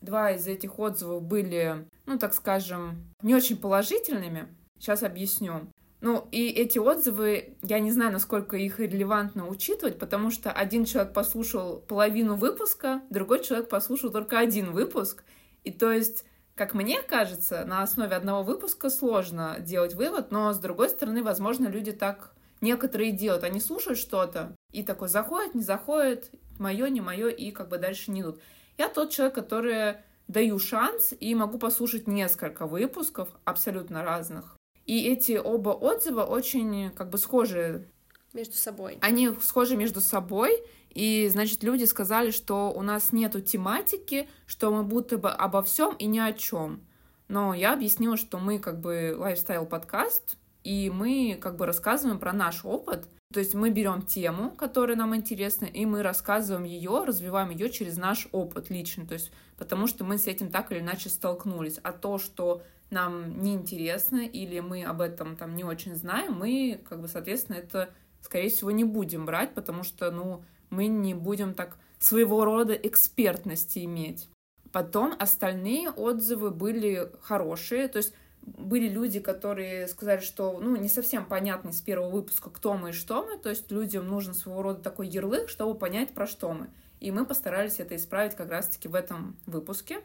Два 0.00 0.30
из 0.30 0.46
этих 0.46 0.78
отзывов 0.78 1.22
были, 1.22 1.88
ну, 2.06 2.18
так 2.18 2.34
скажем, 2.34 3.12
не 3.22 3.34
очень 3.34 3.56
положительными. 3.56 4.46
Сейчас 4.78 5.02
объясню. 5.02 5.68
Ну, 6.00 6.28
и 6.30 6.48
эти 6.50 6.78
отзывы, 6.78 7.56
я 7.62 7.80
не 7.80 7.90
знаю, 7.90 8.12
насколько 8.12 8.56
их 8.56 8.78
релевантно 8.78 9.48
учитывать, 9.48 9.98
потому 9.98 10.30
что 10.30 10.52
один 10.52 10.84
человек 10.84 11.12
послушал 11.12 11.80
половину 11.80 12.36
выпуска, 12.36 13.02
другой 13.10 13.42
человек 13.42 13.68
послушал 13.68 14.12
только 14.12 14.38
один 14.38 14.70
выпуск. 14.70 15.24
И 15.64 15.72
то 15.72 15.92
есть 15.92 16.24
как 16.58 16.74
мне 16.74 17.00
кажется, 17.00 17.64
на 17.64 17.82
основе 17.82 18.16
одного 18.16 18.42
выпуска 18.42 18.90
сложно 18.90 19.56
делать 19.60 19.94
вывод, 19.94 20.32
но 20.32 20.52
с 20.52 20.58
другой 20.58 20.88
стороны, 20.90 21.22
возможно, 21.22 21.68
люди 21.68 21.92
так 21.92 22.32
некоторые 22.60 23.12
делают. 23.12 23.44
Они 23.44 23.60
слушают 23.60 23.98
что-то 23.98 24.56
и 24.72 24.82
такой 24.82 25.08
заходит, 25.08 25.54
не 25.54 25.62
заходит, 25.62 26.32
мое, 26.58 26.88
не 26.88 27.00
мое, 27.00 27.28
и 27.28 27.52
как 27.52 27.68
бы 27.68 27.78
дальше 27.78 28.10
не 28.10 28.22
идут. 28.22 28.40
Я 28.76 28.88
тот 28.88 29.10
человек, 29.10 29.36
который 29.36 29.98
даю 30.26 30.58
шанс 30.58 31.14
и 31.18 31.32
могу 31.36 31.58
послушать 31.58 32.08
несколько 32.08 32.66
выпусков 32.66 33.28
абсолютно 33.44 34.02
разных. 34.02 34.56
И 34.84 35.08
эти 35.08 35.40
оба 35.42 35.70
отзыва 35.70 36.24
очень 36.24 36.90
как 36.90 37.08
бы 37.08 37.18
схожи. 37.18 37.88
Между 38.32 38.54
собой. 38.54 38.98
Они 39.00 39.30
схожи 39.40 39.76
между 39.76 40.00
собой, 40.00 40.60
и, 40.90 41.28
значит, 41.28 41.62
люди 41.62 41.84
сказали, 41.84 42.30
что 42.30 42.72
у 42.72 42.82
нас 42.82 43.12
нету 43.12 43.40
тематики, 43.40 44.28
что 44.46 44.70
мы 44.70 44.82
будто 44.82 45.18
бы 45.18 45.30
обо 45.30 45.62
всем 45.62 45.94
и 45.96 46.06
ни 46.06 46.18
о 46.18 46.32
чем. 46.32 46.80
Но 47.28 47.54
я 47.54 47.74
объяснила, 47.74 48.16
что 48.16 48.38
мы 48.38 48.58
как 48.58 48.80
бы 48.80 49.14
лайфстайл-подкаст, 49.18 50.36
и 50.64 50.90
мы 50.90 51.38
как 51.40 51.56
бы 51.56 51.66
рассказываем 51.66 52.18
про 52.18 52.32
наш 52.32 52.64
опыт. 52.64 53.08
То 53.32 53.40
есть 53.40 53.54
мы 53.54 53.68
берем 53.70 54.02
тему, 54.02 54.50
которая 54.50 54.96
нам 54.96 55.14
интересна, 55.14 55.66
и 55.66 55.84
мы 55.84 56.02
рассказываем 56.02 56.64
ее, 56.64 57.04
развиваем 57.04 57.50
ее 57.50 57.68
через 57.68 57.98
наш 57.98 58.26
опыт 58.32 58.70
личный. 58.70 59.06
То 59.06 59.14
есть 59.14 59.30
потому 59.58 59.86
что 59.86 60.04
мы 60.04 60.16
с 60.16 60.26
этим 60.26 60.50
так 60.50 60.72
или 60.72 60.78
иначе 60.78 61.10
столкнулись. 61.10 61.78
А 61.82 61.92
то, 61.92 62.18
что 62.18 62.62
нам 62.90 63.42
неинтересно 63.42 64.20
или 64.20 64.60
мы 64.60 64.84
об 64.84 65.02
этом 65.02 65.36
там 65.36 65.54
не 65.54 65.64
очень 65.64 65.94
знаем, 65.94 66.32
мы, 66.32 66.80
как 66.88 67.02
бы, 67.02 67.08
соответственно, 67.08 67.56
это, 67.56 67.90
скорее 68.22 68.48
всего, 68.48 68.70
не 68.70 68.84
будем 68.84 69.26
брать, 69.26 69.52
потому 69.52 69.82
что, 69.82 70.10
ну, 70.10 70.42
мы 70.70 70.86
не 70.86 71.14
будем 71.14 71.54
так 71.54 71.78
своего 71.98 72.44
рода 72.44 72.74
экспертности 72.74 73.84
иметь. 73.84 74.28
Потом 74.72 75.14
остальные 75.18 75.90
отзывы 75.90 76.50
были 76.50 77.10
хорошие, 77.22 77.88
то 77.88 77.98
есть 77.98 78.14
были 78.42 78.88
люди, 78.88 79.20
которые 79.20 79.88
сказали, 79.88 80.20
что 80.20 80.58
ну, 80.60 80.76
не 80.76 80.88
совсем 80.88 81.26
понятно 81.26 81.72
с 81.72 81.80
первого 81.80 82.10
выпуска, 82.10 82.50
кто 82.50 82.74
мы 82.74 82.90
и 82.90 82.92
что 82.92 83.24
мы, 83.24 83.38
то 83.38 83.50
есть 83.50 83.70
людям 83.70 84.06
нужен 84.06 84.34
своего 84.34 84.62
рода 84.62 84.82
такой 84.82 85.08
ярлык, 85.08 85.48
чтобы 85.48 85.78
понять, 85.78 86.14
про 86.14 86.26
что 86.26 86.52
мы. 86.52 86.68
И 87.00 87.10
мы 87.10 87.24
постарались 87.24 87.78
это 87.78 87.96
исправить 87.96 88.34
как 88.34 88.50
раз-таки 88.50 88.88
в 88.88 88.94
этом 88.94 89.36
выпуске. 89.46 90.00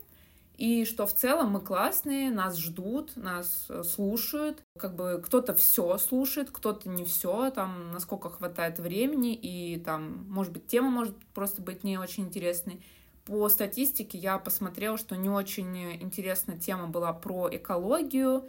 И 0.55 0.85
что 0.85 1.07
в 1.07 1.15
целом 1.15 1.51
мы 1.51 1.61
классные, 1.61 2.29
нас 2.29 2.57
ждут, 2.57 3.15
нас 3.15 3.65
э, 3.69 3.83
слушают. 3.83 4.61
Как 4.77 4.95
бы 4.95 5.21
кто-то 5.25 5.55
все 5.55 5.97
слушает, 5.97 6.51
кто-то 6.51 6.89
не 6.89 7.03
все, 7.05 7.49
там, 7.49 7.91
насколько 7.91 8.29
хватает 8.29 8.77
времени, 8.77 9.33
и 9.33 9.79
там, 9.79 10.25
может 10.29 10.53
быть, 10.53 10.67
тема 10.67 10.89
может 10.89 11.15
просто 11.33 11.61
быть 11.61 11.83
не 11.83 11.97
очень 11.97 12.25
интересной. 12.25 12.83
По 13.25 13.49
статистике 13.49 14.17
я 14.17 14.37
посмотрела, 14.37 14.97
что 14.97 15.15
не 15.15 15.29
очень 15.29 15.93
интересная 16.01 16.57
тема 16.57 16.87
была 16.87 17.13
про 17.13 17.49
экологию 17.51 18.47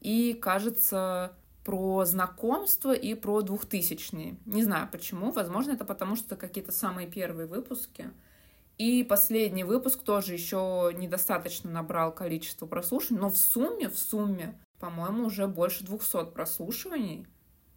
и, 0.00 0.34
кажется, 0.34 1.32
про 1.64 2.04
знакомство 2.04 2.92
и 2.92 3.14
про 3.14 3.42
двухтысячные. 3.42 4.36
Не 4.46 4.62
знаю 4.62 4.88
почему, 4.90 5.30
возможно, 5.30 5.72
это 5.72 5.84
потому, 5.84 6.16
что 6.16 6.36
какие-то 6.36 6.72
самые 6.72 7.08
первые 7.08 7.46
выпуски. 7.46 8.10
И 8.80 9.04
последний 9.04 9.62
выпуск 9.62 10.02
тоже 10.02 10.32
еще 10.32 10.90
недостаточно 10.96 11.70
набрал 11.70 12.14
количество 12.14 12.64
прослушиваний, 12.64 13.20
но 13.20 13.28
в 13.28 13.36
сумме, 13.36 13.90
в 13.90 13.98
сумме, 13.98 14.58
по-моему, 14.78 15.26
уже 15.26 15.46
больше 15.48 15.84
200 15.84 16.30
прослушиваний 16.30 17.26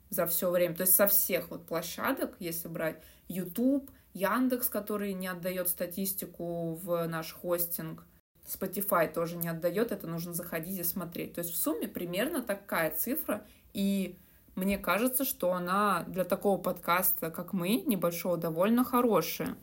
за 0.10 0.26
все 0.28 0.50
время. 0.50 0.76
То 0.76 0.84
есть 0.84 0.96
со 0.96 1.08
всех 1.08 1.52
вот 1.52 1.66
площадок, 1.66 2.38
если 2.40 2.70
брать 2.70 3.04
YouTube, 3.28 3.92
Яндекс, 4.14 4.70
который 4.70 5.12
не 5.12 5.28
отдает 5.28 5.68
статистику 5.68 6.76
в 6.76 7.06
наш 7.08 7.34
хостинг, 7.34 8.06
Spotify 8.48 9.14
тоже 9.14 9.36
не 9.36 9.50
отдает, 9.50 9.92
это 9.92 10.08
нужно 10.08 10.34
заходить 10.34 10.80
и 10.80 10.84
смотреть. 10.84 11.34
То 11.34 11.40
есть 11.40 11.52
в 11.52 11.58
сумме 11.58 11.90
примерно 11.90 12.42
такая 12.42 12.92
цифра, 12.92 13.46
и 13.74 14.18
мне 14.56 14.78
кажется, 14.78 15.26
что 15.26 15.52
она 15.52 16.06
для 16.08 16.24
такого 16.24 16.58
подкаста, 16.58 17.30
как 17.30 17.52
мы, 17.52 17.82
небольшого, 17.82 18.38
довольно 18.38 18.86
хорошая. 18.86 19.58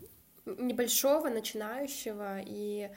Небольшого, 0.45 1.29
начинающего 1.29 2.39
и 2.45 2.89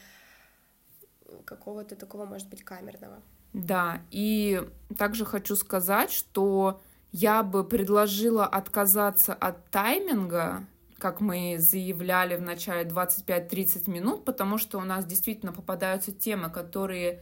какого-то 1.45 1.97
такого, 1.97 2.25
может 2.25 2.49
быть, 2.49 2.65
камерного. 2.65 3.23
Да, 3.53 4.01
и 4.11 4.63
также 4.99 5.25
хочу 5.25 5.55
сказать, 5.57 6.11
что 6.11 6.81
я 7.13 7.43
бы 7.43 7.63
предложила 7.63 8.47
отказаться 8.47 9.33
от 9.33 9.71
тайминга, 9.71 10.67
как 10.99 11.21
мы 11.21 11.57
заявляли 11.59 12.37
в 12.37 12.43
начале 12.43 12.89
25-30 12.89 13.91
минут, 13.91 14.25
потому 14.25 14.59
что 14.59 14.79
у 14.79 14.83
нас 14.83 15.05
действительно 15.05 15.53
попадаются 15.53 16.11
темы, 16.11 16.51
которые 16.51 17.21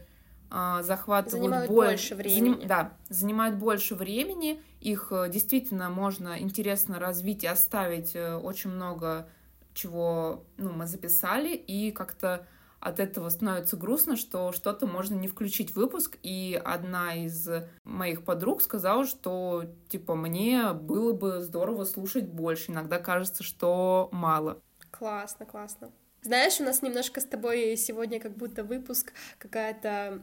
э, 0.49 0.79
захватывают 0.81 1.43
занимают 1.43 1.69
боль... 1.69 1.87
больше 1.89 2.15
времени. 2.15 2.53
Заним... 2.53 2.67
Да, 2.67 2.93
занимают 3.09 3.57
больше 3.57 3.93
времени, 3.93 4.59
их 4.79 5.09
э, 5.11 5.29
действительно 5.29 5.89
можно 5.89 6.39
интересно 6.39 6.97
развить 6.97 7.43
и 7.43 7.47
оставить 7.47 8.15
э, 8.15 8.35
очень 8.35 8.71
много 8.71 9.27
чего 9.73 10.45
ну, 10.57 10.71
мы 10.71 10.87
записали, 10.87 11.55
и 11.55 11.91
как-то 11.91 12.47
от 12.79 12.99
этого 12.99 13.29
становится 13.29 13.77
грустно, 13.77 14.17
что 14.17 14.51
что-то 14.51 14.87
можно 14.87 15.15
не 15.15 15.29
включить 15.29 15.71
в 15.71 15.77
выпуск, 15.77 16.17
и 16.21 16.61
одна 16.63 17.15
из 17.15 17.47
моих 17.85 18.25
подруг 18.25 18.61
сказала, 18.61 19.05
что, 19.05 19.63
типа, 19.87 20.15
мне 20.15 20.73
было 20.73 21.13
бы 21.13 21.41
здорово 21.41 21.85
слушать 21.85 22.27
больше, 22.27 22.71
иногда 22.71 22.99
кажется, 22.99 23.41
что 23.41 24.09
мало. 24.11 24.61
Классно, 24.91 25.45
классно. 25.45 25.91
Знаешь, 26.23 26.61
у 26.61 26.63
нас 26.63 26.81
немножко 26.81 27.19
с 27.19 27.25
тобой 27.25 27.75
сегодня 27.75 28.17
как 28.17 28.37
будто 28.37 28.63
выпуск, 28.63 29.11
какая-то 29.37 30.21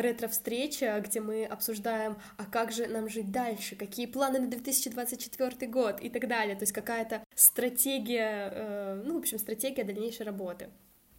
ретро-встреча, 0.00 1.02
где 1.06 1.20
мы 1.20 1.44
обсуждаем, 1.44 2.16
а 2.38 2.46
как 2.46 2.72
же 2.72 2.86
нам 2.86 3.10
жить 3.10 3.30
дальше, 3.30 3.76
какие 3.76 4.06
планы 4.06 4.38
на 4.38 4.46
2024 4.46 5.70
год 5.70 6.00
и 6.00 6.08
так 6.08 6.28
далее. 6.28 6.56
То 6.56 6.62
есть 6.62 6.72
какая-то 6.72 7.22
стратегия, 7.34 8.50
э, 8.52 9.02
ну, 9.04 9.16
в 9.16 9.18
общем, 9.18 9.38
стратегия 9.38 9.84
дальнейшей 9.84 10.24
работы. 10.24 10.70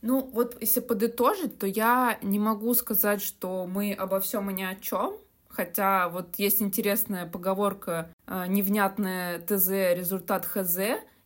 Ну, 0.02 0.22
вот 0.34 0.58
если 0.60 0.80
подытожить, 0.80 1.60
то 1.60 1.68
я 1.68 2.18
не 2.24 2.40
могу 2.40 2.74
сказать, 2.74 3.22
что 3.22 3.68
мы 3.68 3.94
обо 3.94 4.20
всем 4.20 4.50
и 4.50 4.54
ни 4.54 4.64
о 4.64 4.74
чем. 4.76 5.18
Хотя 5.50 6.10
вот 6.10 6.38
есть 6.38 6.62
интересная 6.64 7.28
поговорка 7.28 8.12
э, 8.26 8.46
«невнятное 8.48 9.40
ТЗ, 9.40 9.70
результат 9.96 10.46
ХЗ». 10.46 10.80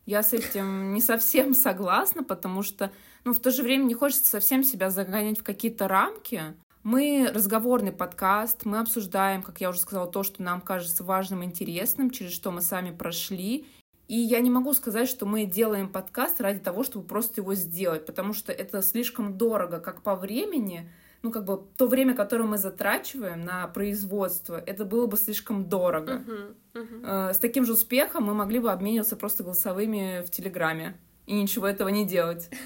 Я 0.06 0.22
с 0.22 0.32
этим 0.32 0.92
не 0.92 1.00
совсем 1.00 1.54
согласна, 1.54 2.22
потому 2.22 2.62
что, 2.62 2.90
ну, 3.24 3.32
в 3.32 3.40
то 3.40 3.50
же 3.50 3.62
время 3.62 3.84
не 3.84 3.94
хочется 3.94 4.26
совсем 4.26 4.62
себя 4.62 4.90
загонять 4.90 5.38
в 5.38 5.42
какие-то 5.42 5.88
рамки. 5.88 6.42
Мы 6.82 7.30
разговорный 7.32 7.92
подкаст, 7.92 8.66
мы 8.66 8.80
обсуждаем, 8.80 9.42
как 9.42 9.62
я 9.62 9.70
уже 9.70 9.80
сказала, 9.80 10.06
то, 10.06 10.22
что 10.22 10.42
нам 10.42 10.60
кажется 10.60 11.02
важным, 11.02 11.42
интересным, 11.42 12.10
через 12.10 12.32
что 12.32 12.50
мы 12.50 12.60
сами 12.60 12.94
прошли, 12.94 13.66
и 14.06 14.16
я 14.16 14.40
не 14.40 14.50
могу 14.50 14.74
сказать, 14.74 15.08
что 15.08 15.24
мы 15.24 15.46
делаем 15.46 15.88
подкаст 15.88 16.40
ради 16.42 16.58
того, 16.58 16.84
чтобы 16.84 17.06
просто 17.06 17.40
его 17.40 17.54
сделать, 17.54 18.04
потому 18.04 18.34
что 18.34 18.52
это 18.52 18.82
слишком 18.82 19.38
дорого, 19.38 19.80
как 19.80 20.02
по 20.02 20.14
времени, 20.14 20.90
ну, 21.24 21.30
как 21.30 21.46
бы 21.46 21.66
то 21.78 21.86
время, 21.86 22.14
которое 22.14 22.44
мы 22.44 22.58
затрачиваем 22.58 23.40
на 23.40 23.66
производство, 23.68 24.62
это 24.66 24.84
было 24.84 25.06
бы 25.06 25.16
слишком 25.16 25.70
дорого. 25.70 26.22
Uh-huh, 26.26 26.54
uh-huh. 26.74 27.32
С 27.32 27.38
таким 27.38 27.64
же 27.64 27.72
успехом 27.72 28.24
мы 28.24 28.34
могли 28.34 28.58
бы 28.58 28.70
обмениваться 28.70 29.16
просто 29.16 29.42
голосовыми 29.42 30.22
в 30.22 30.30
Телеграме 30.30 30.98
и 31.24 31.40
ничего 31.40 31.66
этого 31.66 31.88
не 31.88 32.06
делать. 32.06 32.50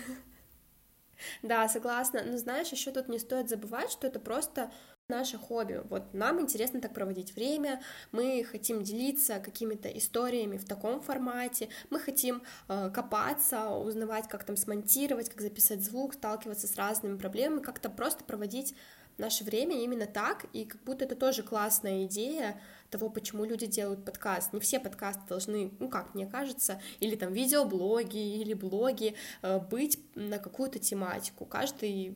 Да, 1.43 1.69
согласна. 1.69 2.23
Но 2.25 2.39
знаешь, 2.39 2.69
еще 2.69 2.93
тут 2.93 3.09
не 3.09 3.19
стоит 3.19 3.49
забывать, 3.49 3.91
что 3.91 4.07
это 4.07 4.21
просто 4.21 4.71
наше 5.09 5.39
хобби. 5.39 5.81
Вот 5.89 6.13
нам 6.13 6.39
интересно 6.39 6.83
так 6.83 6.93
проводить 6.93 7.35
время, 7.35 7.81
мы 8.13 8.45
хотим 8.45 8.83
делиться 8.83 9.39
какими-то 9.39 9.89
историями 9.89 10.59
в 10.59 10.67
таком 10.67 11.01
формате, 11.01 11.71
мы 11.89 11.99
хотим 11.99 12.43
э, 12.69 12.91
копаться, 12.93 13.71
узнавать, 13.71 14.29
как 14.29 14.45
там 14.45 14.55
смонтировать, 14.59 15.31
как 15.31 15.41
записать 15.41 15.83
звук, 15.83 16.13
сталкиваться 16.13 16.67
с 16.67 16.77
разными 16.77 17.17
проблемами, 17.17 17.63
как-то 17.63 17.89
просто 17.89 18.23
проводить 18.23 18.75
наше 19.17 19.45
время 19.45 19.83
именно 19.83 20.05
так, 20.05 20.45
и 20.53 20.67
как 20.67 20.83
будто 20.85 21.07
это 21.07 21.17
тоже 21.17 21.43
классная 21.43 22.05
идея 22.05 22.61
того, 22.91 23.09
почему 23.09 23.47
люди 23.47 23.65
делают 23.65 24.05
подкаст. 24.05 24.53
Не 24.53 24.61
все 24.61 24.79
подкасты 24.79 25.23
должны, 25.27 25.73
ну 25.79 25.89
как 25.89 26.15
мне 26.15 26.27
кажется, 26.27 26.83
или 27.01 27.17
там 27.17 27.33
видеоблоги, 27.33 28.43
или 28.43 28.53
блоги 28.53 29.15
э, 29.41 29.59
быть 29.59 29.99
на 30.15 30.39
какую-то 30.39 30.79
тематику. 30.79 31.47
Каждый 31.47 32.15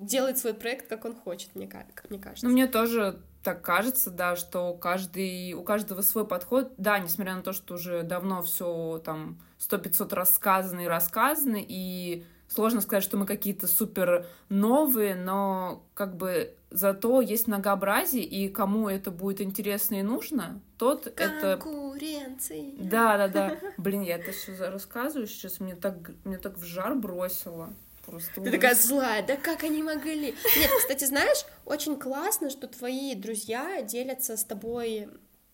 делает 0.00 0.38
свой 0.38 0.54
проект, 0.54 0.88
как 0.88 1.04
он 1.04 1.14
хочет, 1.14 1.54
мне, 1.54 1.68
как 1.68 2.10
мне 2.10 2.18
кажется. 2.18 2.46
Ну, 2.46 2.52
мне 2.52 2.66
тоже 2.66 3.20
так 3.42 3.62
кажется, 3.62 4.10
да, 4.10 4.36
что 4.36 4.74
каждый, 4.74 5.52
у 5.54 5.62
каждого 5.62 6.02
свой 6.02 6.26
подход. 6.26 6.72
Да, 6.76 6.98
несмотря 6.98 7.36
на 7.36 7.42
то, 7.42 7.52
что 7.52 7.74
уже 7.74 8.02
давно 8.02 8.42
все 8.42 9.00
там 9.04 9.40
сто 9.58 9.78
пятьсот 9.78 10.12
рассказано 10.12 10.80
и 10.80 10.86
рассказано, 10.86 11.58
и 11.60 12.24
сложно 12.48 12.80
сказать, 12.80 13.04
что 13.04 13.16
мы 13.16 13.26
какие-то 13.26 13.66
супер 13.66 14.26
новые, 14.48 15.14
но 15.14 15.86
как 15.94 16.16
бы 16.16 16.54
зато 16.70 17.20
есть 17.20 17.46
многообразие, 17.46 18.24
и 18.24 18.48
кому 18.48 18.88
это 18.88 19.10
будет 19.10 19.40
интересно 19.40 19.96
и 19.96 20.02
нужно, 20.02 20.60
тот 20.76 21.06
это... 21.06 21.56
Конкуренция. 21.56 22.72
Да, 22.78 23.16
да, 23.16 23.28
да. 23.28 23.58
Блин, 23.76 24.02
я 24.02 24.16
это 24.16 24.32
все 24.32 24.52
рассказываю 24.70 25.26
сейчас, 25.26 25.60
мне 25.60 25.76
так, 25.76 25.94
мне 26.24 26.38
так 26.38 26.58
в 26.58 26.64
жар 26.64 26.94
бросило. 26.94 27.72
Просто 28.10 28.40
Ты 28.40 28.50
такая 28.50 28.74
злая, 28.74 29.22
да 29.24 29.36
как 29.36 29.62
они 29.64 29.82
могли? 29.82 30.34
Нет, 30.56 30.70
кстати, 30.78 31.04
знаешь, 31.04 31.44
очень 31.64 31.98
классно, 31.98 32.50
что 32.50 32.66
твои 32.66 33.14
друзья 33.14 33.82
делятся 33.82 34.36
с 34.36 34.44
тобой 34.44 35.08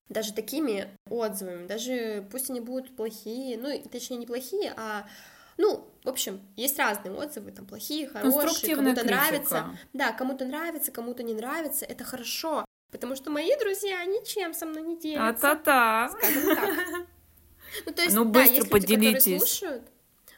даже 0.08 0.32
такими 0.32 0.88
отзывами, 1.10 1.66
даже 1.66 2.26
пусть 2.30 2.48
они 2.50 2.60
будут 2.60 2.94
плохие, 2.96 3.58
ну, 3.58 3.82
точнее, 3.90 4.16
не 4.18 4.26
плохие, 4.26 4.72
а 4.76 5.06
ну, 5.58 5.88
в 6.04 6.08
общем, 6.08 6.40
есть 6.56 6.78
разные 6.78 7.12
отзывы, 7.14 7.50
там 7.50 7.66
плохие, 7.66 8.08
хорошие, 8.08 8.76
кому-то 8.76 9.04
нравится. 9.04 9.76
Да, 9.92 10.12
кому-то 10.12 10.44
нравится, 10.44 10.92
кому-то 10.92 11.22
не 11.22 11.34
нравится, 11.34 11.84
это 11.84 12.04
хорошо, 12.04 12.64
потому 12.92 13.16
что 13.16 13.30
мои 13.30 13.50
друзья 13.58 14.04
ничем 14.04 14.54
со 14.54 14.66
мной 14.66 14.82
не 14.82 14.98
делятся. 14.98 15.50
А-та-та. 15.50 16.10
Скажем 16.10 16.54
так. 16.56 16.74
Ну, 17.86 17.92
то 17.92 18.02
есть, 18.04 18.14
Ну, 18.14 18.24
да, 18.24 18.30
быстро 18.30 18.54
есть 18.56 18.72
люди, 18.72 18.86
которые 18.86 18.96
поделитесь. 19.14 19.38
слушают, 19.38 19.82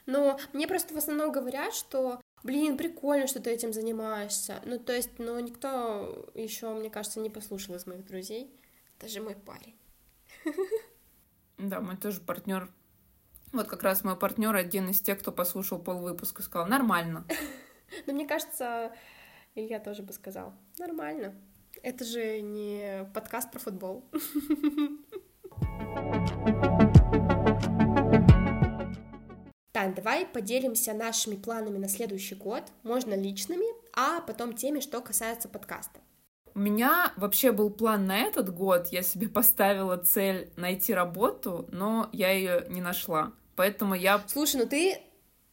но 0.09 0.39
мне 0.53 0.67
просто 0.67 0.93
в 0.93 0.97
основном 0.97 1.31
говорят, 1.31 1.73
что, 1.73 2.19
блин, 2.43 2.77
прикольно, 2.77 3.27
что 3.27 3.39
ты 3.39 3.51
этим 3.51 3.73
занимаешься. 3.73 4.61
Ну, 4.65 4.79
то 4.79 4.93
есть, 4.93 5.19
ну, 5.19 5.39
никто 5.39 6.29
еще, 6.33 6.73
мне 6.73 6.89
кажется, 6.89 7.19
не 7.19 7.29
послушал 7.29 7.75
из 7.75 7.85
моих 7.85 8.05
друзей. 8.05 8.53
Даже 8.99 9.21
мой 9.21 9.35
парень. 9.35 9.75
Да, 11.57 11.79
мой 11.79 11.97
тоже 11.97 12.21
партнер. 12.21 12.69
Вот 13.51 13.67
как 13.67 13.83
раз 13.83 14.03
мой 14.03 14.15
партнер 14.15 14.55
один 14.55 14.89
из 14.89 15.01
тех, 15.01 15.19
кто 15.19 15.31
послушал 15.31 15.79
полвыпуска, 15.79 16.41
сказал, 16.41 16.67
нормально. 16.67 17.25
Но 18.07 18.13
мне 18.13 18.27
кажется, 18.27 18.93
Илья 19.55 19.79
тоже 19.79 20.03
бы 20.03 20.13
сказал, 20.13 20.53
нормально. 20.77 21.35
Это 21.83 22.03
же 22.03 22.41
не 22.41 23.09
подкаст 23.13 23.51
про 23.51 23.59
футбол. 23.59 24.09
Так, 29.79 29.95
давай 29.95 30.25
поделимся 30.25 30.91
нашими 30.91 31.37
планами 31.37 31.77
на 31.77 31.87
следующий 31.87 32.35
год. 32.35 32.63
Можно 32.83 33.13
личными, 33.13 33.65
а 33.93 34.19
потом 34.19 34.51
теми, 34.51 34.81
что 34.81 34.99
касается 34.99 35.47
подкаста. 35.47 36.01
У 36.53 36.59
меня 36.59 37.13
вообще 37.15 37.53
был 37.53 37.69
план 37.69 38.05
на 38.05 38.17
этот 38.17 38.53
год. 38.53 38.87
Я 38.87 39.03
себе 39.03 39.29
поставила 39.29 39.95
цель 39.95 40.51
найти 40.57 40.93
работу, 40.93 41.65
но 41.71 42.09
я 42.11 42.31
ее 42.31 42.65
не 42.67 42.81
нашла. 42.81 43.31
Поэтому 43.55 43.95
я... 43.95 44.21
Слушай, 44.27 44.57
ну 44.57 44.67
ты... 44.67 44.99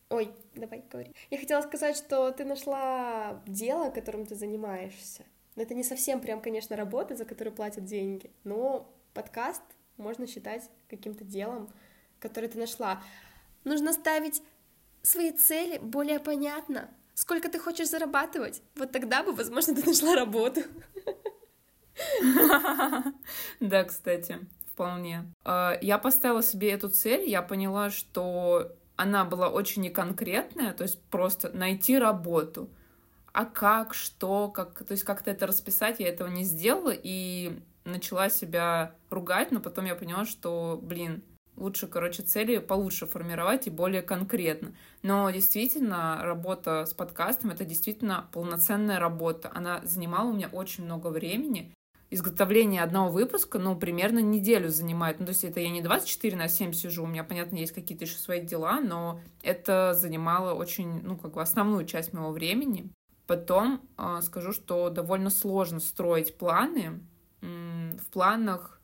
Ой, 0.09 0.33
давай, 0.57 0.83
говори. 0.91 1.13
Я 1.31 1.39
хотела 1.39 1.63
сказать, 1.63 1.97
что 1.97 2.33
ты 2.33 2.45
нашла 2.45 3.41
дело, 3.47 3.91
которым 3.91 4.27
ты 4.27 4.35
занимаешься. 4.35 5.23
Но 5.55 5.63
Это 5.63 5.73
не 5.75 5.85
совсем 5.85 6.21
прям, 6.21 6.41
конечно, 6.41 6.75
работа, 6.75 7.15
за 7.15 7.27
которую 7.27 7.55
платят 7.55 7.85
деньги, 7.85 8.33
но 8.43 8.93
подкаст 9.15 9.63
можно 9.99 10.27
считать 10.27 10.69
каким-то 10.91 11.23
делом, 11.23 11.71
которое 12.19 12.49
ты 12.49 12.59
нашла. 12.59 13.01
Нужно 13.67 13.93
ставить 13.93 14.43
свои 15.03 15.33
цели 15.33 15.79
более 15.79 16.21
понятно. 16.21 16.89
Сколько 17.15 17.49
ты 17.49 17.59
хочешь 17.59 17.89
зарабатывать? 17.89 18.63
Вот 18.77 18.93
тогда 18.93 19.25
бы, 19.25 19.33
возможно, 19.33 19.75
ты 19.77 19.85
нашла 19.85 20.15
работу. 20.15 20.63
Да, 23.61 23.85
кстати, 23.85 24.39
вполне. 24.71 25.25
А, 25.45 25.77
Я 25.81 25.99
поставила 25.99 26.43
себе 26.43 26.71
эту 26.71 26.91
цель, 26.91 27.29
я 27.29 27.43
поняла, 27.43 27.91
что 27.91 28.71
она 28.95 29.25
была 29.25 29.49
очень 29.49 29.83
неконкретная, 29.83 30.73
то 30.73 30.85
есть 30.85 31.03
просто 31.05 31.51
найти 31.51 31.99
работу. 31.99 32.71
А 33.33 33.47
как, 33.47 33.95
что, 33.95 34.49
как, 34.49 34.85
то 34.85 34.93
есть 34.93 35.03
как-то 35.03 35.31
это 35.33 35.47
расписать, 35.47 35.99
я 35.99 36.09
этого 36.09 36.29
не 36.29 36.45
сделала 36.45 36.93
и 36.95 37.59
начала 37.85 38.29
себя 38.29 38.95
ругать, 39.11 39.51
но 39.51 39.59
потом 39.61 39.87
я 39.87 39.97
поняла, 39.97 40.25
что, 40.25 40.79
блин, 40.81 41.25
лучше, 41.57 41.87
короче, 41.87 42.23
цели 42.23 42.59
получше 42.59 43.07
формировать 43.07 43.67
и 43.67 43.71
более 43.71 44.03
конкретно. 44.03 44.75
Но 45.03 45.31
действительно, 45.31 46.21
работа 46.23 46.85
с 46.87 46.95
подкастом— 46.95 47.51
это 47.53 47.65
действительно 47.65 48.29
полноценная 48.33 48.99
работа. 48.99 49.51
Она 49.55 49.81
занимала 49.85 50.31
у 50.31 50.35
меня 50.35 50.49
очень 50.49 50.85
много 50.85 51.09
времени. 51.09 51.73
Изготовление 52.09 52.83
одного 52.83 53.11
выпуска, 53.11 53.59
ну, 53.59 53.75
примерно 53.77 54.21
неделю 54.21 54.69
занимает. 54.69 55.19
Ну, 55.19 55.27
то 55.27 55.31
есть 55.33 55.43
это 55.43 55.59
я 55.59 55.71
не 55.71 55.83
24 55.83 56.37
на 56.37 56.49
7 56.49 56.73
сижу, 56.73 57.03
у 57.03 57.07
меня, 57.07 57.25
понятно, 57.25 57.57
есть 57.57 57.73
какие-то 57.73 58.05
еще 58.05 58.17
свои 58.17 58.41
дела, 58.41 58.81
но 58.81 59.21
это 59.43 59.93
занимало 59.93 60.55
очень, 60.55 61.03
ну, 61.03 61.17
как 61.17 61.33
бы 61.33 61.43
основную 61.43 61.85
часть 61.85 62.13
моего 62.13 62.31
времени. 62.31 62.91
Потом 63.27 63.81
э, 63.99 64.21
скажу, 64.23 64.53
что 64.53 64.89
довольно 64.89 65.31
сложно 65.31 65.81
строить 65.81 66.39
планы. 66.39 67.01
М, 67.43 67.99
В 67.99 68.07
планах 68.13 68.76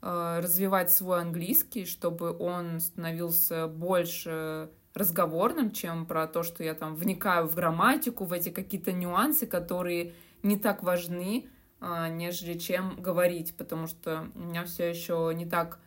развивать 0.00 0.92
свой 0.92 1.20
английский, 1.20 1.84
чтобы 1.84 2.36
он 2.36 2.78
становился 2.78 3.66
больше 3.66 4.70
разговорным, 4.94 5.70
чем 5.70 6.06
про 6.06 6.26
то, 6.26 6.42
что 6.42 6.62
я 6.64 6.74
там 6.74 6.94
вникаю 6.94 7.46
в 7.46 7.54
грамматику, 7.54 8.24
в 8.24 8.32
эти 8.32 8.50
какие-то 8.50 8.92
нюансы, 8.92 9.46
которые 9.46 10.12
не 10.42 10.56
так 10.56 10.82
важны, 10.82 11.48
а, 11.80 12.08
нежели 12.08 12.58
чем 12.58 13.00
говорить, 13.00 13.56
потому 13.56 13.86
что 13.86 14.28
у 14.34 14.40
меня 14.40 14.64
все 14.64 14.90
еще 14.90 15.32
не 15.34 15.46
так 15.46 15.78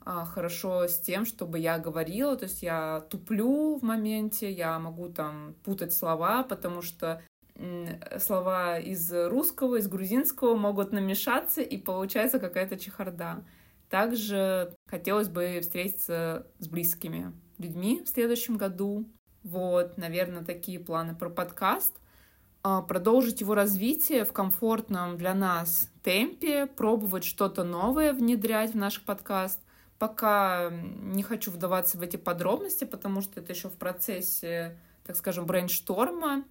а, 0.00 0.24
хорошо 0.24 0.88
с 0.88 0.98
тем, 0.98 1.26
чтобы 1.26 1.58
я 1.58 1.78
говорила, 1.78 2.36
то 2.36 2.44
есть 2.44 2.62
я 2.62 3.04
туплю 3.10 3.78
в 3.78 3.82
моменте, 3.82 4.50
я 4.50 4.78
могу 4.78 5.08
там 5.08 5.54
путать 5.64 5.92
слова, 5.92 6.42
потому 6.42 6.82
что 6.82 7.22
слова 8.18 8.78
из 8.78 9.12
русского, 9.12 9.76
из 9.76 9.86
грузинского 9.86 10.56
могут 10.56 10.90
намешаться, 10.90 11.60
и 11.60 11.76
получается 11.76 12.40
какая-то 12.40 12.76
чехарда. 12.76 13.44
Также 13.94 14.74
хотелось 14.88 15.28
бы 15.28 15.60
встретиться 15.62 16.48
с 16.58 16.66
близкими 16.66 17.32
людьми 17.58 18.02
в 18.04 18.08
следующем 18.08 18.56
году. 18.56 19.08
Вот, 19.44 19.96
наверное, 19.98 20.44
такие 20.44 20.80
планы 20.80 21.14
про 21.14 21.30
подкаст. 21.30 21.96
А, 22.64 22.82
Продолжить 22.82 23.40
его 23.40 23.54
развитие 23.54 24.24
в 24.24 24.32
комфортном 24.32 25.16
для 25.16 25.32
нас 25.32 25.92
темпе, 26.02 26.66
пробовать 26.66 27.22
что-то 27.22 27.62
новое 27.62 28.12
внедрять 28.12 28.72
в 28.72 28.76
наш 28.76 29.00
подкаст. 29.00 29.60
Пока 30.00 30.70
не 30.72 31.22
хочу 31.22 31.52
вдаваться 31.52 31.96
в 31.96 32.02
эти 32.02 32.16
подробности, 32.16 32.82
потому 32.82 33.20
что 33.20 33.38
это 33.38 33.52
еще 33.52 33.68
в 33.68 33.74
процессе, 33.74 34.76
так 35.06 35.14
скажем, 35.14 35.46
брейншторма. 35.46 36.42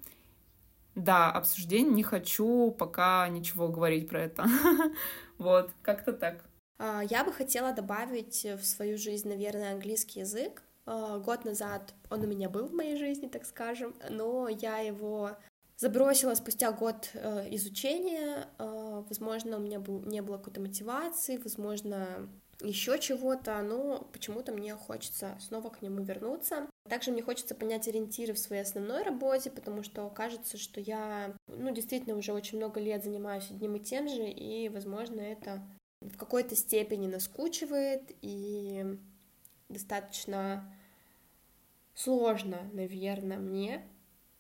Да, 0.96 1.30
обсуждений 1.30 1.91
не 1.91 2.04
хочу 2.04 2.72
пока 2.72 3.28
ничего 3.28 3.68
говорить 3.68 4.08
про 4.08 4.22
это. 4.22 4.46
Вот, 5.38 5.72
как-то 5.82 6.14
так. 6.14 6.46
А, 6.78 7.02
Я 7.04 7.24
бы 7.24 7.32
хотела 7.32 7.74
добавить 7.74 8.46
в 8.46 8.64
свою 8.66 8.98
жизнь, 8.98 9.30
наверное, 9.30 9.74
английский 9.74 10.22
язык. 10.22 10.64
А, 10.86 11.20
Год 11.20 11.46
назад 11.46 11.94
он 12.10 12.22
у 12.24 12.28
меня 12.28 12.50
был 12.50 12.68
в 12.68 12.74
моей 12.74 12.98
жизни, 12.98 13.28
так 13.28 13.46
скажем, 13.46 13.96
но 14.10 14.48
я 14.50 14.80
его 14.80 15.38
забросила 15.78 16.36
спустя 16.36 16.72
год 16.72 17.10
э, 17.14 17.48
изучения. 17.56 18.48
Э, 18.60 19.04
Возможно, 19.10 19.58
у 19.58 19.60
меня 19.60 19.84
не 20.06 20.22
было 20.22 20.38
какой-то 20.38 20.62
мотивации, 20.62 21.38
возможно, 21.38 22.30
еще 22.62 22.98
чего-то, 23.00 23.62
но 23.62 24.08
почему-то 24.14 24.54
мне 24.54 24.76
хочется 24.76 25.38
снова 25.42 25.70
к 25.70 25.82
нему 25.82 26.02
вернуться. 26.02 26.68
Также 26.90 27.12
мне 27.12 27.22
хочется 27.22 27.56
понять 27.56 27.88
ориентиры 27.88 28.34
в 28.34 28.40
своей 28.40 28.62
основной 28.62 29.04
работе, 29.04 29.50
потому 29.52 29.84
что 29.84 30.10
кажется, 30.10 30.58
что 30.58 30.80
я, 30.80 31.36
ну, 31.48 31.72
действительно 31.72 32.16
уже 32.16 32.32
очень 32.32 32.58
много 32.58 32.80
лет 32.80 33.04
занимаюсь 33.04 33.50
одним 33.50 33.76
и 33.76 33.80
тем 33.80 34.08
же, 34.08 34.30
и, 34.30 34.70
возможно, 34.70 35.20
это 35.20 35.62
в 36.12 36.18
какой-то 36.18 36.56
степени 36.56 37.08
наскучивает 37.08 38.12
и 38.22 38.97
достаточно 39.70 40.64
сложно, 41.95 42.70
наверное, 42.74 43.38
мне. 43.38 43.88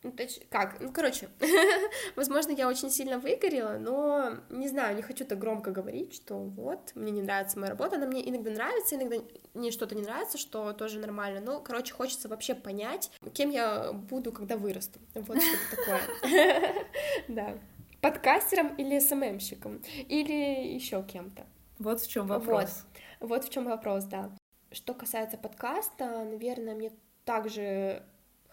Ну, 0.03 0.11
точ- 0.11 0.45
как? 0.49 0.81
Ну, 0.81 0.91
короче, 0.91 1.29
возможно, 2.17 2.51
я 2.51 2.67
очень 2.67 2.89
сильно 2.89 3.19
выгорела, 3.19 3.77
но 3.79 4.33
не 4.49 4.67
знаю, 4.67 4.97
не 4.97 5.01
хочу 5.01 5.23
так 5.23 5.39
громко 5.39 5.71
говорить, 5.71 6.13
что 6.13 6.35
вот, 6.39 6.91
мне 6.93 7.11
не 7.11 7.21
нравится 7.21 7.57
моя 7.57 7.71
работа, 7.71 7.95
она 7.95 8.05
мне 8.05 8.29
иногда 8.29 8.51
нравится, 8.51 8.95
иногда 8.95 9.15
мне 9.53 9.71
что-то 9.71 9.95
не 9.95 10.01
нравится, 10.01 10.37
что 10.37 10.73
тоже 10.73 10.99
нормально, 10.99 11.39
но, 11.39 11.61
короче, 11.61 11.93
хочется 11.93 12.27
вообще 12.27 12.53
понять, 12.53 13.11
кем 13.33 13.49
я 13.49 13.93
буду, 13.93 14.33
когда 14.33 14.57
вырасту, 14.57 14.99
вот 15.15 15.37
что-то 15.41 15.75
такое, 15.77 16.85
да, 17.29 17.57
подкастером 18.01 18.75
или 18.75 18.99
СММщиком, 18.99 19.81
или 20.09 20.67
еще 20.73 21.01
кем-то. 21.03 21.45
Вот 21.83 22.01
в 22.01 22.07
чем 22.07 22.27
вопрос. 22.27 22.85
Вот, 23.19 23.29
вот 23.29 23.43
в 23.43 23.49
чем 23.49 23.65
вопрос, 23.65 24.05
да. 24.05 24.31
Что 24.71 24.93
касается 24.93 25.37
подкаста, 25.37 26.23
наверное, 26.23 26.75
мне 26.75 26.91
также 27.25 28.03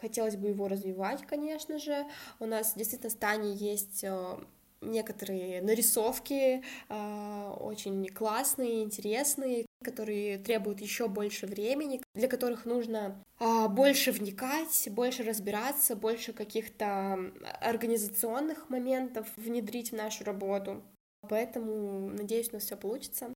хотелось 0.00 0.36
бы 0.36 0.48
его 0.48 0.68
развивать, 0.68 1.26
конечно 1.26 1.78
же. 1.78 2.06
У 2.40 2.46
нас 2.46 2.74
действительно 2.74 3.10
с 3.10 3.14
Таней 3.14 3.54
есть 3.54 4.02
э, 4.02 4.36
некоторые 4.80 5.62
нарисовки 5.62 6.62
э, 6.88 7.54
очень 7.60 8.06
классные, 8.08 8.82
интересные, 8.82 9.66
которые 9.84 10.38
требуют 10.38 10.80
еще 10.80 11.08
больше 11.08 11.46
времени, 11.46 12.02
для 12.14 12.28
которых 12.28 12.64
нужно 12.64 13.22
а, 13.38 13.68
больше 13.68 14.12
вникать, 14.12 14.88
больше 14.90 15.22
разбираться, 15.22 15.96
больше 15.96 16.32
каких-то 16.32 17.18
организационных 17.62 18.68
моментов 18.68 19.26
внедрить 19.36 19.92
в 19.92 19.96
нашу 19.96 20.24
работу. 20.24 20.82
Поэтому, 21.30 22.10
надеюсь, 22.10 22.50
у 22.50 22.54
нас 22.54 22.64
все 22.64 22.76
получится. 22.76 23.32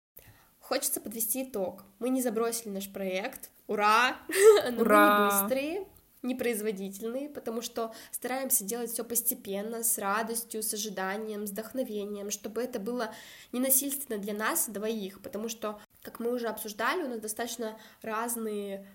Хочется 0.59 1.01
подвести 1.01 1.45
итог. 1.45 1.85
Мы 2.01 2.09
не 2.09 2.23
забросили 2.23 2.71
наш 2.71 2.93
проект. 2.93 3.51
Ура! 3.69 4.17
Но 4.73 4.81
Ура! 4.81 5.07
мы 5.07 5.25
не 5.25 5.43
быстрые, 5.43 5.89
непроизводительные, 6.23 7.29
потому 7.29 7.63
что 7.63 7.95
стараемся 8.11 8.65
делать 8.65 8.91
все 8.91 9.05
постепенно, 9.05 9.85
с 9.85 9.97
радостью, 9.99 10.65
с 10.65 10.75
ожиданием, 10.75 11.47
с 11.47 11.51
вдохновением, 11.51 12.33
чтобы 12.33 12.65
это 12.65 12.81
было 12.81 13.15
ненасильственно 13.53 14.19
для 14.19 14.35
нас 14.35 14.69
двоих, 14.69 15.23
потому 15.23 15.49
что, 15.49 15.81
как 16.03 16.19
мы 16.19 16.33
уже 16.33 16.49
обсуждали, 16.49 17.05
у 17.05 17.09
нас 17.09 17.21
достаточно 17.21 17.79
разные 18.03 18.89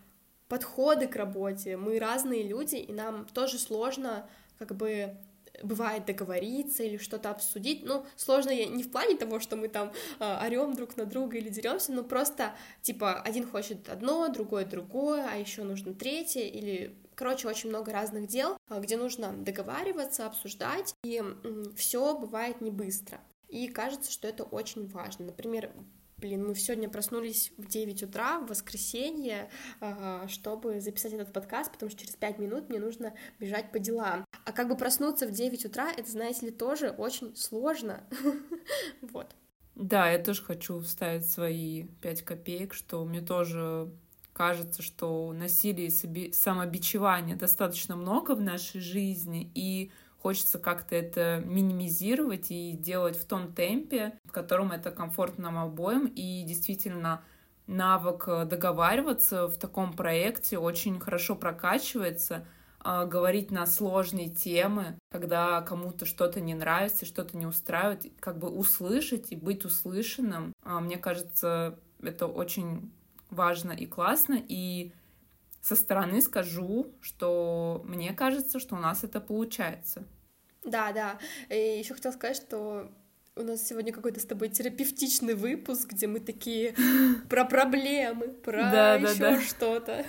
подходы 0.49 1.07
к 1.07 1.15
работе, 1.15 1.77
мы 1.77 1.99
разные 1.99 2.43
люди, 2.43 2.75
и 2.75 2.91
нам 2.91 3.27
тоже 3.27 3.59
сложно 3.59 4.27
как 4.57 4.75
бы 4.75 5.15
бывает 5.63 6.05
договориться 6.05 6.83
или 6.83 6.97
что-то 6.97 7.29
обсудить. 7.31 7.83
Ну, 7.83 8.05
сложно 8.15 8.49
не 8.49 8.83
в 8.83 8.91
плане 8.91 9.15
того, 9.15 9.39
что 9.39 9.55
мы 9.55 9.67
там 9.67 9.91
э, 10.19 10.45
орем 10.45 10.73
друг 10.73 10.97
на 10.97 11.05
друга 11.05 11.37
или 11.37 11.49
деремся, 11.49 11.91
но 11.91 12.03
просто 12.03 12.53
типа 12.81 13.21
один 13.21 13.47
хочет 13.47 13.89
одно, 13.89 14.27
другой 14.29 14.65
другое, 14.65 15.27
а 15.31 15.35
еще 15.35 15.63
нужно 15.63 15.93
третье 15.93 16.41
или 16.41 16.95
Короче, 17.19 17.49
очень 17.49 17.67
много 17.67 17.91
разных 17.91 18.27
дел, 18.27 18.55
а, 18.69 18.79
где 18.79 18.95
нужно 18.95 19.33
договариваться, 19.33 20.25
обсуждать, 20.25 20.95
и 21.03 21.21
все 21.75 22.17
бывает 22.17 22.61
не 22.61 22.71
быстро. 22.71 23.19
И 23.49 23.67
кажется, 23.67 24.09
что 24.09 24.25
это 24.25 24.43
очень 24.43 24.87
важно. 24.87 25.25
Например, 25.25 25.69
Блин, 26.21 26.45
мы 26.45 26.55
сегодня 26.55 26.89
проснулись 26.89 27.53
в 27.57 27.65
9 27.65 28.03
утра, 28.03 28.39
в 28.39 28.47
воскресенье, 28.47 29.49
а, 29.79 30.27
чтобы 30.27 30.81
записать 30.81 31.13
этот 31.13 31.31
подкаст, 31.31 31.71
потому 31.71 31.89
что 31.89 32.01
через 32.01 32.15
5 32.15 32.39
минут 32.39 32.67
мне 32.67 32.79
нужно 32.79 33.13
бежать 33.39 33.71
по 33.71 33.79
делам. 33.79 34.25
А 34.45 34.51
как 34.51 34.67
бы 34.67 34.75
проснуться 34.75 35.27
в 35.27 35.31
9 35.31 35.65
утра, 35.65 35.91
это, 35.91 36.09
знаете 36.09 36.47
ли, 36.47 36.51
тоже 36.51 36.89
очень 36.89 37.35
сложно. 37.35 38.03
Вот. 39.01 39.35
Да, 39.75 40.11
я 40.11 40.19
тоже 40.19 40.43
хочу 40.43 40.79
вставить 40.81 41.25
свои 41.29 41.85
5 42.01 42.23
копеек, 42.23 42.73
что 42.73 43.03
мне 43.05 43.21
тоже 43.21 43.89
кажется, 44.33 44.81
что 44.81 45.31
насилия 45.31 45.87
и 45.87 46.31
самобичевания 46.33 47.35
достаточно 47.35 47.95
много 47.95 48.35
в 48.35 48.41
нашей 48.41 48.81
жизни, 48.81 49.49
и 49.55 49.91
хочется 50.21 50.59
как-то 50.59 50.95
это 50.95 51.41
минимизировать 51.45 52.51
и 52.51 52.73
делать 52.73 53.17
в 53.17 53.25
том 53.25 53.53
темпе, 53.53 54.19
в 54.25 54.31
котором 54.31 54.71
это 54.71 54.91
комфортно 54.91 55.45
нам 55.45 55.57
обоим. 55.57 56.05
И 56.05 56.43
действительно, 56.43 57.23
навык 57.67 58.27
э, 58.27 58.45
договариваться 58.45 59.47
в 59.47 59.57
таком 59.57 59.93
проекте 59.93 60.57
очень 60.57 60.99
хорошо 60.99 61.35
прокачивается, 61.35 62.45
а, 62.81 63.05
говорить 63.05 63.51
на 63.51 63.65
сложные 63.65 64.29
темы, 64.29 64.97
когда 65.11 65.61
кому-то 65.61 66.05
что-то 66.05 66.39
не 66.39 66.53
нравится, 66.53 67.05
что-то 67.05 67.37
не 67.37 67.45
устраивает, 67.45 68.05
как 68.19 68.39
бы 68.39 68.49
услышать 68.49 69.31
и 69.31 69.35
быть 69.35 69.65
услышанным. 69.65 70.53
А, 70.63 70.79
мне 70.79 70.97
кажется, 70.97 71.77
это 72.01 72.27
очень 72.27 72.91
важно 73.29 73.71
и 73.71 73.85
классно, 73.85 74.41
и 74.47 74.93
со 75.61 75.75
стороны 75.75 76.21
скажу, 76.21 76.93
что 77.01 77.81
мне 77.85 78.13
кажется, 78.13 78.59
что 78.59 78.75
у 78.75 78.79
нас 78.79 79.03
это 79.03 79.19
получается. 79.19 80.03
Да, 80.63 80.91
да. 80.91 81.19
И 81.49 81.79
еще 81.79 81.93
хотела 81.93 82.11
сказать, 82.11 82.37
что 82.37 82.91
у 83.35 83.43
нас 83.43 83.65
сегодня 83.65 83.93
какой-то 83.93 84.19
с 84.19 84.25
тобой 84.25 84.49
терапевтичный 84.49 85.33
выпуск, 85.33 85.93
где 85.93 86.07
мы 86.07 86.19
такие 86.19 86.75
про 87.29 87.45
проблемы, 87.45 88.27
про 88.27 88.63
да, 88.71 88.95
еще 88.95 89.15
да, 89.15 89.31
да. 89.31 89.41
что-то. 89.41 90.05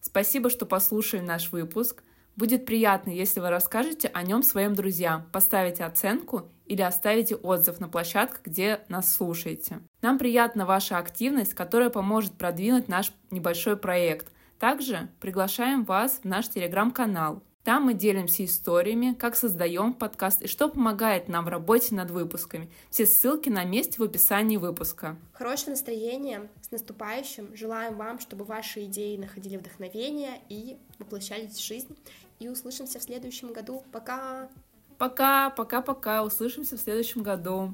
Спасибо, 0.00 0.48
что 0.48 0.64
послушали 0.64 1.20
наш 1.20 1.50
выпуск. 1.50 2.02
Будет 2.36 2.66
приятно, 2.66 3.10
если 3.10 3.40
вы 3.40 3.50
расскажете 3.50 4.08
о 4.08 4.22
нем 4.22 4.42
своим 4.42 4.74
друзьям, 4.74 5.28
поставите 5.32 5.84
оценку 5.84 6.50
или 6.66 6.82
оставите 6.82 7.36
отзыв 7.36 7.78
на 7.78 7.88
площадках, 7.88 8.40
где 8.44 8.80
нас 8.88 9.12
слушаете. 9.12 9.80
Нам 10.04 10.18
приятна 10.18 10.66
ваша 10.66 10.98
активность, 10.98 11.54
которая 11.54 11.88
поможет 11.88 12.34
продвинуть 12.34 12.88
наш 12.88 13.10
небольшой 13.30 13.78
проект. 13.78 14.30
Также 14.58 15.08
приглашаем 15.18 15.82
вас 15.82 16.20
в 16.22 16.26
наш 16.26 16.50
телеграм-канал. 16.50 17.42
Там 17.62 17.84
мы 17.84 17.94
делимся 17.94 18.44
историями, 18.44 19.14
как 19.14 19.34
создаем 19.34 19.94
подкаст 19.94 20.42
и 20.42 20.46
что 20.46 20.68
помогает 20.68 21.28
нам 21.28 21.46
в 21.46 21.48
работе 21.48 21.94
над 21.94 22.10
выпусками. 22.10 22.70
Все 22.90 23.06
ссылки 23.06 23.48
на 23.48 23.64
месте 23.64 23.96
в 23.96 24.02
описании 24.02 24.58
выпуска. 24.58 25.16
Хорошего 25.32 25.70
настроения, 25.70 26.50
с 26.60 26.70
наступающим. 26.70 27.56
Желаем 27.56 27.96
вам, 27.96 28.20
чтобы 28.20 28.44
ваши 28.44 28.84
идеи 28.84 29.16
находили 29.16 29.56
вдохновение 29.56 30.42
и 30.50 30.76
воплощались 30.98 31.54
в 31.54 31.64
жизнь 31.64 31.96
и 32.40 32.50
услышимся 32.50 32.98
в 32.98 33.02
следующем 33.02 33.54
году. 33.54 33.82
Пока! 33.90 34.50
Пока, 34.98 35.48
пока, 35.48 35.80
пока. 35.80 36.24
Услышимся 36.24 36.76
в 36.76 36.80
следующем 36.80 37.22
году. 37.22 37.72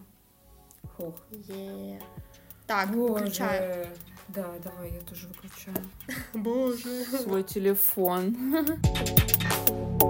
Фух. 0.97 1.15
Yeah. 1.31 2.03
Так, 2.67 2.93
Боже. 2.93 3.15
выключаю. 3.25 3.87
Да, 4.29 4.47
давай, 4.63 4.93
я 4.93 5.01
тоже 5.01 5.27
выключаю. 5.29 5.77
Боже. 6.35 7.05
Свой 7.05 7.43
телефон. 7.43 8.37